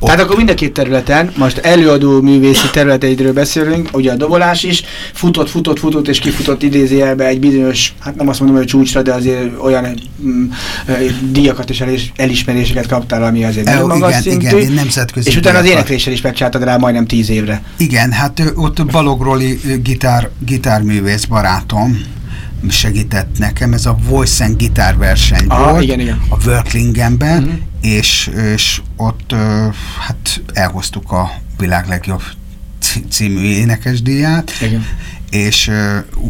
Worklingenbe. 0.00 0.06
Tehát 0.06 0.20
akkor 0.20 0.36
mind 0.36 0.48
a 0.50 0.54
két 0.54 0.72
területen, 0.72 1.32
most 1.36 1.58
előadó 1.58 2.20
művészi 2.20 2.70
területeidről 2.72 3.32
beszélünk, 3.32 3.88
ugye 3.92 4.12
a 4.12 4.16
dobolás 4.16 4.62
is, 4.62 4.82
futott, 5.12 5.48
futott, 5.50 5.78
futott 5.78 6.08
és 6.08 6.18
kifutott 6.18 6.62
idézőjelbe 6.62 7.26
egy 7.26 7.40
bizonyos, 7.40 7.94
hát 8.00 8.14
nem 8.16 8.28
azt 8.28 8.38
mondom, 8.40 8.56
hogy 8.58 8.66
csúcsra, 8.66 9.02
de 9.02 9.12
azért 9.12 9.50
olyan 9.62 10.00
mm, 10.24 10.44
díjakat 11.30 11.70
és 11.70 11.80
elis, 11.80 12.12
elismeréseket 12.16 12.86
kaptál, 12.86 13.22
ami 13.24 13.44
azért 13.44 13.66
nagyon 13.66 13.86
magas 13.86 14.10
igen, 14.10 14.22
szintű. 14.22 14.56
igen, 14.58 14.72
nemzetközi 14.72 15.28
és 15.30 15.36
utána 15.36 15.58
az 15.58 15.66
énekléssel 15.66 16.12
is 16.12 16.20
megcsináltad 16.20 16.62
rá 16.64 16.76
majdnem 16.76 17.06
tíz 17.06 17.30
évre. 17.30 17.62
Igen, 17.76 18.12
hát 18.12 18.42
ott 18.54 18.86
Balogroli 18.86 19.58
gitár, 19.82 20.28
gitárművész 20.46 21.24
barátom 21.24 22.00
segített 22.68 23.38
nekem, 23.38 23.72
ez 23.72 23.86
a 23.86 23.96
Voice 24.08 24.44
and 24.44 24.56
Gitár 24.56 24.96
verseny 24.96 25.44
Aha, 25.48 25.70
volt 25.70 25.82
igen, 25.82 26.00
igen. 26.00 26.20
a 26.28 26.36
Worklingenben, 26.46 27.42
Mhm. 27.42 27.52
És, 27.84 28.30
és 28.54 28.80
ott 28.96 29.34
hát 29.98 30.42
elhoztuk 30.52 31.12
a 31.12 31.30
világ 31.58 31.88
legjobb 31.88 32.22
cí- 32.80 33.04
című 33.10 33.42
énekesdíját, 33.42 34.52
Igen. 34.62 34.86
és 35.30 35.70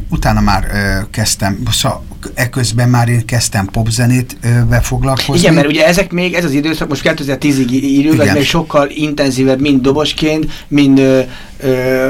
utána 0.09 0.41
már 0.41 0.69
ö, 0.73 1.11
kezdtem, 1.11 1.63
szóval 1.71 2.05
eközben 2.35 2.89
már 2.89 3.09
én 3.09 3.27
kezdtem 3.27 3.67
popzenét 3.67 4.37
ö, 4.43 4.49
befoglalkozni. 4.69 5.41
Igen, 5.41 5.55
mert 5.55 5.67
ugye 5.67 5.87
ezek 5.87 6.13
még, 6.13 6.35
ez 6.35 6.45
az 6.45 6.53
időszak, 6.53 6.89
most 6.89 7.03
2010-ig 7.05 7.71
írjuk, 7.71 8.27
ez 8.27 8.35
még 8.35 8.45
sokkal 8.45 8.91
intenzívebb, 8.91 9.61
mind 9.61 9.81
dobosként, 9.81 10.65
mind 10.69 10.99
ö, 10.99 11.21
ö, 11.59 12.09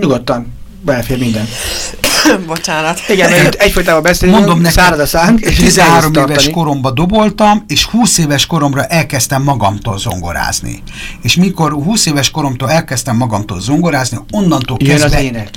nyugodtan 0.00 0.52
belefér 0.82 1.18
minden. 1.18 1.46
Bocsánat. 2.46 3.00
Igen, 3.08 3.30
mert 3.30 3.54
egyfolytában 3.54 4.02
beszélünk, 4.02 4.38
Mondom 4.38 4.60
neked, 4.60 4.78
szárad 4.78 5.00
a 5.00 5.06
szánk, 5.06 5.40
és 5.40 5.56
13 5.56 6.12
nehéz 6.12 6.28
éves 6.30 6.50
koromban 6.50 6.94
doboltam, 6.94 7.64
és 7.66 7.84
20 7.84 8.18
éves 8.18 8.46
koromra 8.46 8.84
elkezdtem 8.84 9.42
magamtól 9.42 9.98
zongorázni. 9.98 10.82
És 11.22 11.34
mikor 11.36 11.72
20 11.72 12.06
éves 12.06 12.30
koromtól 12.30 12.70
elkezdtem 12.70 13.16
magamtól 13.16 13.60
zongorázni, 13.60 14.18
onnantól 14.30 14.76
Jön 14.80 14.94
az 14.94 15.00
kezdve 15.00 15.22
ének. 15.22 15.50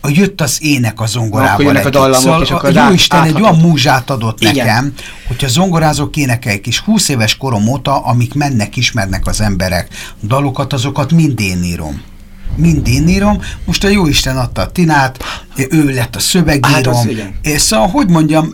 a, 0.00 0.08
jött 0.08 0.40
az 0.40 0.58
ének 0.60 1.00
a 1.00 1.06
zongorával. 1.06 1.66
Akkor 1.66 1.86
a 1.86 1.90
dallamok, 1.90 2.20
szóval 2.20 2.42
és 2.42 2.50
akkor 2.50 2.76
a 2.76 2.80
az 2.82 2.88
jó 2.88 2.94
Isten 2.94 3.22
egy 3.22 3.26
áthatod. 3.28 3.46
olyan 3.50 3.68
múzsát 3.68 4.10
adott 4.10 4.40
Igen. 4.40 4.54
nekem, 4.54 4.92
hogyha 5.28 5.48
zongorázok, 5.48 6.16
énekeljek, 6.16 6.66
és 6.66 6.78
20 6.78 7.08
éves 7.08 7.36
korom 7.36 7.68
óta, 7.68 8.04
amik 8.04 8.34
mennek, 8.34 8.76
ismernek 8.76 9.26
az 9.26 9.40
emberek 9.40 9.88
dalokat, 10.22 10.72
azokat 10.72 11.12
mind 11.12 11.40
én 11.40 11.62
írom. 11.62 12.02
Mind 12.56 12.88
én 12.88 13.08
írom. 13.08 13.42
Most 13.64 13.84
a 13.84 13.88
Jóisten 13.88 14.36
adta 14.36 14.62
a 14.62 14.70
Tinát, 14.70 15.24
ő 15.70 15.84
lett 15.84 16.16
a 16.16 16.18
szövegírom. 16.18 16.94
Hát. 16.94 17.06
És 17.42 17.60
szóval, 17.60 17.88
hogy 17.88 18.08
mondjam, 18.08 18.52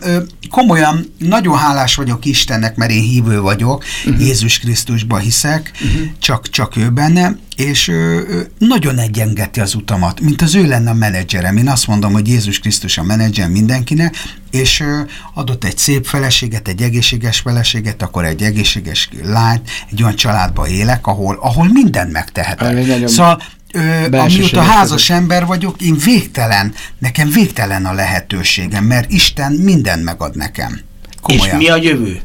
komolyan 0.49 1.13
nagyon 1.17 1.57
hálás 1.57 1.95
vagyok 1.95 2.25
Istennek, 2.25 2.75
mert 2.75 2.91
én 2.91 3.01
hívő 3.01 3.41
vagyok, 3.41 3.83
uh-huh. 4.05 4.21
Jézus 4.21 4.59
Krisztusba 4.59 5.17
hiszek, 5.17 5.71
uh-huh. 5.73 6.01
csak, 6.19 6.49
csak 6.49 6.77
ő 6.77 6.89
benne, 6.89 7.37
és 7.55 7.87
ö, 7.87 8.21
nagyon 8.57 8.97
egyengeti 8.97 9.59
az 9.59 9.75
utamat, 9.75 10.19
mint 10.19 10.41
az 10.41 10.55
ő 10.55 10.67
lenne 10.67 10.89
a 10.89 10.93
menedzserem. 10.93 11.57
Én 11.57 11.69
azt 11.69 11.87
mondom, 11.87 12.13
hogy 12.13 12.27
Jézus 12.27 12.59
Krisztus 12.59 12.97
a 12.97 13.03
menedzser 13.03 13.49
mindenkinek, 13.49 14.15
és 14.51 14.79
ö, 14.79 14.99
adott 15.33 15.63
egy 15.63 15.77
szép 15.77 16.05
feleséget, 16.05 16.67
egy 16.67 16.81
egészséges 16.81 17.39
feleséget, 17.39 18.01
akkor 18.01 18.25
egy 18.25 18.41
egészséges 18.41 19.09
lányt, 19.23 19.69
egy 19.91 20.03
olyan 20.03 20.15
családba 20.15 20.67
élek, 20.67 21.07
ahol, 21.07 21.37
ahol 21.41 21.67
mindent 21.73 22.11
megtehetek. 22.11 22.67
Szóval 23.07 23.41
Ö, 23.73 24.17
amióta 24.17 24.61
házas 24.61 25.09
ember 25.09 25.45
vagyok, 25.45 25.81
én 25.81 25.97
végtelen, 26.05 26.73
nekem 26.99 27.29
végtelen 27.29 27.85
a 27.85 27.93
lehetőségem, 27.93 28.83
mert 28.83 29.11
Isten 29.11 29.51
mindent 29.51 30.03
megad 30.03 30.35
nekem. 30.35 30.79
És 31.27 31.35
Komolyan. 31.37 31.57
mi 31.57 31.67
a 31.69 31.75
jövő? 31.75 32.19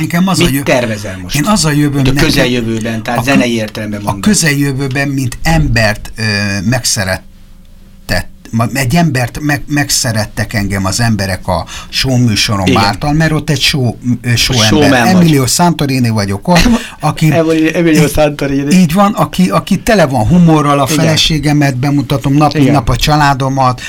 Nekem 0.00 0.28
az 0.28 0.40
a 0.40 0.44
Mit 0.44 0.52
jö... 0.54 0.62
tervezel 0.62 1.18
most? 1.18 1.36
Én 1.36 1.44
az 1.44 1.64
a 1.64 1.70
jövőm... 1.70 2.04
Itt 2.04 2.16
a 2.18 2.20
közeljövőben, 2.20 3.02
tehát 3.02 3.20
a 3.20 3.22
zenei 3.22 3.54
értelemben 3.54 4.00
A 4.00 4.02
mondom. 4.02 4.20
közeljövőben, 4.20 5.08
mint 5.08 5.38
embert 5.42 6.12
ö, 6.16 6.22
megszeretett, 6.64 7.22
ma- 7.24 7.27
egy 8.72 8.96
embert 8.96 9.38
meg, 9.40 9.62
megszerettek 9.66 10.54
engem 10.54 10.84
az 10.84 11.00
emberek 11.00 11.46
a 11.48 11.64
show 11.88 12.16
műsorom 12.16 12.66
Igen. 12.66 12.82
által, 12.82 13.12
mert 13.12 13.32
ott 13.32 13.50
egy 13.50 13.60
show, 13.60 13.94
show 14.34 14.56
Showman 14.56 14.84
ember. 14.84 15.12
vagy. 15.12 15.22
Emilio 15.22 15.46
Santorini 15.46 16.08
vagyok 16.08 16.48
ott, 16.48 16.68
aki... 17.00 17.32
Emilio- 17.32 18.10
Santorini. 18.12 18.74
Így 18.74 18.92
van, 18.92 19.12
aki, 19.12 19.50
aki 19.50 19.78
tele 19.80 20.06
van 20.06 20.26
humorral, 20.26 20.80
a 20.80 20.86
Igen. 20.90 21.04
feleségemet 21.04 21.76
bemutatom 21.76 22.32
nap, 22.32 22.52
nap 22.58 22.88
a 22.88 22.96
családomat, 22.96 23.80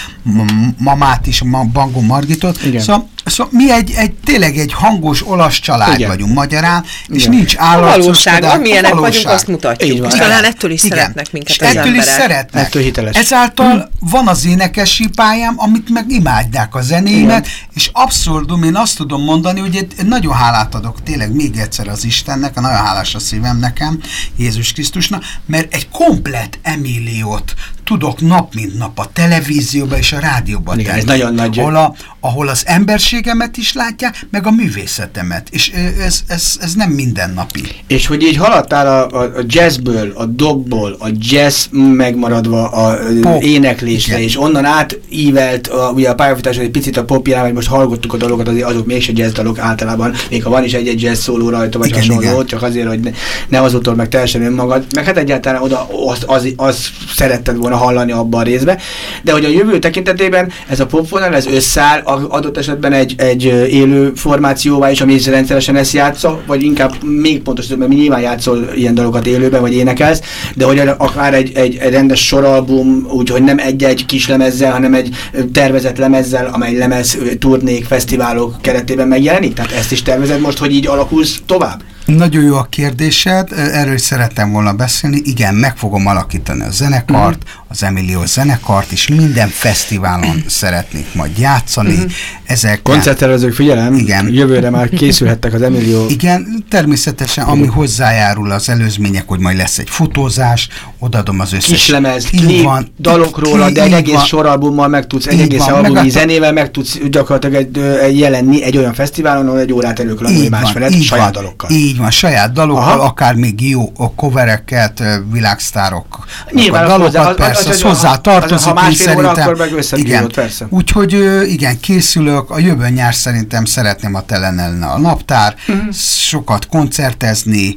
mamát 0.78 1.28
is, 1.28 1.44
ma, 1.44 1.64
Bangó 1.64 2.02
Margitot. 2.02 2.64
Igen. 2.66 2.82
Szóval, 2.82 3.08
szóval 3.30 3.54
mi 3.56 3.72
egy, 3.72 3.92
egy, 3.96 4.12
tényleg 4.14 4.58
egy 4.58 4.74
hangos 4.74 5.28
olasz 5.28 5.60
család 5.60 5.94
Igen. 5.98 6.10
vagyunk 6.10 6.34
magyarán, 6.34 6.84
és 7.08 7.24
Igen. 7.26 7.36
nincs 7.36 7.56
A 7.56 7.64
állatoskodás. 7.64 8.04
valóság, 8.04 8.44
a 8.44 8.52
amilyenek 8.52 8.84
vagyunk, 8.94 9.00
valóság. 9.00 9.34
azt 9.34 9.48
mutatjuk. 9.48 10.08
Talán 10.08 10.44
ettől 10.44 10.72
is 10.72 10.84
Igen. 10.84 10.98
szeretnek 10.98 11.32
minket 11.32 11.50
És 11.50 11.60
az 11.60 11.68
ettől 11.68 11.94
is 11.94 12.00
emberek. 12.00 12.20
szeretnek. 12.22 12.66
Ettől 12.66 12.82
hiteles. 12.82 13.16
Ezáltal 13.16 13.90
van 14.00 14.28
az 14.28 14.46
énekesi 14.46 15.08
pályám, 15.16 15.54
amit 15.58 15.90
meg 15.90 16.06
imádják 16.12 16.76
a 16.76 16.82
zenéimet, 16.82 17.48
és 17.76 17.90
abszurdum, 17.94 18.64
én 18.64 18.76
azt 18.76 18.98
tudom 18.98 19.24
mondani, 19.24 19.60
hogy 19.60 19.76
egy, 19.76 20.06
nagyon 20.06 20.34
hálát 20.34 20.76
adok 20.76 21.04
tényleg 21.04 21.34
még 21.36 21.58
egyszer 21.58 21.88
az 21.88 22.04
Istennek, 22.06 22.56
nagyon 22.56 22.78
hálás 22.86 23.16
a 23.16 23.20
szívem 23.20 23.58
nekem, 23.58 24.00
Jézus 24.38 24.74
Krisztusnak, 24.74 25.24
mert 25.46 25.74
egy 25.74 25.90
komplet 25.90 26.60
Emíliót 26.62 27.54
tudok 27.90 28.22
nap 28.22 28.54
mint 28.54 28.78
nap 28.78 29.00
a 29.00 29.06
televízióban 29.14 29.98
és 29.98 30.12
a 30.12 30.20
rádióban 30.20 30.80
Igen, 30.80 30.90
tenni, 30.92 31.02
ez 31.02 31.06
nagyon 31.08 31.34
nagy- 31.34 31.60
ahol, 31.60 31.76
a, 31.76 31.94
ahol 32.20 32.48
az 32.48 32.64
emberségemet 32.66 33.58
is 33.58 33.74
látják, 33.74 34.28
meg 34.32 34.48
a 34.48 34.52
művészetemet, 34.52 35.48
és 35.52 35.72
ez, 36.06 36.24
ez, 36.28 36.58
ez 36.62 36.74
nem 36.74 36.90
mindennapi. 36.90 37.62
És 37.88 38.08
hogy 38.08 38.24
így 38.24 38.36
haladtál 38.38 38.88
a, 38.88 39.22
a, 39.22 39.24
a 39.24 39.44
jazzből, 39.48 40.12
a 40.16 40.26
dobból, 40.26 40.96
a 41.00 41.08
jazz 41.20 41.66
megmaradva 41.72 42.68
a 42.68 42.98
Pop, 43.22 43.42
éneklésre, 43.44 44.14
igen. 44.14 44.28
és 44.28 44.40
onnan 44.40 44.66
átívelt 44.66 45.68
a, 45.68 45.92
ugye 45.96 46.10
a 46.10 46.16
pályafutásod 46.16 46.64
egy 46.64 46.72
picit 46.72 46.98
a 46.98 47.04
pop 47.04 47.28
irány, 47.28 47.42
vagy 47.44 47.54
most 47.54 47.68
hallgattuk 47.68 48.14
a 48.14 48.18
dalokat, 48.18 48.48
azért 48.48 48.66
azok 48.66 48.86
mégse 48.86 49.12
jazz 49.16 49.34
dalok 49.34 49.60
általában, 49.60 50.14
még 50.30 50.44
ha 50.44 50.50
van 50.50 50.64
is 50.64 50.74
egy-egy 50.74 51.02
jazz 51.02 51.20
szóló 51.20 51.50
rajta, 51.50 51.78
vagy 51.78 51.88
Igen, 51.88 52.00
hasonló, 52.00 52.22
igen. 52.22 52.46
csak 52.46 52.62
azért, 52.62 52.88
hogy 52.88 53.00
ne, 53.00 53.12
ne 53.48 53.62
azótól 53.62 53.96
meg 53.96 54.10
teljesen 54.10 54.42
önmagad, 54.42 54.86
meg 54.96 55.06
hát 55.06 55.18
egyáltalán 55.18 55.62
oda 55.62 55.88
az, 56.08 56.24
az, 56.26 56.48
az 56.56 56.88
szeretted 57.16 57.58
volna 57.58 57.78
hallani 57.80 58.12
abban 58.12 58.40
a 58.40 58.44
részbe, 58.44 58.78
de 59.24 59.32
hogy 59.32 59.46
a 59.46 59.50
jövő 59.50 59.80
tekintetében 59.80 60.52
ez 60.68 60.80
a 60.80 60.86
popvonal, 60.86 61.36
ez 61.36 61.46
összeáll 61.46 62.00
adott 62.30 62.58
esetben 62.58 62.94
egy, 62.94 63.14
egy 63.18 63.44
élő 63.70 64.12
formációvá 64.16 64.92
is, 64.92 65.02
ami 65.02 65.20
rendszeresen 65.24 65.76
ezt 65.76 65.94
játsza, 65.94 66.42
vagy 66.46 66.64
inkább 66.64 67.04
még 67.04 67.42
pontosabban, 67.42 67.78
mert 67.78 67.92
mi 67.92 67.96
nyilván 67.96 68.22
játszol 68.22 68.70
ilyen 68.76 68.94
dalokat 68.94 69.28
élőben, 69.28 69.62
vagy 69.62 69.74
énekelsz, 69.74 70.22
de 70.56 70.66
hogy 70.66 70.82
akár 70.98 71.34
egy, 71.34 71.52
egy, 71.54 71.76
egy 71.76 71.92
rendes 71.92 72.26
soralbum, 72.26 73.08
úgyhogy 73.12 73.44
nem 73.44 73.60
egy-egy 73.60 74.06
kis 74.06 74.28
lemezzel, 74.28 74.72
hanem 74.72 74.94
egy 74.94 75.16
tervezett 75.54 75.98
lemezzel, 75.98 76.50
amely 76.54 76.78
lemez 76.78 77.18
turnék, 77.40 77.86
fesztiválok 77.86 78.62
keretében 78.62 79.08
megjelenik? 79.08 79.54
Tehát 79.54 79.72
ezt 79.72 79.92
is 79.92 80.02
tervezed 80.02 80.40
most, 80.40 80.58
hogy 80.58 80.74
így 80.74 80.88
alakulsz 80.88 81.42
tovább? 81.46 81.82
Nagyon 82.18 82.44
jó 82.44 82.56
a 82.56 82.68
kérdésed, 82.70 83.52
erről 83.52 83.94
is 83.94 84.02
szerettem 84.02 84.52
volna 84.52 84.74
beszélni. 84.74 85.22
Igen, 85.24 85.56
meg 85.56 85.78
fogom 85.78 86.08
alakítani 86.08 86.64
a 86.64 86.72
zenekart, 86.72 87.38
Mhm. 87.44 87.52
az 87.68 87.84
Emilio 87.84 88.26
zenekart, 88.26 88.92
és 88.92 89.08
minden 89.08 89.48
fesztiválon 89.48 90.44
szeretnék 90.48 91.06
majd 91.14 91.38
játszani. 91.38 91.98
Ezek 92.44 92.82
Koncerttervezők, 92.82 93.54
figyelem, 93.54 93.94
Igen. 93.94 94.34
jövőre 94.34 94.70
már 94.70 94.90
készülhettek 94.90 95.54
az 95.54 95.62
Emilio 95.62 96.06
Igen, 96.10 96.66
természetesen, 96.70 97.46
ami 97.46 97.66
hozzájárul 97.66 98.52
az 98.52 98.70
előzmények, 98.70 99.24
hogy 99.28 99.40
majd 99.40 99.58
lesz 99.58 99.78
egy 99.78 99.90
fotózás, 99.90 100.68
odaadom 101.00 101.40
az 101.40 101.54
összes... 101.54 101.66
kislemez, 101.70 102.26
klip, 102.26 102.64
van, 102.64 102.94
dalok 103.00 103.40
róla, 103.40 103.70
de 103.70 103.84
egy 103.84 103.92
egész 103.92 104.14
van. 104.14 104.26
soralbummal 104.26 104.88
meg 104.88 105.08
tudsz, 105.08 105.26
egy 105.26 105.40
egész 105.42 105.60
van, 105.64 105.74
albumi 105.74 105.94
meg 105.94 106.06
a- 106.06 106.10
zenével 106.10 106.54
meg 106.54 106.72
tudsz 106.72 106.98
gyakorlatilag 107.10 107.56
egy, 107.56 108.18
jelenni 108.18 108.64
egy 108.64 108.78
olyan 108.78 108.94
fesztiválon, 108.94 109.48
ahol 109.48 109.60
egy 109.60 109.74
órát 109.74 110.00
előkölni 110.00 110.38
Így 110.38 110.50
más 110.50 110.62
van, 110.62 110.72
felett, 110.72 110.92
így 110.94 111.04
saját 111.04 111.34
dalokkal. 111.34 111.70
Így 111.72 111.98
van, 112.00 112.12
saját 112.12 112.52
dalokkal, 112.52 112.84
Aha. 112.84 113.04
akár 113.04 113.36
még 113.36 113.70
jó 113.70 113.92
a 113.98 114.12
covereket, 114.14 115.00
ö, 115.00 115.16
világsztárok. 115.32 116.26
Nyilván 116.52 116.84
a 116.84 116.88
dalokat, 116.88 117.16
hozzá- 117.16 117.36
persze, 117.36 117.60
az- 117.60 117.66
az, 117.68 117.76
az- 117.76 117.82
hozzá 117.82 118.16
tartozik, 118.16 118.68
ha 118.68 118.74
másfél 118.74 119.08
én 119.08 119.18
óra, 119.18 119.24
szerintem. 119.28 119.48
akkor 119.48 119.58
meg 119.58 119.74
összebírod, 119.78 120.34
persze. 120.34 120.66
Úgyhogy 120.70 121.14
igen, 121.52 121.80
készülök, 121.80 122.50
a 122.50 122.60
jövő 122.60 122.90
nyár 122.90 123.16
szerintem 123.16 123.66
szeretném 123.66 124.16
a 124.16 124.22
telen 124.22 124.84
a 124.84 124.98
naptár, 125.00 125.56
Mhm. 125.68 125.90
sokat 125.94 126.68
koncertezni, 126.68 127.74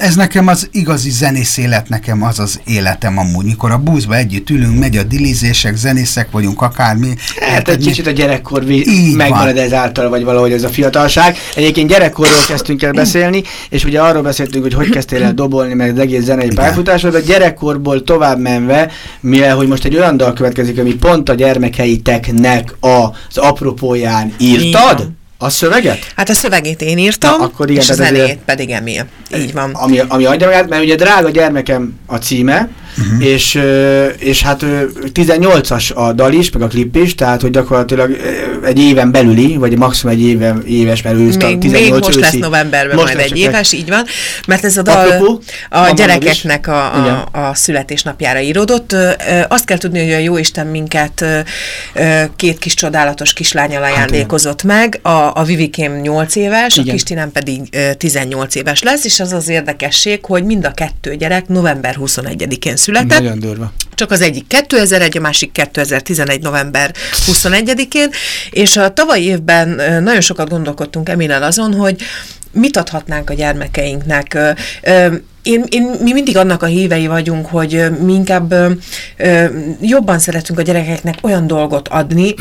ez 0.00 0.14
nekem 0.14 0.46
az 0.46 0.68
igazi 0.72 1.10
zenész 1.10 1.56
élet, 1.56 1.88
nekem 1.88 2.22
az 2.22 2.38
az 2.38 2.60
életem 2.64 3.18
amúgy, 3.18 3.44
mikor 3.44 3.70
a 3.70 3.78
búzba 3.78 4.16
együtt 4.16 4.50
ülünk, 4.50 4.78
megy 4.78 4.96
a 4.96 5.02
dilizések, 5.02 5.76
zenészek 5.76 6.30
vagyunk, 6.30 6.62
akármi. 6.62 7.14
Hát 7.40 7.68
egy 7.68 7.84
kicsit 7.84 8.06
a 8.06 8.10
gyerekkor 8.10 8.64
megmarad 9.14 9.54
van. 9.54 9.64
ezáltal, 9.64 10.08
vagy 10.08 10.24
valahogy 10.24 10.52
ez 10.52 10.62
a 10.62 10.68
fiatalság. 10.68 11.36
Egyébként 11.54 11.88
gyerekkorról 11.88 12.44
kezdtünk 12.46 12.82
el 12.82 12.92
beszélni, 12.92 13.42
és 13.70 13.84
ugye 13.84 14.00
arról 14.00 14.22
beszéltünk, 14.22 14.62
hogy 14.62 14.74
hogy 14.74 14.88
kezdtél 14.88 15.22
el 15.22 15.34
dobolni, 15.34 15.74
meg 15.74 15.90
az 15.90 15.98
egész 15.98 16.24
zenei 16.24 16.48
pályafutásod, 16.54 17.14
a 17.14 17.20
gyerekkorból 17.20 18.02
tovább 18.02 18.38
menve, 18.40 18.90
mivel 19.20 19.56
hogy 19.56 19.68
most 19.68 19.84
egy 19.84 19.96
olyan 19.96 20.16
dal 20.16 20.32
következik, 20.32 20.78
ami 20.78 20.94
pont 20.94 21.28
a 21.28 21.34
gyermekeiteknek 21.34 22.74
az 22.80 23.36
apropóján 23.36 24.34
írtad, 24.38 25.00
Igen. 25.00 25.24
A 25.38 25.48
szöveget? 25.50 26.12
Hát 26.16 26.28
a 26.28 26.34
szövegét 26.34 26.82
én 26.82 26.98
írtam, 26.98 27.38
Na, 27.38 27.44
akkor 27.44 27.70
igen, 27.70 27.82
és 27.82 27.90
a 27.90 27.94
zenét 27.94 28.22
azért- 28.22 28.38
pedig 28.38 28.70
Emil. 28.70 29.06
Így 29.36 29.52
van. 29.52 29.70
Ami, 29.74 29.98
ami 30.08 30.24
adja 30.24 30.46
magát, 30.46 30.68
mert 30.68 30.82
ugye 30.82 30.94
Drága 30.94 31.30
gyermekem 31.30 31.98
a 32.06 32.16
címe, 32.16 32.68
uh-huh. 32.98 33.26
és, 33.26 33.60
és 34.18 34.42
hát 34.42 34.62
ö, 34.62 34.82
18-as 35.14 35.94
a 35.94 36.12
dal 36.12 36.32
is, 36.32 36.50
meg 36.50 36.62
a 36.62 36.66
klip 36.66 36.96
is, 36.96 37.14
tehát 37.14 37.40
hogy 37.40 37.50
gyakorlatilag 37.50 38.16
egy 38.64 38.78
éven 38.78 39.10
belüli, 39.10 39.56
vagy 39.56 39.76
maximum 39.76 40.14
egy 40.14 40.22
éve, 40.22 40.56
éves, 40.66 41.02
mert 41.02 41.16
ő 41.16 41.18
Még, 41.18 41.58
18 41.58 41.72
még 41.72 41.90
most 41.90 42.14
lesz 42.14 42.28
őszi. 42.28 42.38
novemberben 42.38 42.94
Most 42.96 43.06
majd 43.06 43.16
lesz 43.16 43.30
egy 43.30 43.38
éves, 43.38 43.72
így 43.72 43.88
van, 43.88 44.04
mert 44.46 44.64
ez 44.64 44.76
a 44.76 44.82
dal 44.82 44.96
Apropó, 44.96 45.42
a 45.70 45.90
gyerekeknek 45.90 46.66
a, 46.66 46.94
a, 46.94 47.28
a 47.32 47.54
születésnapjára 47.54 48.40
íródott. 48.40 48.96
Azt 49.48 49.64
kell 49.64 49.78
tudni, 49.78 49.98
hogy 50.04 50.12
a 50.12 50.18
Jóisten 50.18 50.66
minket 50.66 51.24
két 52.36 52.58
kis 52.58 52.74
csodálatos 52.74 53.32
kislányal 53.32 53.82
ajándékozott 53.82 54.62
meg, 54.62 54.98
a, 55.02 55.30
a 55.34 55.42
Vivikém 55.44 56.00
8 56.00 56.36
éves, 56.36 56.76
Igen. 56.76 56.88
a 56.88 56.92
Kistinám 56.92 57.32
pedig 57.32 57.60
ö, 57.70 57.94
18 57.94 58.54
éves 58.54 58.82
lesz, 58.82 59.04
és 59.04 59.20
az 59.20 59.32
az 59.32 59.48
érdekesség, 59.48 60.24
hogy 60.24 60.44
mind 60.44 60.64
a 60.64 60.70
kettő 60.70 61.14
gyerek 61.14 61.48
november 61.48 61.96
21-én 62.00 62.76
született. 62.86 63.20
Nagyon 63.20 63.38
durva. 63.38 63.72
Csak 63.94 64.10
az 64.10 64.20
egyik 64.20 64.46
2001, 64.46 65.16
a 65.16 65.20
másik 65.20 65.52
2011. 65.52 66.42
november 66.42 66.94
21-én, 67.26 68.10
és 68.50 68.76
a 68.76 68.92
tavalyi 68.92 69.24
évben 69.24 69.68
nagyon 70.02 70.20
sokat 70.20 70.48
gondolkodtunk 70.48 71.08
Emilel 71.08 71.42
azon, 71.42 71.74
hogy 71.74 72.02
mit 72.56 72.76
adhatnánk 72.76 73.30
a 73.30 73.34
gyermekeinknek. 73.34 74.38
Én, 75.42 75.64
én, 75.68 75.90
mi 76.02 76.12
mindig 76.12 76.36
annak 76.36 76.62
a 76.62 76.66
hívei 76.66 77.06
vagyunk, 77.06 77.46
hogy 77.46 77.84
mi 78.04 78.12
inkább 78.12 78.52
ö, 78.52 78.70
ö, 79.16 79.44
jobban 79.80 80.18
szeretünk 80.18 80.58
a 80.58 80.62
gyerekeknek 80.62 81.14
olyan 81.22 81.46
dolgot 81.46 81.88
adni, 81.88 82.34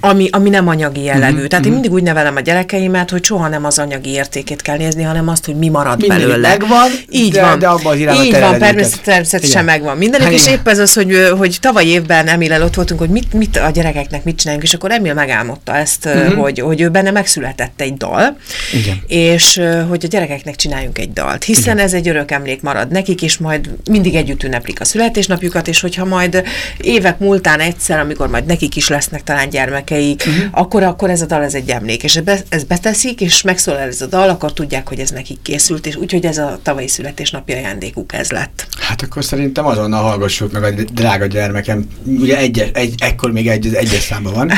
ami, 0.00 0.28
ami 0.30 0.48
nem 0.48 0.68
anyagi 0.68 1.02
jellegű. 1.02 1.46
Tehát 1.46 1.66
én 1.66 1.72
mindig 1.72 1.92
úgy 1.92 2.02
nevelem 2.02 2.36
a 2.36 2.40
gyerekeimet, 2.40 3.10
hogy 3.10 3.24
soha 3.24 3.48
nem 3.48 3.64
az 3.64 3.78
anyagi 3.78 4.10
értékét 4.10 4.62
kell 4.62 4.76
nézni, 4.76 5.02
hanem 5.02 5.28
azt, 5.28 5.44
hogy 5.44 5.54
mi 5.56 5.68
marad 5.68 5.98
Minden 5.98 6.18
belőle. 6.18 6.48
megvan, 6.48 6.90
így 7.10 7.32
de- 7.32 7.40
van. 7.40 7.58
de 7.58 7.66
abba 7.66 7.90
az 7.90 7.96
Így 7.98 8.38
van, 8.38 8.58
természetesen, 8.58 9.64
megvan 9.64 9.96
mindenük, 9.96 10.26
Hát 10.26 10.36
és 10.36 10.46
épp 10.46 10.68
ez 10.68 10.78
az, 10.78 10.92
hogy, 10.92 11.30
hogy 11.38 11.58
tavaly 11.60 11.86
évben 11.86 12.26
Emilel 12.26 12.62
ott 12.62 12.74
voltunk, 12.74 13.00
hogy 13.00 13.08
mit, 13.08 13.32
mit 13.32 13.56
a 13.56 13.70
gyerekeknek 13.70 14.24
mit 14.24 14.36
csináljunk, 14.36 14.66
és 14.66 14.74
akkor 14.74 14.90
Emil 14.90 15.14
megálmodta 15.14 15.76
ezt, 15.76 16.06
uh-huh. 16.06 16.34
hogy, 16.34 16.60
hogy 16.60 16.80
ő 16.80 16.88
benne 16.88 17.10
megszületett 17.10 17.80
egy 17.80 17.94
dal, 17.94 18.36
Igen. 18.72 19.00
És 19.32 19.60
hogy 19.88 20.04
a 20.04 20.08
gyerekeknek 20.08 20.56
csináljunk 20.56 20.98
egy 20.98 21.12
dalt, 21.12 21.44
hiszen 21.44 21.74
Igen. 21.74 21.78
ez 21.78 21.92
egy 21.92 22.08
örök 22.08 22.30
emlék 22.30 22.62
marad 22.62 22.90
nekik, 22.90 23.22
és 23.22 23.38
majd 23.38 23.70
mindig 23.90 24.14
együtt 24.14 24.42
ünneplik 24.42 24.80
a 24.80 24.84
születésnapjukat, 24.84 25.68
és 25.68 25.80
hogyha 25.80 26.04
majd 26.04 26.42
évek 26.78 27.18
múltán 27.18 27.60
egyszer, 27.60 27.98
amikor 27.98 28.28
majd 28.28 28.46
nekik 28.46 28.76
is 28.76 28.88
lesznek 28.88 29.22
talán 29.22 29.48
gyermekeik, 29.48 30.24
uh-huh. 30.26 30.44
akkor, 30.50 30.82
akkor 30.82 31.10
ez 31.10 31.22
a 31.22 31.26
dal 31.26 31.42
ez 31.42 31.54
egy 31.54 31.68
emlék, 31.68 32.02
és 32.02 32.20
be, 32.20 32.38
ez 32.48 32.64
beteszik, 32.64 33.20
és 33.20 33.42
megszólal 33.42 33.80
ez 33.80 34.00
a 34.00 34.06
dal, 34.06 34.28
akkor 34.28 34.52
tudják, 34.52 34.88
hogy 34.88 34.98
ez 34.98 35.10
nekik 35.10 35.42
készült, 35.42 35.86
és 35.86 35.96
úgyhogy 35.96 36.26
ez 36.26 36.38
a 36.38 36.58
tavalyi 36.62 36.88
születésnapi 36.88 37.52
ajándékuk 37.52 38.12
ez 38.12 38.30
lett. 38.30 38.66
Hát 38.80 39.02
akkor 39.02 39.24
szerintem 39.24 39.66
azonnal 39.66 40.02
hallgassuk 40.02 40.52
meg 40.52 40.62
a 40.62 40.82
drága 40.92 41.26
gyermekem. 41.26 41.86
Ugye 42.04 42.36
egy, 42.36 42.70
egy, 42.74 42.94
ekkor 42.98 43.32
még 43.32 43.48
egy, 43.48 43.74
egyes 43.74 44.02
számban 44.02 44.32
van. 44.34 44.52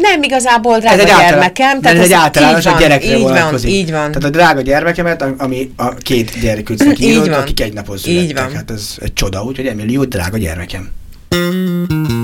Nem 0.00 0.22
igazából 0.22 0.78
drága 0.78 0.94
ez 0.94 1.00
egy 1.00 1.10
általán- 1.10 1.30
gyermekem. 1.30 1.80
de 1.80 1.88
ez 1.88 1.98
egy 1.98 2.12
általános, 2.12 2.64
így 2.66 2.72
a 2.72 2.78
gyerekre 2.78 3.16
így 3.16 3.22
van, 3.22 3.22
vonatkozik. 3.22 3.70
Így 3.82 3.90
van. 3.90 4.12
Tehát 4.12 4.24
a 4.24 4.30
drága 4.30 4.60
gyermekemet, 4.60 5.24
ami 5.38 5.72
a 5.76 5.94
két 5.94 6.40
gyerekücnek 6.40 6.98
Így 6.98 7.08
írott, 7.08 7.28
akik 7.28 7.60
egy 7.60 7.72
napon 7.72 7.96
Így 7.96 8.02
születtek. 8.02 8.44
van. 8.44 8.54
Hát 8.54 8.70
ez 8.70 8.96
egy 9.00 9.12
csoda, 9.12 9.42
úgyhogy 9.44 9.66
Emilió, 9.66 10.04
drága 10.04 10.38
gyermekem. 10.38 10.90
Sötét 11.28 12.21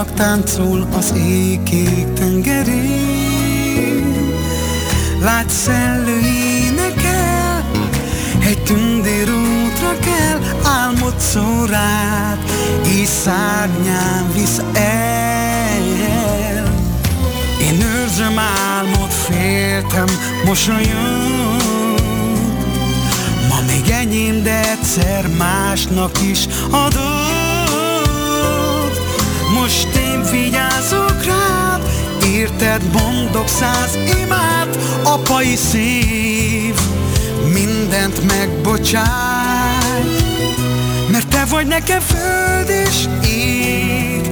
csillag 0.00 0.14
táncol 0.14 0.88
az 0.96 1.12
éjkék 1.16 2.12
tengerén 2.12 3.34
Lágy 5.20 5.48
szellő 5.48 6.18
énekel, 6.64 7.70
egy 8.40 8.62
tündér 8.62 9.30
útra 9.30 9.98
kell 9.98 10.40
Álmod 10.64 11.18
szól 11.18 11.66
rád, 11.66 12.38
és 13.00 13.08
szárnyán 13.08 14.32
visz 14.34 14.62
el. 14.72 15.82
Én 17.60 17.80
őrzöm 17.80 18.38
álmot, 18.38 19.12
féltem, 19.12 20.08
mosolyom 20.44 21.56
Ma 23.48 23.60
még 23.66 23.90
enyém, 23.90 24.42
de 24.42 24.70
egyszer 24.70 25.28
másnak 25.38 26.22
is 26.22 26.46
adod 26.70 27.19
vigyázok 30.42 31.24
rád, 31.24 31.82
érted, 32.24 32.82
mondok 32.92 33.48
száz 33.48 33.98
imát 34.22 34.78
Apai 35.02 35.56
szív. 35.56 36.74
Mindent 37.52 38.26
megbocsáj 38.26 40.02
Mert 41.10 41.28
te 41.28 41.44
vagy 41.44 41.66
nekem 41.66 42.00
föld 42.00 42.68
és 42.68 43.04
ég. 43.28 44.30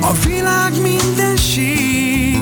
A 0.00 0.12
világ 0.26 0.72
mindenség 0.82 2.38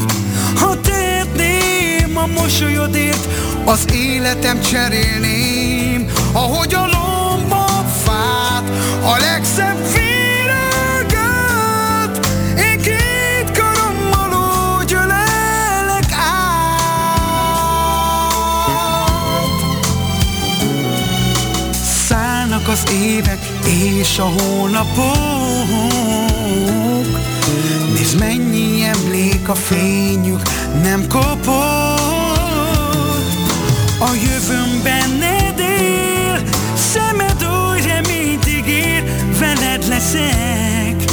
Ha 0.56 0.80
tehetném 0.80 2.16
a 2.16 2.26
mosolyodért 2.40 3.28
Az 3.64 3.86
életem 3.92 4.60
cserélném. 4.60 6.06
Ahogy 6.32 6.74
a 6.74 6.86
lomba 6.86 7.84
fát 8.04 8.70
A 9.04 9.16
legszebb 9.20 9.97
az 22.84 22.92
évek 22.92 23.38
és 23.66 24.18
a 24.18 24.22
hónapok. 24.22 25.16
Nézd 27.94 28.18
mennyi 28.18 28.82
emlék 28.82 29.48
a 29.48 29.54
fényük 29.54 30.42
nem 30.82 31.06
kopott. 31.08 31.36
A 33.98 34.10
jövőm 34.14 34.82
benned 34.82 35.58
él 35.58 36.42
Szemed 36.92 37.42
oly 37.42 37.80
reményt 37.80 38.46
ígér 38.46 39.04
Veled 39.38 39.88
leszek. 39.88 41.04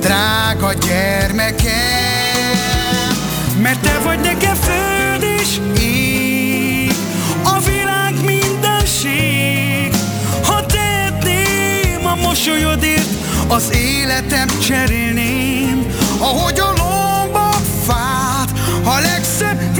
Drága 0.00 0.72
gyermekem 0.72 1.70
Mert 3.62 3.80
te 3.80 4.00
vagy 4.04 4.20
nekem 4.20 4.54
föld 4.54 5.22
és 5.40 5.60
ég 5.80 6.09
mosolyodért 12.40 13.08
az 13.48 13.70
életem 13.76 14.48
cserélném, 14.60 15.86
ahogy 16.18 16.60
a 16.60 16.66
lombok 16.66 17.62
fát, 17.86 18.50
a 18.84 19.00
legszebb 19.00 19.79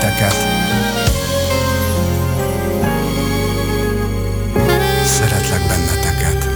benneteket. 0.00 0.34
Szeretlek 5.04 5.60
benneteket. 5.68 6.48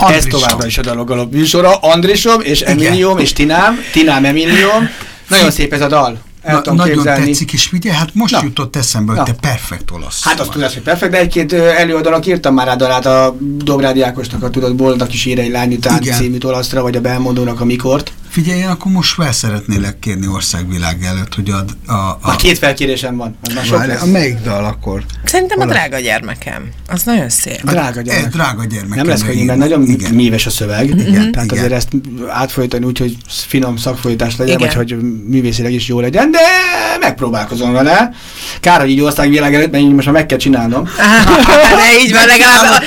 Ez 0.00 0.06
Andrisom. 0.06 0.40
továbbra 0.40 0.66
is 0.66 0.78
a 0.78 0.82
daloggalop 0.82 1.32
műsora. 1.32 1.74
Andrisom 1.74 2.40
és 2.40 2.60
Emilium 2.60 3.18
és 3.18 3.32
Tinám. 3.32 3.78
Tinám 3.92 4.24
Emilium. 4.24 4.90
Nagyon 5.28 5.50
szép 5.50 5.72
ez 5.72 5.80
a 5.80 5.88
dal. 5.88 6.29
El 6.42 6.54
Na, 6.54 6.60
tudom 6.60 6.76
nagyon 6.76 6.94
képzelni. 6.94 7.24
tetszik, 7.26 7.52
és 7.52 7.66
figyelj, 7.66 7.96
hát 7.96 8.14
most 8.14 8.32
Na. 8.32 8.40
jutott 8.42 8.76
eszembe, 8.76 9.10
hogy 9.12 9.20
Na. 9.20 9.26
te 9.26 9.32
perfekt 9.48 9.90
olasz 9.90 10.24
Hát 10.24 10.40
azt 10.40 10.50
tudod, 10.50 10.72
hogy 10.72 10.82
perfekt, 10.82 11.12
de 11.12 11.18
egy-két 11.18 11.52
előadónak 11.52 12.26
írtam 12.26 12.54
már 12.54 12.66
rá 12.66 12.74
dalát 12.76 13.06
a 13.06 13.36
Dobrádi 13.40 14.02
Ákosnak, 14.02 14.42
a 14.42 14.50
tudod, 14.50 14.74
Boldnak 14.74 15.12
is 15.14 15.24
ír 15.24 15.38
egy 15.38 15.50
lány 15.50 15.72
után 15.74 16.02
Igen. 16.02 16.18
című 16.18 16.38
olaszra, 16.44 16.82
vagy 16.82 16.96
a 16.96 17.00
Belmondónak 17.00 17.60
a 17.60 17.64
Mikort. 17.64 18.12
Figyelj, 18.30 18.62
akkor 18.64 18.92
most 18.92 19.14
fel 19.14 19.32
szeretnélek 19.32 19.98
kérni 19.98 20.26
országvilág 20.26 21.02
előtt, 21.04 21.34
hogy 21.34 21.50
a... 21.50 21.64
a, 21.92 21.94
a, 21.94 22.18
A 22.22 22.36
két 22.36 22.58
felkérésem 22.58 23.16
van, 23.16 23.36
már 23.54 23.64
sok 23.64 23.76
Várj, 23.78 23.90
a 23.92 24.06
melyik 24.06 24.40
dal 24.42 24.64
akkor? 24.64 25.02
Szerintem 25.24 25.58
a 25.60 25.62
Olasz. 25.62 25.74
drága 25.76 25.98
gyermekem. 25.98 26.68
Az 26.88 27.02
nagyon 27.02 27.28
szép. 27.28 27.60
Drága 27.64 27.98
Egy 27.98 28.04
gyermek. 28.04 28.32
drága 28.32 28.64
gyermek. 28.64 28.96
Nem 28.96 29.06
lesz 29.06 29.22
könnyű, 29.22 29.44
mert 29.44 29.58
nagyon 29.58 29.82
Igen. 29.86 30.14
míves 30.14 30.46
a 30.46 30.50
szöveg. 30.50 30.88
Igen, 30.88 31.32
Tehát 31.32 31.44
igen. 31.44 31.48
azért 31.58 31.72
ezt 31.72 31.88
átfolytani 32.28 32.84
úgy, 32.84 32.98
hogy 32.98 33.16
finom 33.28 33.76
szakfolytás 33.76 34.36
legyen, 34.36 34.58
Igen. 34.58 34.68
vagy 34.76 34.76
hogy 34.90 35.00
művészileg 35.28 35.72
is 35.72 35.88
jó 35.88 36.00
legyen, 36.00 36.30
de 36.30 36.38
megpróbálkozom 37.00 37.72
vele. 37.72 38.10
Kár, 38.60 38.80
hogy 38.80 38.90
így 38.90 39.00
országvilág 39.00 39.54
előtt, 39.54 39.70
mert 39.70 39.82
így 39.84 39.92
most 39.94 40.06
már 40.06 40.14
meg 40.14 40.26
kell 40.26 40.38
csinálnom. 40.38 40.84
De 40.84 42.00
így 42.04 42.12
van, 42.12 42.26
legalább 42.26 42.82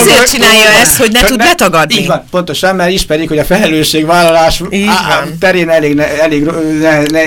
azért 0.00 0.30
csinálja 0.30 0.70
ezt, 0.80 0.96
hogy 0.96 1.12
ne 1.12 1.20
tud 1.24 1.38
letagadni. 1.38 1.94
Így 1.94 2.06
van, 2.06 2.24
pontosan, 2.30 2.76
mert 2.76 2.90
ismerik, 2.90 3.28
hogy 3.28 3.38
a 3.38 3.44
felelősségvállalás 3.44 4.62
Így 4.70 4.86
á- 4.86 5.10
á- 5.10 5.20
van. 5.24 5.38
terén 5.38 5.68
elég, 5.68 5.98
elég 5.98 6.44
ne, 6.80 7.02
ne, 7.02 7.20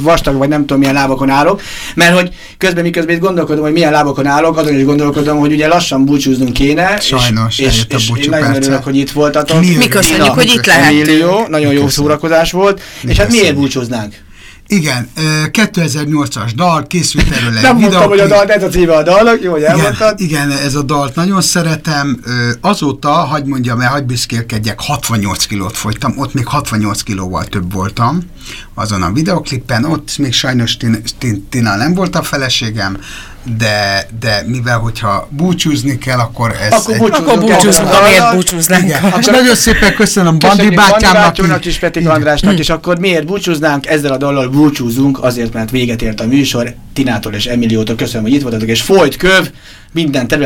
vastag, 0.00 0.36
vagy 0.36 0.48
nem 0.48 0.60
tudom 0.60 0.78
milyen 0.78 0.94
lábakon 0.94 1.30
állok, 1.30 1.62
mert 1.94 2.14
hogy 2.14 2.28
közben 2.58 2.82
miközben 2.82 3.14
itt 3.14 3.20
gondolkodom, 3.20 3.62
hogy 3.62 3.72
milyen 3.72 3.92
lábakon 3.92 4.26
állok, 4.26 4.56
azon 4.56 4.74
is 4.78 4.84
gondolkodom, 4.84 5.38
hogy 5.38 5.52
ugye 5.52 5.66
lassan 5.66 6.04
búcsúznunk 6.04 6.52
kéne, 6.52 7.00
Sajnos, 7.00 7.58
és, 7.58 7.66
és, 7.66 7.84
és 7.88 8.10
én 8.24 8.30
nagyon 8.30 8.54
örülök, 8.54 8.84
hogy 8.84 8.96
itt 8.96 9.10
voltatok. 9.10 9.60
Mi 9.60 9.88
köszönjük, 9.88 10.26
hogy 10.26 10.52
itt 10.54 10.66
lehettünk. 10.66 11.08
Emilio, 11.08 11.44
nagyon 11.48 11.72
jó 11.72 11.88
szórakozás 11.88 12.52
volt, 12.52 12.80
és 13.02 13.16
hát 13.16 13.30
miért 13.30 13.54
búcsúznánk? 13.54 14.14
Igen, 14.70 15.08
ö, 15.16 15.20
2008-as 15.52 16.50
dal, 16.56 16.86
készült 16.86 17.30
erről 17.30 17.56
egy 17.56 17.62
Nem 17.62 17.76
mondtam, 17.76 18.08
hogy 18.08 18.18
a 18.18 18.22
videoklip. 18.24 18.48
dal, 18.48 18.56
ez 18.56 18.62
a 18.62 18.68
címe 18.68 18.96
a 18.96 19.02
dalnak, 19.02 19.42
jó, 19.42 19.50
hogy 19.50 19.60
Igen, 19.60 19.72
elmondtad. 19.72 20.20
igen, 20.20 20.50
ez 20.50 20.74
a 20.74 20.82
dalt 20.82 21.14
nagyon 21.14 21.40
szeretem. 21.40 22.20
Azóta, 22.60 23.08
hagy 23.10 23.44
mondjam 23.44 23.80
el, 23.80 23.90
hagy 23.90 24.04
büszkélkedjek, 24.04 24.80
68 24.80 25.46
kilót 25.46 25.76
fogytam, 25.76 26.18
ott 26.18 26.34
még 26.34 26.46
68 26.46 27.02
kilóval 27.02 27.44
több 27.44 27.72
voltam 27.72 28.20
azon 28.74 29.02
a 29.02 29.12
videoklippen, 29.12 29.84
ott 29.84 30.18
még 30.18 30.32
sajnos 30.32 30.76
Tin- 30.76 31.14
Tin- 31.18 31.44
Tina 31.50 31.76
nem 31.76 31.94
volt 31.94 32.16
a 32.16 32.22
feleségem, 32.22 32.96
de, 33.58 34.08
de 34.20 34.42
mivel, 34.46 34.78
hogyha 34.78 35.28
búcsúzni 35.30 35.98
kell, 35.98 36.18
akkor 36.18 36.54
ez... 36.60 36.72
Akkor 36.72 36.94
egy- 36.94 37.00
búcsúzzunk, 37.00 37.28
Akkor 37.28 37.40
búcsúzunk, 37.40 37.88
amiért 37.92 38.34
búcsúznánk. 38.34 38.84
Igen, 38.84 39.02
és 39.18 39.26
nagyon 39.26 39.54
szépen 39.54 39.94
köszönöm 39.94 40.38
Bandi 40.38 40.48
Köszönjük 40.56 40.74
bátyámnak. 40.74 41.22
bátyámnak 41.22 41.64
is, 41.64 41.78
Petik 41.78 42.08
Andrásnak, 42.08 42.58
és 42.58 42.68
akkor 42.70 42.98
miért 42.98 43.26
búcsúznánk? 43.26 43.86
Ezzel 43.86 44.12
a 44.12 44.16
dallal 44.16 44.48
búcsúzunk, 44.48 45.22
azért, 45.24 45.52
mert 45.52 45.70
véget 45.70 46.02
ért 46.02 46.20
a 46.20 46.26
műsor. 46.26 46.74
Tinától 46.92 47.34
és 47.34 47.46
Emiliótól 47.46 47.96
köszönöm, 47.96 48.22
hogy 48.22 48.32
itt 48.32 48.42
voltatok, 48.42 48.68
és 48.68 48.82
folyt 48.82 49.16
köv 49.16 49.50
minden 49.92 50.28
terület 50.28 50.36